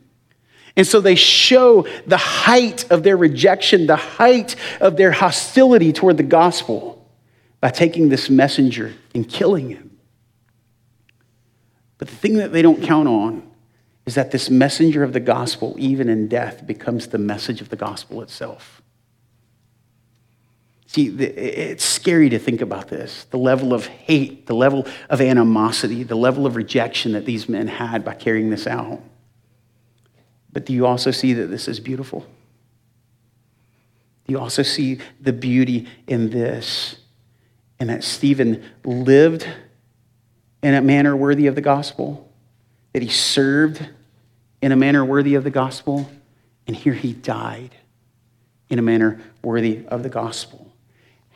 And 0.77 0.87
so 0.87 1.01
they 1.01 1.15
show 1.15 1.87
the 2.07 2.17
height 2.17 2.91
of 2.91 3.03
their 3.03 3.17
rejection, 3.17 3.87
the 3.87 3.97
height 3.97 4.57
of 4.81 4.97
their 4.97 5.13
hostility 5.13 5.93
toward 5.93 6.17
the 6.17 6.23
gospel 6.23 7.07
by 7.61 7.71
taking 7.71 8.09
this 8.09 8.31
messenger 8.31 8.95
and 9.15 9.29
killing 9.29 9.71
him. 9.71 9.99
But 11.99 12.09
the 12.09 12.17
thing 12.17 12.39
that 12.39 12.53
they 12.53 12.63
don't 12.63 12.83
count 12.83 13.07
on 13.07 13.49
is 14.07 14.15
that 14.17 14.31
this 14.31 14.51
messenger 14.51 15.05
of 15.05 15.13
the 15.13 15.21
gospel, 15.21 15.77
even 15.79 16.09
in 16.09 16.27
death, 16.27 16.67
becomes 16.67 17.09
the 17.09 17.19
message 17.19 17.61
of 17.61 17.69
the 17.69 17.77
gospel 17.77 18.23
itself. 18.23 18.83
See, 20.87 21.07
it's 21.09 21.85
scary 21.85 22.29
to 22.31 22.39
think 22.39 22.61
about 22.61 22.89
this 22.89 23.25
the 23.31 23.39
level 23.39 23.73
of 23.73 23.87
hate, 23.87 24.47
the 24.47 24.55
level 24.55 24.87
of 25.09 25.21
animosity, 25.21 26.03
the 26.03 26.17
level 26.17 26.45
of 26.45 26.57
rejection 26.57 27.13
that 27.13 27.25
these 27.25 27.49
men 27.49 27.69
had 27.69 28.05
by 28.05 28.15
carrying 28.15 28.51
this 28.51 28.67
out. 28.67 29.01
But 30.53 30.67
do 30.67 30.73
you 30.73 30.87
also 30.87 31.11
see 31.11 31.33
that 31.35 31.47
this 31.47 31.69
is 31.69 31.81
beautiful? 31.81 32.21
Do 34.27 34.33
you 34.33 34.39
also 34.39 34.63
see 34.63 34.99
the 35.21 35.33
beauty 35.33 35.89
in 36.07 36.31
this? 36.31 36.97
And 37.81 37.91
that 37.91 38.05
Stephen 38.05 38.63
lived 38.85 39.47
in 40.63 40.75
a 40.75 40.81
manner 40.81 41.17
worthy 41.17 41.47
of 41.47 41.55
the 41.55 41.61
gospel, 41.61 42.31
that 42.93 43.03
he 43.03 43.09
served 43.09 43.89
in 44.61 44.71
a 44.71 44.77
manner 44.77 45.05
worthy 45.05 45.35
of 45.35 45.43
the 45.43 45.51
gospel, 45.51 46.09
and 46.67 46.77
here 46.77 46.93
he 46.93 47.13
died 47.13 47.75
in 48.69 48.79
a 48.79 48.83
manner 48.83 49.21
worthy 49.43 49.85
of 49.89 50.03
the 50.03 50.09
gospel. 50.09 50.73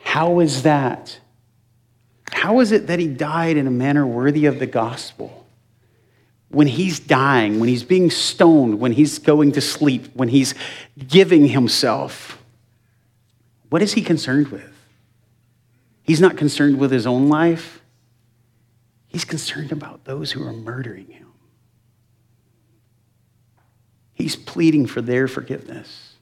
How 0.01 0.39
is 0.39 0.63
that? 0.63 1.19
How 2.31 2.61
is 2.61 2.71
it 2.71 2.87
that 2.87 2.99
he 2.99 3.07
died 3.07 3.57
in 3.57 3.67
a 3.67 3.71
manner 3.71 4.07
worthy 4.07 4.45
of 4.45 4.59
the 4.59 4.65
gospel? 4.65 5.46
When 6.49 6.67
he's 6.67 6.99
dying, 6.99 7.59
when 7.59 7.69
he's 7.69 7.83
being 7.83 8.09
stoned, 8.09 8.79
when 8.79 8.93
he's 8.93 9.19
going 9.19 9.51
to 9.53 9.61
sleep, 9.61 10.07
when 10.13 10.29
he's 10.29 10.55
giving 11.07 11.47
himself, 11.47 12.41
what 13.69 13.81
is 13.81 13.93
he 13.93 14.01
concerned 14.01 14.47
with? 14.47 14.73
He's 16.03 16.21
not 16.21 16.37
concerned 16.37 16.79
with 16.79 16.91
his 16.91 17.05
own 17.05 17.27
life. 17.27 17.81
He's 19.07 19.25
concerned 19.25 19.73
about 19.73 20.05
those 20.05 20.31
who 20.31 20.47
are 20.47 20.53
murdering 20.53 21.07
him. 21.07 21.27
He's 24.13 24.35
pleading 24.35 24.87
for 24.87 25.01
their 25.01 25.27
forgiveness. 25.27 26.13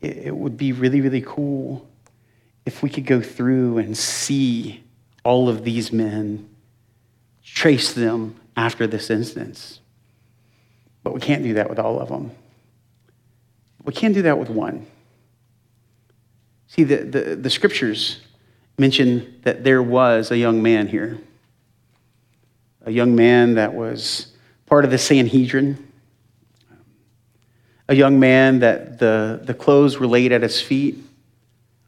It 0.00 0.34
would 0.34 0.56
be 0.56 0.72
really, 0.72 1.00
really 1.00 1.22
cool 1.22 1.88
if 2.66 2.82
we 2.82 2.90
could 2.90 3.06
go 3.06 3.20
through 3.20 3.78
and 3.78 3.96
see 3.96 4.82
all 5.24 5.48
of 5.48 5.62
these 5.62 5.92
men 5.92 6.49
trace 7.54 7.92
them 7.92 8.36
after 8.56 8.86
this 8.86 9.10
instance. 9.10 9.80
But 11.02 11.14
we 11.14 11.20
can't 11.20 11.42
do 11.42 11.54
that 11.54 11.68
with 11.68 11.78
all 11.78 11.98
of 12.00 12.08
them. 12.08 12.32
We 13.84 13.92
can 13.92 14.12
do 14.12 14.22
that 14.22 14.38
with 14.38 14.50
one. 14.50 14.86
See, 16.68 16.84
the, 16.84 16.96
the, 16.96 17.36
the 17.36 17.50
scriptures 17.50 18.20
mention 18.78 19.40
that 19.42 19.64
there 19.64 19.82
was 19.82 20.30
a 20.30 20.38
young 20.38 20.62
man 20.62 20.88
here, 20.88 21.18
a 22.82 22.90
young 22.90 23.14
man 23.14 23.54
that 23.54 23.74
was 23.74 24.32
part 24.66 24.84
of 24.84 24.90
the 24.90 24.98
Sanhedrin, 24.98 25.86
a 27.88 27.94
young 27.94 28.20
man 28.20 28.60
that 28.60 28.98
the, 28.98 29.40
the 29.42 29.54
clothes 29.54 29.98
were 29.98 30.06
laid 30.06 30.32
at 30.32 30.42
his 30.42 30.60
feet. 30.60 30.98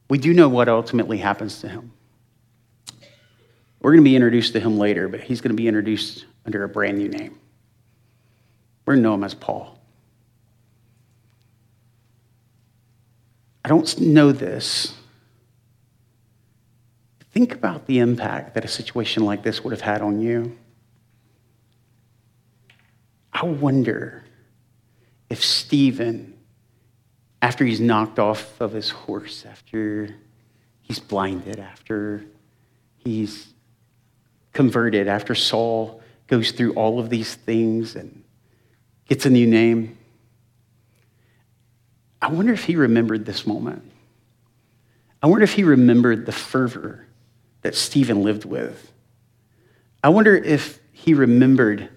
We 0.08 0.18
do 0.18 0.34
know 0.34 0.48
what 0.48 0.68
ultimately 0.68 1.18
happens 1.18 1.60
to 1.60 1.68
him. 1.68 1.92
We're 3.82 3.90
going 3.90 4.04
to 4.04 4.08
be 4.08 4.14
introduced 4.14 4.52
to 4.52 4.60
him 4.60 4.78
later, 4.78 5.08
but 5.08 5.20
he's 5.20 5.40
going 5.40 5.50
to 5.50 5.60
be 5.60 5.66
introduced 5.66 6.24
under 6.46 6.62
a 6.62 6.68
brand 6.68 6.98
new 6.98 7.08
name. 7.08 7.38
We're 8.86 8.94
going 8.94 9.02
to 9.02 9.08
know 9.08 9.14
him 9.14 9.24
as 9.24 9.34
Paul. 9.34 9.76
I 13.64 13.68
don't 13.68 14.00
know 14.00 14.30
this. 14.30 14.94
Think 17.32 17.54
about 17.54 17.86
the 17.86 17.98
impact 17.98 18.54
that 18.54 18.64
a 18.64 18.68
situation 18.68 19.24
like 19.24 19.42
this 19.42 19.64
would 19.64 19.72
have 19.72 19.80
had 19.80 20.00
on 20.00 20.20
you. 20.20 20.56
I 23.32 23.46
wonder 23.46 24.22
if 25.28 25.42
Stephen, 25.42 26.34
after 27.40 27.64
he's 27.64 27.80
knocked 27.80 28.18
off 28.20 28.60
of 28.60 28.72
his 28.72 28.90
horse, 28.90 29.44
after 29.44 30.14
he's 30.82 31.00
blinded, 31.00 31.58
after 31.58 32.24
he's 32.98 33.52
converted 34.52 35.08
after 35.08 35.34
Saul 35.34 36.02
goes 36.26 36.52
through 36.52 36.74
all 36.74 36.98
of 36.98 37.10
these 37.10 37.34
things 37.34 37.96
and 37.96 38.24
gets 39.06 39.26
a 39.26 39.30
new 39.30 39.46
name. 39.46 39.98
I 42.20 42.28
wonder 42.28 42.52
if 42.52 42.64
he 42.64 42.76
remembered 42.76 43.26
this 43.26 43.46
moment. 43.46 43.82
I 45.22 45.26
wonder 45.26 45.44
if 45.44 45.52
he 45.54 45.64
remembered 45.64 46.26
the 46.26 46.32
fervor 46.32 47.06
that 47.62 47.74
Stephen 47.74 48.22
lived 48.22 48.44
with. 48.44 48.92
I 50.02 50.08
wonder 50.08 50.36
if 50.36 50.80
he 50.92 51.14
remembered 51.14 51.88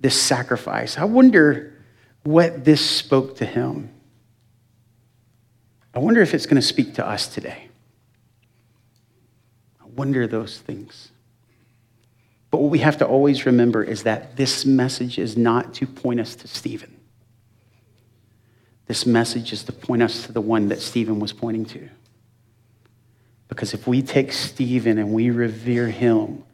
this 0.00 0.20
sacrifice. 0.20 0.98
I 0.98 1.04
wonder 1.04 1.72
what 2.24 2.64
this 2.64 2.84
spoke 2.84 3.36
to 3.36 3.44
him. 3.44 3.90
I 5.94 5.98
wonder 5.98 6.20
if 6.20 6.34
it's 6.34 6.46
going 6.46 6.56
to 6.56 6.66
speak 6.66 6.94
to 6.94 7.06
us 7.06 7.28
today. 7.28 7.68
I 9.80 9.86
wonder 9.94 10.26
those 10.26 10.58
things. 10.58 11.10
But 12.54 12.60
what 12.60 12.70
we 12.70 12.78
have 12.78 12.98
to 12.98 13.04
always 13.04 13.46
remember 13.46 13.82
is 13.82 14.04
that 14.04 14.36
this 14.36 14.64
message 14.64 15.18
is 15.18 15.36
not 15.36 15.74
to 15.74 15.88
point 15.88 16.20
us 16.20 16.36
to 16.36 16.46
Stephen. 16.46 17.00
This 18.86 19.06
message 19.06 19.52
is 19.52 19.64
to 19.64 19.72
point 19.72 20.04
us 20.04 20.26
to 20.26 20.32
the 20.32 20.40
one 20.40 20.68
that 20.68 20.80
Stephen 20.80 21.18
was 21.18 21.32
pointing 21.32 21.64
to. 21.64 21.88
Because 23.48 23.74
if 23.74 23.88
we 23.88 24.02
take 24.02 24.32
Stephen 24.32 24.98
and 24.98 25.12
we 25.12 25.30
revere 25.30 25.88
him, 25.88 26.44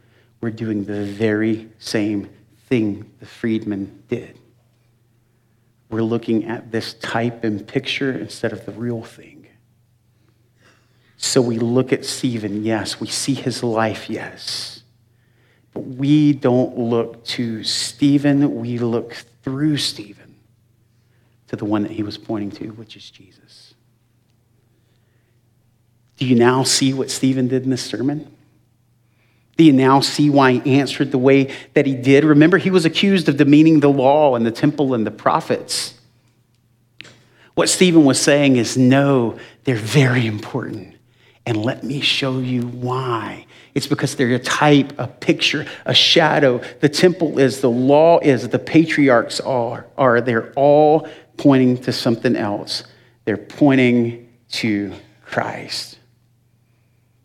we're 0.40 0.48
doing 0.48 0.86
the 0.86 1.04
very 1.04 1.68
same 1.78 2.30
thing 2.66 3.10
the 3.20 3.26
freedman 3.26 4.02
did. 4.08 4.38
We're 5.90 6.00
looking 6.00 6.46
at 6.46 6.72
this 6.72 6.94
type 6.94 7.44
and 7.44 7.68
picture 7.68 8.10
instead 8.10 8.54
of 8.54 8.64
the 8.64 8.72
real 8.72 9.02
thing. 9.02 9.48
So 11.18 11.42
we 11.42 11.58
look 11.58 11.92
at 11.92 12.06
Stephen, 12.06 12.64
yes. 12.64 12.98
We 12.98 13.08
see 13.08 13.34
his 13.34 13.62
life, 13.62 14.08
yes. 14.08 14.79
But 15.72 15.86
we 15.86 16.32
don't 16.32 16.76
look 16.76 17.24
to 17.26 17.62
Stephen, 17.64 18.60
we 18.60 18.78
look 18.78 19.14
through 19.42 19.76
Stephen 19.76 20.36
to 21.48 21.56
the 21.56 21.64
one 21.64 21.82
that 21.82 21.92
he 21.92 22.02
was 22.02 22.18
pointing 22.18 22.50
to, 22.52 22.68
which 22.72 22.96
is 22.96 23.10
Jesus. 23.10 23.74
Do 26.16 26.26
you 26.26 26.36
now 26.36 26.64
see 26.64 26.92
what 26.92 27.10
Stephen 27.10 27.48
did 27.48 27.64
in 27.64 27.70
this 27.70 27.82
sermon? 27.82 28.30
Do 29.56 29.64
you 29.64 29.72
now 29.72 30.00
see 30.00 30.30
why 30.30 30.52
he 30.52 30.78
answered 30.78 31.10
the 31.10 31.18
way 31.18 31.54
that 31.74 31.86
he 31.86 31.94
did? 31.94 32.24
Remember, 32.24 32.56
he 32.56 32.70
was 32.70 32.84
accused 32.84 33.28
of 33.28 33.36
demeaning 33.36 33.80
the 33.80 33.90
law 33.90 34.34
and 34.34 34.46
the 34.46 34.50
temple 34.50 34.94
and 34.94 35.06
the 35.06 35.10
prophets. 35.10 35.94
What 37.54 37.68
Stephen 37.68 38.04
was 38.04 38.20
saying 38.20 38.56
is 38.56 38.76
no, 38.76 39.38
they're 39.64 39.76
very 39.76 40.26
important. 40.26 40.96
And 41.44 41.56
let 41.56 41.82
me 41.82 42.00
show 42.00 42.38
you 42.38 42.62
why. 42.62 43.46
It's 43.74 43.86
because 43.86 44.16
they're 44.16 44.34
a 44.34 44.38
type, 44.38 44.92
a 44.98 45.06
picture, 45.06 45.66
a 45.84 45.94
shadow. 45.94 46.60
The 46.80 46.88
temple 46.88 47.38
is, 47.38 47.60
the 47.60 47.70
law 47.70 48.18
is, 48.20 48.48
the 48.48 48.58
patriarchs 48.58 49.40
are, 49.40 49.86
are. 49.96 50.20
They're 50.20 50.52
all 50.54 51.08
pointing 51.36 51.78
to 51.82 51.92
something 51.92 52.36
else. 52.36 52.84
They're 53.24 53.36
pointing 53.36 54.28
to 54.50 54.92
Christ. 55.22 55.98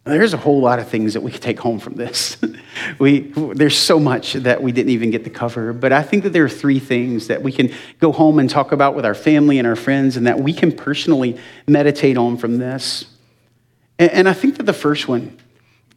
There's 0.03 0.35
a 0.35 0.37
whole 0.37 0.61
lot 0.61 0.77
of 0.77 0.87
things 0.87 1.15
that 1.15 1.21
we 1.21 1.31
could 1.31 1.41
take 1.41 1.59
home 1.59 1.79
from 1.79 1.95
this. 1.95 2.37
we, 2.99 3.21
there's 3.55 3.75
so 3.75 3.99
much 3.99 4.33
that 4.33 4.61
we 4.61 4.71
didn't 4.71 4.91
even 4.91 5.09
get 5.09 5.23
to 5.23 5.31
cover, 5.31 5.73
but 5.73 5.91
I 5.91 6.03
think 6.03 6.21
that 6.23 6.29
there 6.29 6.45
are 6.45 6.49
three 6.49 6.77
things 6.77 7.25
that 7.27 7.41
we 7.41 7.51
can 7.51 7.73
go 7.99 8.11
home 8.11 8.37
and 8.37 8.47
talk 8.47 8.71
about 8.71 8.93
with 8.93 9.03
our 9.03 9.15
family 9.15 9.57
and 9.57 9.67
our 9.67 9.75
friends, 9.75 10.15
and 10.15 10.27
that 10.27 10.39
we 10.39 10.53
can 10.53 10.71
personally 10.71 11.39
meditate 11.67 12.17
on 12.17 12.37
from 12.37 12.59
this. 12.59 13.05
And, 13.97 14.11
and 14.11 14.29
I 14.29 14.33
think 14.33 14.57
that 14.57 14.67
the 14.67 14.73
first 14.73 15.07
one 15.07 15.39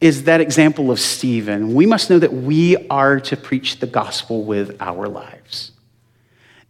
is 0.00 0.24
that 0.24 0.40
example 0.40 0.90
of 0.90 1.00
Stephen. 1.00 1.74
We 1.74 1.86
must 1.86 2.08
know 2.10 2.18
that 2.18 2.32
we 2.32 2.76
are 2.88 3.18
to 3.20 3.36
preach 3.36 3.80
the 3.80 3.86
gospel 3.86 4.44
with 4.44 4.80
our 4.80 5.08
lives. 5.08 5.72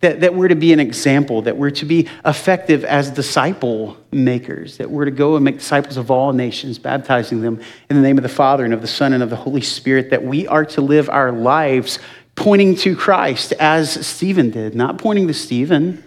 That, 0.01 0.21
that 0.21 0.35
we're 0.35 0.49
to 0.49 0.55
be 0.55 0.73
an 0.73 0.79
example, 0.79 1.43
that 1.43 1.57
we're 1.57 1.73
to 1.73 1.85
be 1.85 2.09
effective 2.25 2.85
as 2.85 3.11
disciple 3.11 3.97
makers, 4.13 4.77
that 4.77 4.89
we're 4.89 5.07
to 5.07 5.11
go 5.11 5.35
and 5.35 5.45
make 5.45 5.59
disciples 5.59 5.97
of 5.97 6.11
all 6.11 6.33
nations, 6.33 6.79
baptizing 6.79 7.41
them 7.41 7.61
in 7.91 7.97
the 7.97 8.03
name 8.03 8.17
of 8.17 8.23
the 8.23 8.29
Father 8.29 8.65
and 8.65 8.73
of 8.73 8.81
the 8.81 8.87
Son 8.87 9.13
and 9.13 9.25
of 9.25 9.31
the 9.31 9.37
Holy 9.37 9.61
Spirit, 9.61 10.11
that 10.11 10.23
we 10.23 10.47
are 10.47 10.65
to 10.67 10.81
live 10.81 11.11
our 11.11 11.33
lives 11.33 11.99
pointing 12.37 12.77
to 12.77 12.95
Christ 12.95 13.53
as 13.55 14.07
Stephen 14.07 14.51
did, 14.51 14.77
not 14.77 14.99
pointing 14.99 15.27
to 15.27 15.35
Stephen, 15.35 16.05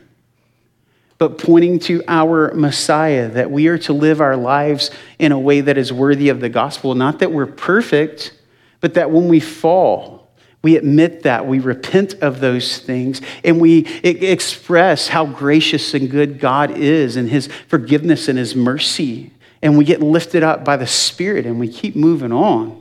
but 1.22 1.38
pointing 1.38 1.78
to 1.78 2.04
our 2.08 2.52
Messiah, 2.56 3.30
that 3.30 3.52
we 3.52 3.68
are 3.68 3.78
to 3.78 3.94
live 3.94 4.22
our 4.22 4.36
lives 4.36 4.90
in 5.20 5.32
a 5.32 5.38
way 5.38 5.62
that 5.62 5.78
is 5.78 5.94
worthy 5.94 6.30
of 6.30 6.40
the 6.40 6.50
gospel. 6.50 6.96
Not 6.96 7.20
that 7.20 7.32
we're 7.32 7.46
perfect, 7.46 8.34
but 8.80 8.96
that 8.96 9.12
when 9.12 9.28
we 9.28 9.40
fall, 9.40 10.32
We 10.64 10.78
admit 10.78 11.24
that. 11.24 11.48
We 11.48 11.60
repent 11.60 12.16
of 12.22 12.40
those 12.40 12.78
things. 12.78 13.22
And 13.44 13.60
we 13.60 13.88
express 14.04 15.08
how 15.08 15.26
gracious 15.26 15.94
and 15.94 16.10
good 16.10 16.40
God 16.40 16.72
is 16.72 17.16
and 17.16 17.30
his 17.30 17.48
forgiveness 17.68 18.28
and 18.28 18.38
his 18.38 18.56
mercy. 18.56 19.32
And 19.62 19.78
we 19.78 19.86
get 19.86 20.02
lifted 20.02 20.44
up 20.44 20.64
by 20.64 20.78
the 20.78 20.88
Spirit 20.88 21.46
and 21.46 21.60
we 21.60 21.68
keep 21.68 21.96
moving 21.96 22.32
on. 22.32 22.81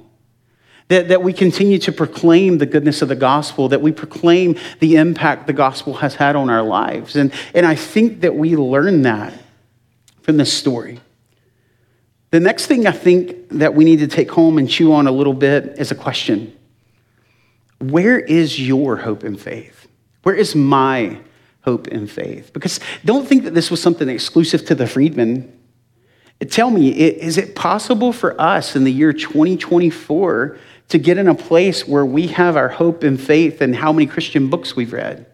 That, 0.90 1.08
that 1.08 1.22
we 1.22 1.32
continue 1.32 1.78
to 1.78 1.92
proclaim 1.92 2.58
the 2.58 2.66
goodness 2.66 3.00
of 3.00 3.08
the 3.08 3.16
gospel, 3.16 3.68
that 3.68 3.80
we 3.80 3.92
proclaim 3.92 4.58
the 4.80 4.96
impact 4.96 5.46
the 5.46 5.52
gospel 5.52 5.94
has 5.94 6.16
had 6.16 6.34
on 6.34 6.50
our 6.50 6.62
lives. 6.62 7.14
And, 7.14 7.32
and 7.54 7.64
I 7.64 7.76
think 7.76 8.22
that 8.22 8.34
we 8.34 8.56
learn 8.56 9.02
that 9.02 9.32
from 10.22 10.36
this 10.36 10.52
story. 10.52 11.00
The 12.30 12.40
next 12.40 12.66
thing 12.66 12.86
I 12.86 12.92
think 12.92 13.50
that 13.50 13.74
we 13.74 13.84
need 13.84 14.00
to 14.00 14.08
take 14.08 14.30
home 14.30 14.58
and 14.58 14.68
chew 14.68 14.92
on 14.92 15.06
a 15.06 15.12
little 15.12 15.32
bit 15.32 15.76
is 15.78 15.90
a 15.90 15.94
question 15.94 16.56
Where 17.78 18.18
is 18.18 18.60
your 18.60 18.96
hope 18.96 19.22
and 19.22 19.40
faith? 19.40 19.88
Where 20.22 20.34
is 20.34 20.54
my 20.54 21.18
hope 21.62 21.86
and 21.88 22.10
faith? 22.10 22.52
Because 22.52 22.80
don't 23.04 23.26
think 23.26 23.44
that 23.44 23.54
this 23.54 23.70
was 23.70 23.80
something 23.80 24.08
exclusive 24.08 24.64
to 24.66 24.74
the 24.74 24.86
freedmen. 24.86 25.56
Tell 26.48 26.70
me, 26.70 26.88
is 26.88 27.36
it 27.36 27.54
possible 27.54 28.12
for 28.12 28.40
us 28.40 28.74
in 28.74 28.84
the 28.84 28.92
year 28.92 29.12
2024 29.12 30.58
to 30.90 30.98
get 30.98 31.18
in 31.18 31.28
a 31.28 31.34
place 31.34 31.86
where 31.86 32.04
we 32.04 32.28
have 32.28 32.56
our 32.56 32.68
hope 32.68 33.02
and 33.02 33.20
faith 33.20 33.60
and 33.60 33.74
how 33.74 33.92
many 33.92 34.06
Christian 34.06 34.48
books 34.48 34.76
we've 34.76 34.92
read? 34.92 35.26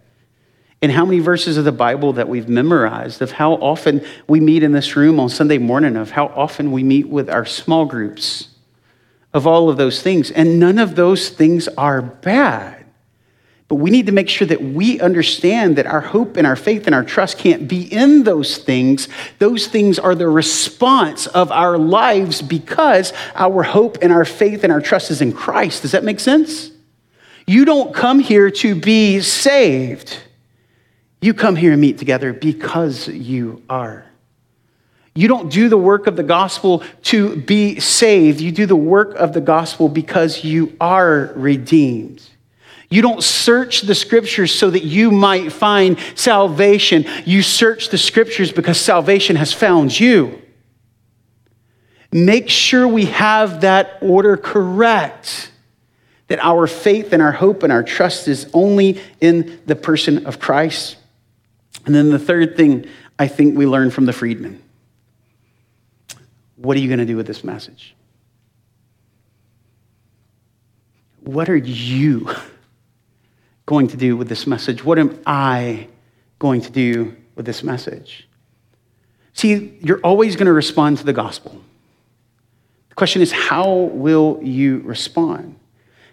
And 0.83 0.93
how 0.93 1.07
many 1.07 1.21
verses 1.21 1.57
of 1.57 1.65
the 1.65 1.73
Bible 1.73 2.13
that 2.13 2.29
we've 2.29 2.49
memorized, 2.49 3.23
of 3.23 3.33
how 3.33 3.55
often 3.55 4.05
we 4.29 4.41
meet 4.41 4.63
in 4.63 4.73
this 4.73 4.95
room 4.95 5.19
on 5.19 5.31
Sunday 5.31 5.57
morning, 5.57 5.97
of 5.97 6.11
how 6.11 6.27
often 6.27 6.71
we 6.71 6.83
meet 6.85 7.09
with 7.09 7.31
our 7.31 7.47
small 7.47 7.87
groups, 7.87 8.49
of 9.33 9.47
all 9.47 9.71
of 9.71 9.79
those 9.79 10.03
things. 10.03 10.31
And 10.31 10.61
none 10.61 10.79
of 10.79 10.95
those 10.95 11.31
things 11.31 11.67
are 11.69 12.03
bad. 12.03 12.76
But 13.69 13.77
we 13.77 13.91
need 13.91 14.07
to 14.07 14.13
make 14.13 14.29
sure 14.29 14.47
that 14.47 14.63
we 14.63 15.01
understand 15.01 15.77
that 15.77 15.87
our 15.87 16.01
hope 16.01 16.37
and 16.37 16.47
our 16.47 16.55
faith 16.55 16.87
and 16.87 16.95
our 16.95 17.03
trust 17.03 17.39
can't 17.39 17.67
be 17.67 17.83
in 17.83 18.23
those 18.23 18.59
things. 18.59 19.09
Those 19.41 19.67
things 19.67 19.99
are 19.99 20.15
the 20.15 20.29
response 20.29 21.27
of 21.27 21.51
our 21.51 21.77
lives 21.77 22.43
because 22.43 23.13
our 23.35 23.65
hope 23.65 23.99
and 24.03 24.13
our 24.13 24.25
faith 24.25 24.63
and 24.63 24.73
our 24.73 24.81
trust 24.81 25.11
is 25.11 25.21
in 25.21 25.33
Christ. 25.33 25.83
Does 25.83 25.93
that 25.93 26.05
make 26.05 26.21
sense? 26.21 26.71
You 27.49 27.65
don't 27.65 27.93
come 27.93 28.21
here 28.21 28.51
to 28.51 28.75
be 28.77 29.21
saved. 29.21 30.17
You 31.21 31.35
come 31.35 31.57
here 31.57 31.73
and 31.73 31.81
meet 31.81 31.99
together 31.99 32.33
because 32.33 33.09
you 33.09 33.63
are. 33.69 34.07
You 35.17 35.27
don't 35.27 35.51
do 35.51 35.69
the 35.69 35.79
work 35.79 36.07
of 36.07 36.15
the 36.15 36.23
gospel 36.23 36.85
to 37.05 37.37
be 37.37 37.81
saved. 37.81 38.41
You 38.41 38.53
do 38.53 38.67
the 38.67 38.77
work 38.77 39.15
of 39.15 39.33
the 39.33 39.41
gospel 39.41 39.89
because 39.89 40.45
you 40.45 40.77
are 40.81 41.33
redeemed. 41.35 42.23
You 42.89 43.03
don't 43.03 43.23
search 43.23 43.83
the 43.83 43.95
scriptures 43.95 44.55
so 44.55 44.71
that 44.71 44.85
you 44.85 45.11
might 45.11 45.53
find 45.53 45.99
salvation. 46.15 47.05
You 47.25 47.43
search 47.43 47.89
the 47.89 47.99
scriptures 47.99 48.53
because 48.53 48.81
salvation 48.81 49.37
has 49.37 49.53
found 49.53 49.99
you. 49.99 50.41
Make 52.13 52.49
sure 52.49 52.87
we 52.87 53.07
have 53.07 53.63
that 53.63 53.99
order 54.01 54.37
correct. 54.37 55.51
That 56.29 56.39
our 56.41 56.67
faith 56.67 57.13
and 57.13 57.23
our 57.23 57.33
hope 57.33 57.63
and 57.63 57.73
our 57.73 57.83
trust 57.83 58.29
is 58.29 58.49
only 58.53 59.01
in 59.21 59.61
the 59.67 59.77
person 59.77 60.27
of 60.27 60.39
Christ. 60.39 60.97
And 61.85 61.95
then 61.95 62.11
the 62.11 62.19
third 62.19 62.57
thing 62.57 62.87
I 63.19 63.29
think 63.29 63.57
we 63.57 63.67
learn 63.67 63.91
from 63.91 64.07
the 64.07 64.13
freedmen 64.13 64.63
what 66.57 66.77
are 66.77 66.81
you 66.81 66.89
going 66.89 66.99
to 66.99 67.07
do 67.07 67.17
with 67.17 67.27
this 67.27 67.45
message? 67.45 67.95
What 71.21 71.49
are 71.49 71.57
you 71.57 72.29
going 73.67 73.89
to 73.89 73.97
do 73.97 74.17
with 74.17 74.29
this 74.29 74.47
message? 74.47 74.85
What 74.85 74.99
am 74.99 75.21
I 75.27 75.89
going 76.39 76.61
to 76.63 76.71
do 76.71 77.17
with 77.35 77.45
this 77.45 77.63
message? 77.63 78.29
See, 79.35 79.77
you're 79.83 80.01
always 80.01 80.37
going 80.37 80.47
to 80.47 80.53
respond 80.53 80.99
to 80.99 81.05
the 81.05 81.13
gospel. 81.13 81.61
The 82.89 82.95
question 82.95 83.21
is, 83.21 83.33
how 83.33 83.71
will 83.71 84.41
you 84.43 84.79
respond? 84.79 85.59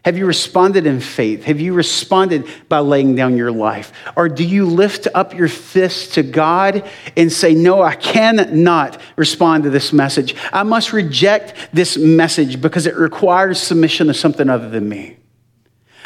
Have 0.03 0.17
you 0.17 0.25
responded 0.25 0.85
in 0.85 0.99
faith? 0.99 1.45
Have 1.45 1.61
you 1.61 1.73
responded 1.73 2.45
by 2.67 2.79
laying 2.79 3.15
down 3.15 3.37
your 3.37 3.53
life? 3.53 3.93
Or 4.17 4.27
do 4.27 4.43
you 4.43 4.65
lift 4.65 5.07
up 5.13 5.33
your 5.33 5.47
fist 5.47 6.15
to 6.15 6.23
God 6.23 6.85
and 7.15 7.31
say, 7.31 7.53
No, 7.53 7.81
I 7.81 7.95
cannot 7.95 8.99
respond 9.15 9.63
to 9.63 9.69
this 9.69 9.93
message. 9.93 10.35
I 10.51 10.63
must 10.63 10.91
reject 10.91 11.69
this 11.71 11.95
message 11.95 12.61
because 12.61 12.85
it 12.85 12.97
requires 12.97 13.61
submission 13.61 14.07
to 14.07 14.13
something 14.13 14.49
other 14.49 14.69
than 14.69 14.89
me. 14.89 15.15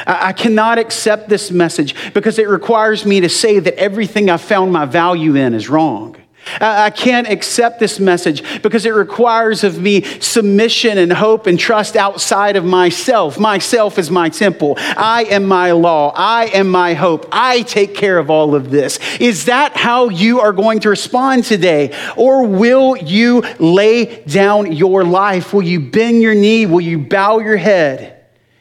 I 0.05 0.33
cannot 0.33 0.77
accept 0.77 1.29
this 1.29 1.51
message 1.51 1.95
because 2.13 2.37
it 2.37 2.47
requires 2.47 3.05
me 3.05 3.21
to 3.21 3.29
say 3.29 3.59
that 3.59 3.75
everything 3.79 4.29
I 4.29 4.37
found 4.37 4.71
my 4.71 4.85
value 4.85 5.35
in 5.35 5.53
is 5.53 5.69
wrong. 5.69 6.15
I 6.61 6.89
can't 6.89 7.27
accept 7.27 7.79
this 7.79 7.99
message 7.99 8.61
because 8.61 8.85
it 8.85 8.93
requires 8.93 9.63
of 9.63 9.81
me 9.81 10.03
submission 10.03 10.97
and 10.97 11.11
hope 11.11 11.47
and 11.47 11.59
trust 11.59 11.95
outside 11.95 12.55
of 12.55 12.63
myself. 12.63 13.39
Myself 13.39 13.99
is 13.99 14.09
my 14.09 14.29
temple. 14.29 14.75
I 14.79 15.25
am 15.29 15.45
my 15.45 15.71
law. 15.71 16.13
I 16.15 16.45
am 16.45 16.69
my 16.69 16.93
hope. 16.93 17.27
I 17.31 17.63
take 17.63 17.95
care 17.95 18.17
of 18.17 18.29
all 18.29 18.55
of 18.55 18.69
this. 18.69 18.99
Is 19.19 19.45
that 19.45 19.75
how 19.75 20.09
you 20.09 20.39
are 20.39 20.53
going 20.53 20.79
to 20.81 20.89
respond 20.89 21.43
today? 21.43 21.93
Or 22.15 22.45
will 22.45 22.95
you 22.95 23.43
lay 23.59 24.23
down 24.23 24.71
your 24.71 25.03
life? 25.03 25.53
Will 25.53 25.63
you 25.63 25.79
bend 25.79 26.21
your 26.21 26.35
knee? 26.35 26.65
Will 26.65 26.81
you 26.81 26.97
bow 26.97 27.39
your 27.39 27.57
head? 27.57 28.16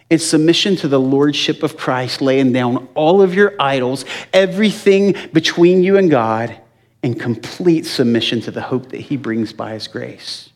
In 0.08 0.18
submission 0.18 0.76
to 0.76 0.88
the 0.88 1.00
lordship 1.00 1.62
of 1.62 1.76
Christ, 1.76 2.20
laying 2.20 2.52
down 2.52 2.88
all 2.94 3.20
of 3.22 3.34
your 3.34 3.54
idols, 3.58 4.04
everything 4.32 5.16
between 5.32 5.82
you 5.82 5.96
and 5.96 6.10
God, 6.10 6.58
in 7.02 7.14
complete 7.14 7.86
submission 7.86 8.40
to 8.42 8.50
the 8.50 8.62
hope 8.62 8.90
that 8.90 9.00
He 9.00 9.16
brings 9.16 9.52
by 9.52 9.72
His 9.74 9.88
grace. 9.88 10.50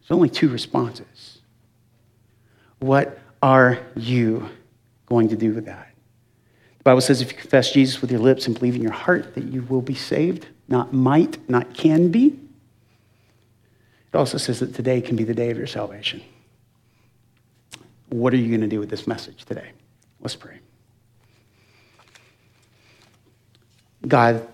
There's 0.00 0.16
only 0.16 0.28
two 0.28 0.48
responses. 0.48 1.38
What 2.80 3.18
are 3.42 3.78
you 3.96 4.48
going 5.06 5.28
to 5.28 5.36
do 5.36 5.54
with 5.54 5.66
that? 5.66 5.92
The 6.78 6.84
Bible 6.84 7.00
says 7.00 7.20
if 7.20 7.32
you 7.32 7.38
confess 7.38 7.72
Jesus 7.72 8.00
with 8.00 8.10
your 8.10 8.20
lips 8.20 8.46
and 8.46 8.58
believe 8.58 8.76
in 8.76 8.82
your 8.82 8.92
heart 8.92 9.34
that 9.34 9.44
you 9.44 9.62
will 9.62 9.82
be 9.82 9.94
saved, 9.94 10.46
not 10.68 10.92
might, 10.92 11.48
not 11.48 11.74
can 11.74 12.10
be. 12.10 12.38
It 14.12 14.16
also 14.16 14.38
says 14.38 14.60
that 14.60 14.74
today 14.74 15.00
can 15.00 15.16
be 15.16 15.24
the 15.24 15.34
day 15.34 15.50
of 15.50 15.58
your 15.58 15.66
salvation. 15.66 16.22
What 18.10 18.32
are 18.32 18.36
you 18.36 18.48
going 18.48 18.62
to 18.62 18.68
do 18.68 18.80
with 18.80 18.90
this 18.90 19.06
message 19.06 19.44
today? 19.44 19.70
Let's 20.20 20.36
pray. 20.36 20.58
God, 24.06 24.46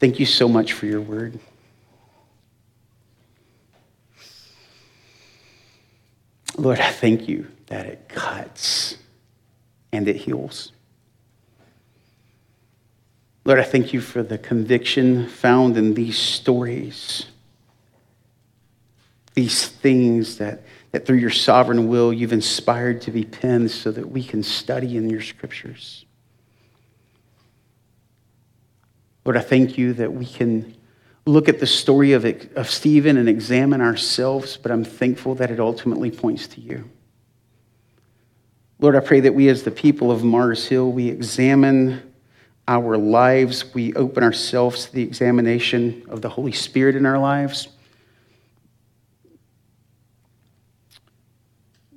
thank 0.00 0.18
you 0.18 0.26
so 0.26 0.48
much 0.48 0.72
for 0.72 0.86
your 0.86 1.00
word. 1.00 1.38
Lord, 6.56 6.80
I 6.80 6.90
thank 6.90 7.28
you 7.28 7.46
that 7.66 7.86
it 7.86 8.08
cuts 8.08 8.96
and 9.92 10.08
it 10.08 10.16
heals. 10.16 10.72
Lord, 13.44 13.60
I 13.60 13.62
thank 13.62 13.92
you 13.92 14.00
for 14.00 14.22
the 14.22 14.36
conviction 14.36 15.28
found 15.28 15.76
in 15.76 15.94
these 15.94 16.18
stories, 16.18 17.26
these 19.34 19.68
things 19.68 20.38
that 20.38 20.64
that 20.92 21.06
through 21.06 21.18
your 21.18 21.30
sovereign 21.30 21.88
will 21.88 22.12
you've 22.12 22.32
inspired 22.32 23.02
to 23.02 23.10
be 23.10 23.24
penned 23.24 23.70
so 23.70 23.90
that 23.90 24.10
we 24.10 24.22
can 24.22 24.42
study 24.42 24.96
in 24.96 25.10
your 25.10 25.20
scriptures. 25.20 26.04
Lord, 29.24 29.36
I 29.36 29.40
thank 29.40 29.76
you 29.76 29.92
that 29.94 30.12
we 30.12 30.24
can 30.24 30.74
look 31.26 31.50
at 31.50 31.60
the 31.60 31.66
story 31.66 32.12
of, 32.12 32.24
of 32.56 32.70
Stephen 32.70 33.18
and 33.18 33.28
examine 33.28 33.82
ourselves, 33.82 34.56
but 34.56 34.72
I'm 34.72 34.84
thankful 34.84 35.34
that 35.34 35.50
it 35.50 35.60
ultimately 35.60 36.10
points 36.10 36.46
to 36.48 36.60
you. 36.60 36.90
Lord, 38.80 38.96
I 38.96 39.00
pray 39.00 39.20
that 39.20 39.34
we, 39.34 39.48
as 39.48 39.64
the 39.64 39.70
people 39.70 40.10
of 40.10 40.24
Mars 40.24 40.66
Hill, 40.66 40.90
we 40.90 41.08
examine 41.08 42.14
our 42.66 42.96
lives, 42.96 43.74
we 43.74 43.92
open 43.94 44.22
ourselves 44.22 44.86
to 44.86 44.92
the 44.92 45.02
examination 45.02 46.04
of 46.08 46.22
the 46.22 46.28
Holy 46.28 46.52
Spirit 46.52 46.96
in 46.96 47.04
our 47.04 47.18
lives. 47.18 47.68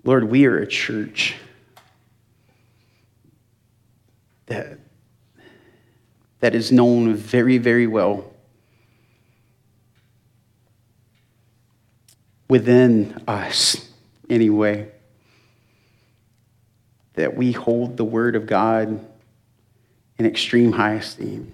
Lord, 0.04 0.24
we 0.24 0.46
are 0.46 0.58
a 0.58 0.68
church 0.68 1.36
that, 4.48 4.80
that 6.40 6.56
is 6.56 6.72
known 6.72 7.14
very, 7.14 7.58
very 7.58 7.88
well 7.88 8.32
within 12.50 13.24
us, 13.28 13.90
anyway, 14.30 14.92
that 17.14 17.36
we 17.36 17.52
hold 17.52 17.96
the 17.96 18.04
Word 18.04 18.36
of 18.36 18.48
God 18.48 19.08
in 20.18 20.26
extreme 20.26 20.72
high 20.72 20.96
esteem. 20.96 21.54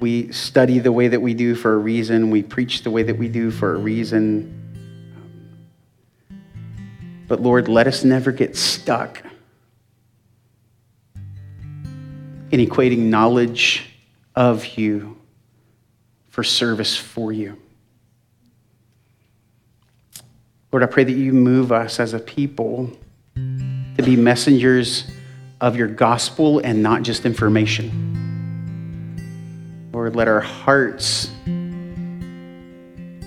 We 0.00 0.32
study 0.32 0.80
the 0.80 0.90
way 0.90 1.08
that 1.08 1.22
we 1.22 1.34
do 1.34 1.54
for 1.54 1.72
a 1.72 1.78
reason. 1.78 2.30
We 2.30 2.42
preach 2.42 2.82
the 2.82 2.90
way 2.90 3.04
that 3.04 3.16
we 3.16 3.28
do 3.28 3.50
for 3.50 3.74
a 3.74 3.78
reason. 3.78 4.63
But 7.26 7.40
Lord, 7.40 7.68
let 7.68 7.86
us 7.86 8.04
never 8.04 8.32
get 8.32 8.56
stuck 8.56 9.22
in 12.50 12.60
equating 12.60 12.98
knowledge 12.98 13.90
of 14.34 14.64
you 14.76 15.16
for 16.28 16.42
service 16.42 16.96
for 16.96 17.32
you. 17.32 17.56
Lord, 20.72 20.82
I 20.82 20.86
pray 20.86 21.04
that 21.04 21.12
you 21.12 21.32
move 21.32 21.70
us 21.70 22.00
as 22.00 22.14
a 22.14 22.18
people 22.18 22.90
to 23.36 24.02
be 24.02 24.16
messengers 24.16 25.08
of 25.60 25.76
your 25.76 25.86
gospel 25.86 26.58
and 26.58 26.82
not 26.82 27.04
just 27.04 27.24
information. 27.24 28.10
Lord, 29.92 30.16
let 30.16 30.26
our 30.26 30.40
hearts 30.40 31.30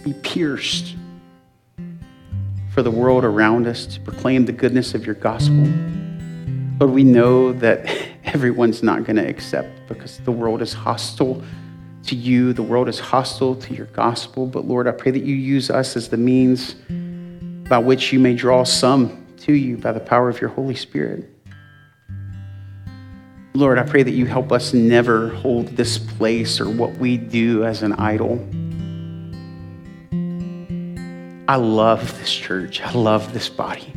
be 0.03 0.13
pierced 0.21 0.96
for 2.77 2.83
the 2.83 2.91
world 2.91 3.25
around 3.25 3.65
us 3.65 3.87
to 3.87 3.99
proclaim 4.01 4.45
the 4.45 4.51
goodness 4.51 4.93
of 4.93 5.03
your 5.03 5.15
gospel. 5.15 5.67
Lord, 6.79 6.93
we 6.93 7.03
know 7.03 7.51
that 7.53 7.89
everyone's 8.25 8.83
not 8.83 9.03
going 9.03 9.15
to 9.15 9.27
accept 9.27 9.87
because 9.87 10.19
the 10.19 10.31
world 10.31 10.61
is 10.61 10.73
hostile 10.73 11.41
to 12.03 12.15
you, 12.15 12.53
the 12.53 12.61
world 12.61 12.87
is 12.87 12.99
hostile 12.99 13.55
to 13.55 13.73
your 13.73 13.87
gospel. 13.87 14.45
But 14.45 14.65
Lord, 14.67 14.87
I 14.87 14.91
pray 14.91 15.09
that 15.09 15.23
you 15.23 15.33
use 15.33 15.71
us 15.71 15.95
as 15.95 16.09
the 16.09 16.17
means 16.17 16.75
by 17.67 17.79
which 17.79 18.13
you 18.13 18.19
may 18.19 18.35
draw 18.35 18.63
some 18.63 19.25
to 19.37 19.53
you 19.53 19.77
by 19.77 19.91
the 19.91 19.99
power 19.99 20.29
of 20.29 20.39
your 20.39 20.51
Holy 20.51 20.75
Spirit. 20.75 21.27
Lord, 23.55 23.79
I 23.79 23.83
pray 23.87 24.03
that 24.03 24.11
you 24.11 24.27
help 24.27 24.51
us 24.51 24.75
never 24.75 25.29
hold 25.29 25.69
this 25.69 25.97
place 25.97 26.61
or 26.61 26.69
what 26.69 26.95
we 26.97 27.17
do 27.17 27.65
as 27.65 27.81
an 27.81 27.93
idol. 27.93 28.37
I 31.49 31.55
love 31.55 32.19
this 32.19 32.33
church. 32.33 32.81
I 32.81 32.91
love 32.91 33.31
this 33.33 33.47
body. 33.47 33.93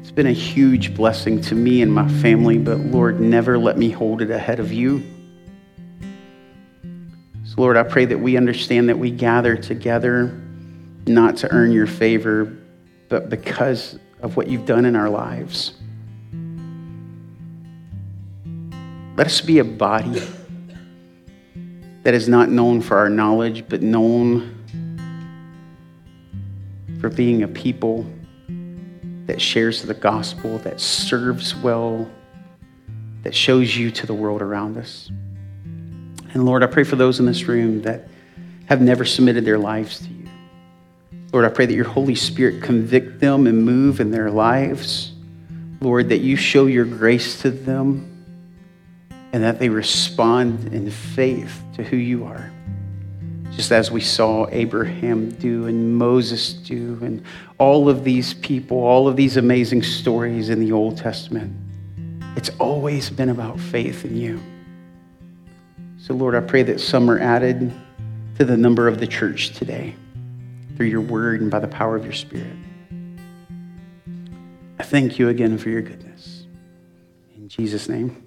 It's 0.00 0.10
been 0.10 0.26
a 0.26 0.32
huge 0.32 0.94
blessing 0.94 1.40
to 1.42 1.54
me 1.54 1.80
and 1.80 1.90
my 1.90 2.06
family, 2.20 2.58
but 2.58 2.78
Lord, 2.78 3.20
never 3.20 3.58
let 3.58 3.78
me 3.78 3.90
hold 3.90 4.20
it 4.20 4.30
ahead 4.30 4.60
of 4.60 4.70
you. 4.70 5.02
So, 7.44 7.54
Lord, 7.56 7.78
I 7.78 7.84
pray 7.84 8.04
that 8.04 8.18
we 8.18 8.36
understand 8.36 8.90
that 8.90 8.98
we 8.98 9.10
gather 9.10 9.56
together 9.56 10.38
not 11.06 11.38
to 11.38 11.50
earn 11.50 11.72
your 11.72 11.86
favor, 11.86 12.54
but 13.08 13.30
because 13.30 13.98
of 14.20 14.36
what 14.36 14.48
you've 14.48 14.66
done 14.66 14.84
in 14.84 14.94
our 14.94 15.08
lives. 15.08 15.72
Let 19.16 19.26
us 19.26 19.40
be 19.40 19.58
a 19.60 19.64
body 19.64 20.20
that 22.02 22.12
is 22.12 22.28
not 22.28 22.50
known 22.50 22.82
for 22.82 22.98
our 22.98 23.08
knowledge, 23.08 23.64
but 23.68 23.80
known 23.80 24.55
for 27.00 27.08
being 27.08 27.42
a 27.42 27.48
people 27.48 28.06
that 29.26 29.40
shares 29.40 29.82
the 29.82 29.94
gospel, 29.94 30.58
that 30.58 30.80
serves 30.80 31.54
well, 31.54 32.08
that 33.22 33.34
shows 33.34 33.76
you 33.76 33.90
to 33.90 34.06
the 34.06 34.14
world 34.14 34.40
around 34.40 34.76
us. 34.76 35.10
And 36.32 36.44
Lord, 36.44 36.62
I 36.62 36.66
pray 36.66 36.84
for 36.84 36.96
those 36.96 37.18
in 37.18 37.26
this 37.26 37.44
room 37.44 37.82
that 37.82 38.08
have 38.66 38.80
never 38.80 39.04
submitted 39.04 39.44
their 39.44 39.58
lives 39.58 40.00
to 40.00 40.08
you. 40.08 40.28
Lord, 41.32 41.44
I 41.44 41.48
pray 41.48 41.66
that 41.66 41.74
your 41.74 41.86
Holy 41.86 42.14
Spirit 42.14 42.62
convict 42.62 43.20
them 43.20 43.46
and 43.46 43.64
move 43.64 44.00
in 44.00 44.10
their 44.10 44.30
lives. 44.30 45.12
Lord, 45.80 46.08
that 46.10 46.18
you 46.18 46.36
show 46.36 46.66
your 46.66 46.84
grace 46.84 47.42
to 47.42 47.50
them 47.50 48.12
and 49.32 49.42
that 49.42 49.58
they 49.58 49.68
respond 49.68 50.72
in 50.72 50.90
faith 50.90 51.62
to 51.74 51.82
who 51.82 51.96
you 51.96 52.24
are 52.24 52.50
just 53.56 53.72
as 53.72 53.90
we 53.90 54.02
saw 54.02 54.46
Abraham 54.50 55.30
do 55.30 55.66
and 55.66 55.96
Moses 55.96 56.52
do, 56.52 56.98
and 57.00 57.24
all 57.56 57.88
of 57.88 58.04
these 58.04 58.34
people, 58.34 58.76
all 58.76 59.08
of 59.08 59.16
these 59.16 59.38
amazing 59.38 59.82
stories 59.82 60.50
in 60.50 60.60
the 60.60 60.72
Old 60.72 60.98
Testament. 60.98 61.56
It's 62.36 62.50
always 62.58 63.08
been 63.08 63.30
about 63.30 63.58
faith 63.58 64.04
in 64.04 64.14
you. 64.14 64.42
So, 65.98 66.12
Lord, 66.12 66.34
I 66.34 66.40
pray 66.40 66.62
that 66.64 66.80
some 66.80 67.10
are 67.10 67.18
added 67.18 67.72
to 68.36 68.44
the 68.44 68.58
number 68.58 68.86
of 68.88 69.00
the 69.00 69.06
church 69.06 69.54
today 69.54 69.94
through 70.76 70.86
your 70.86 71.00
word 71.00 71.40
and 71.40 71.50
by 71.50 71.58
the 71.58 71.68
power 71.68 71.96
of 71.96 72.04
your 72.04 72.12
Spirit. 72.12 72.56
I 74.78 74.82
thank 74.82 75.18
you 75.18 75.30
again 75.30 75.56
for 75.56 75.70
your 75.70 75.80
goodness. 75.80 76.44
In 77.34 77.48
Jesus' 77.48 77.88
name. 77.88 78.25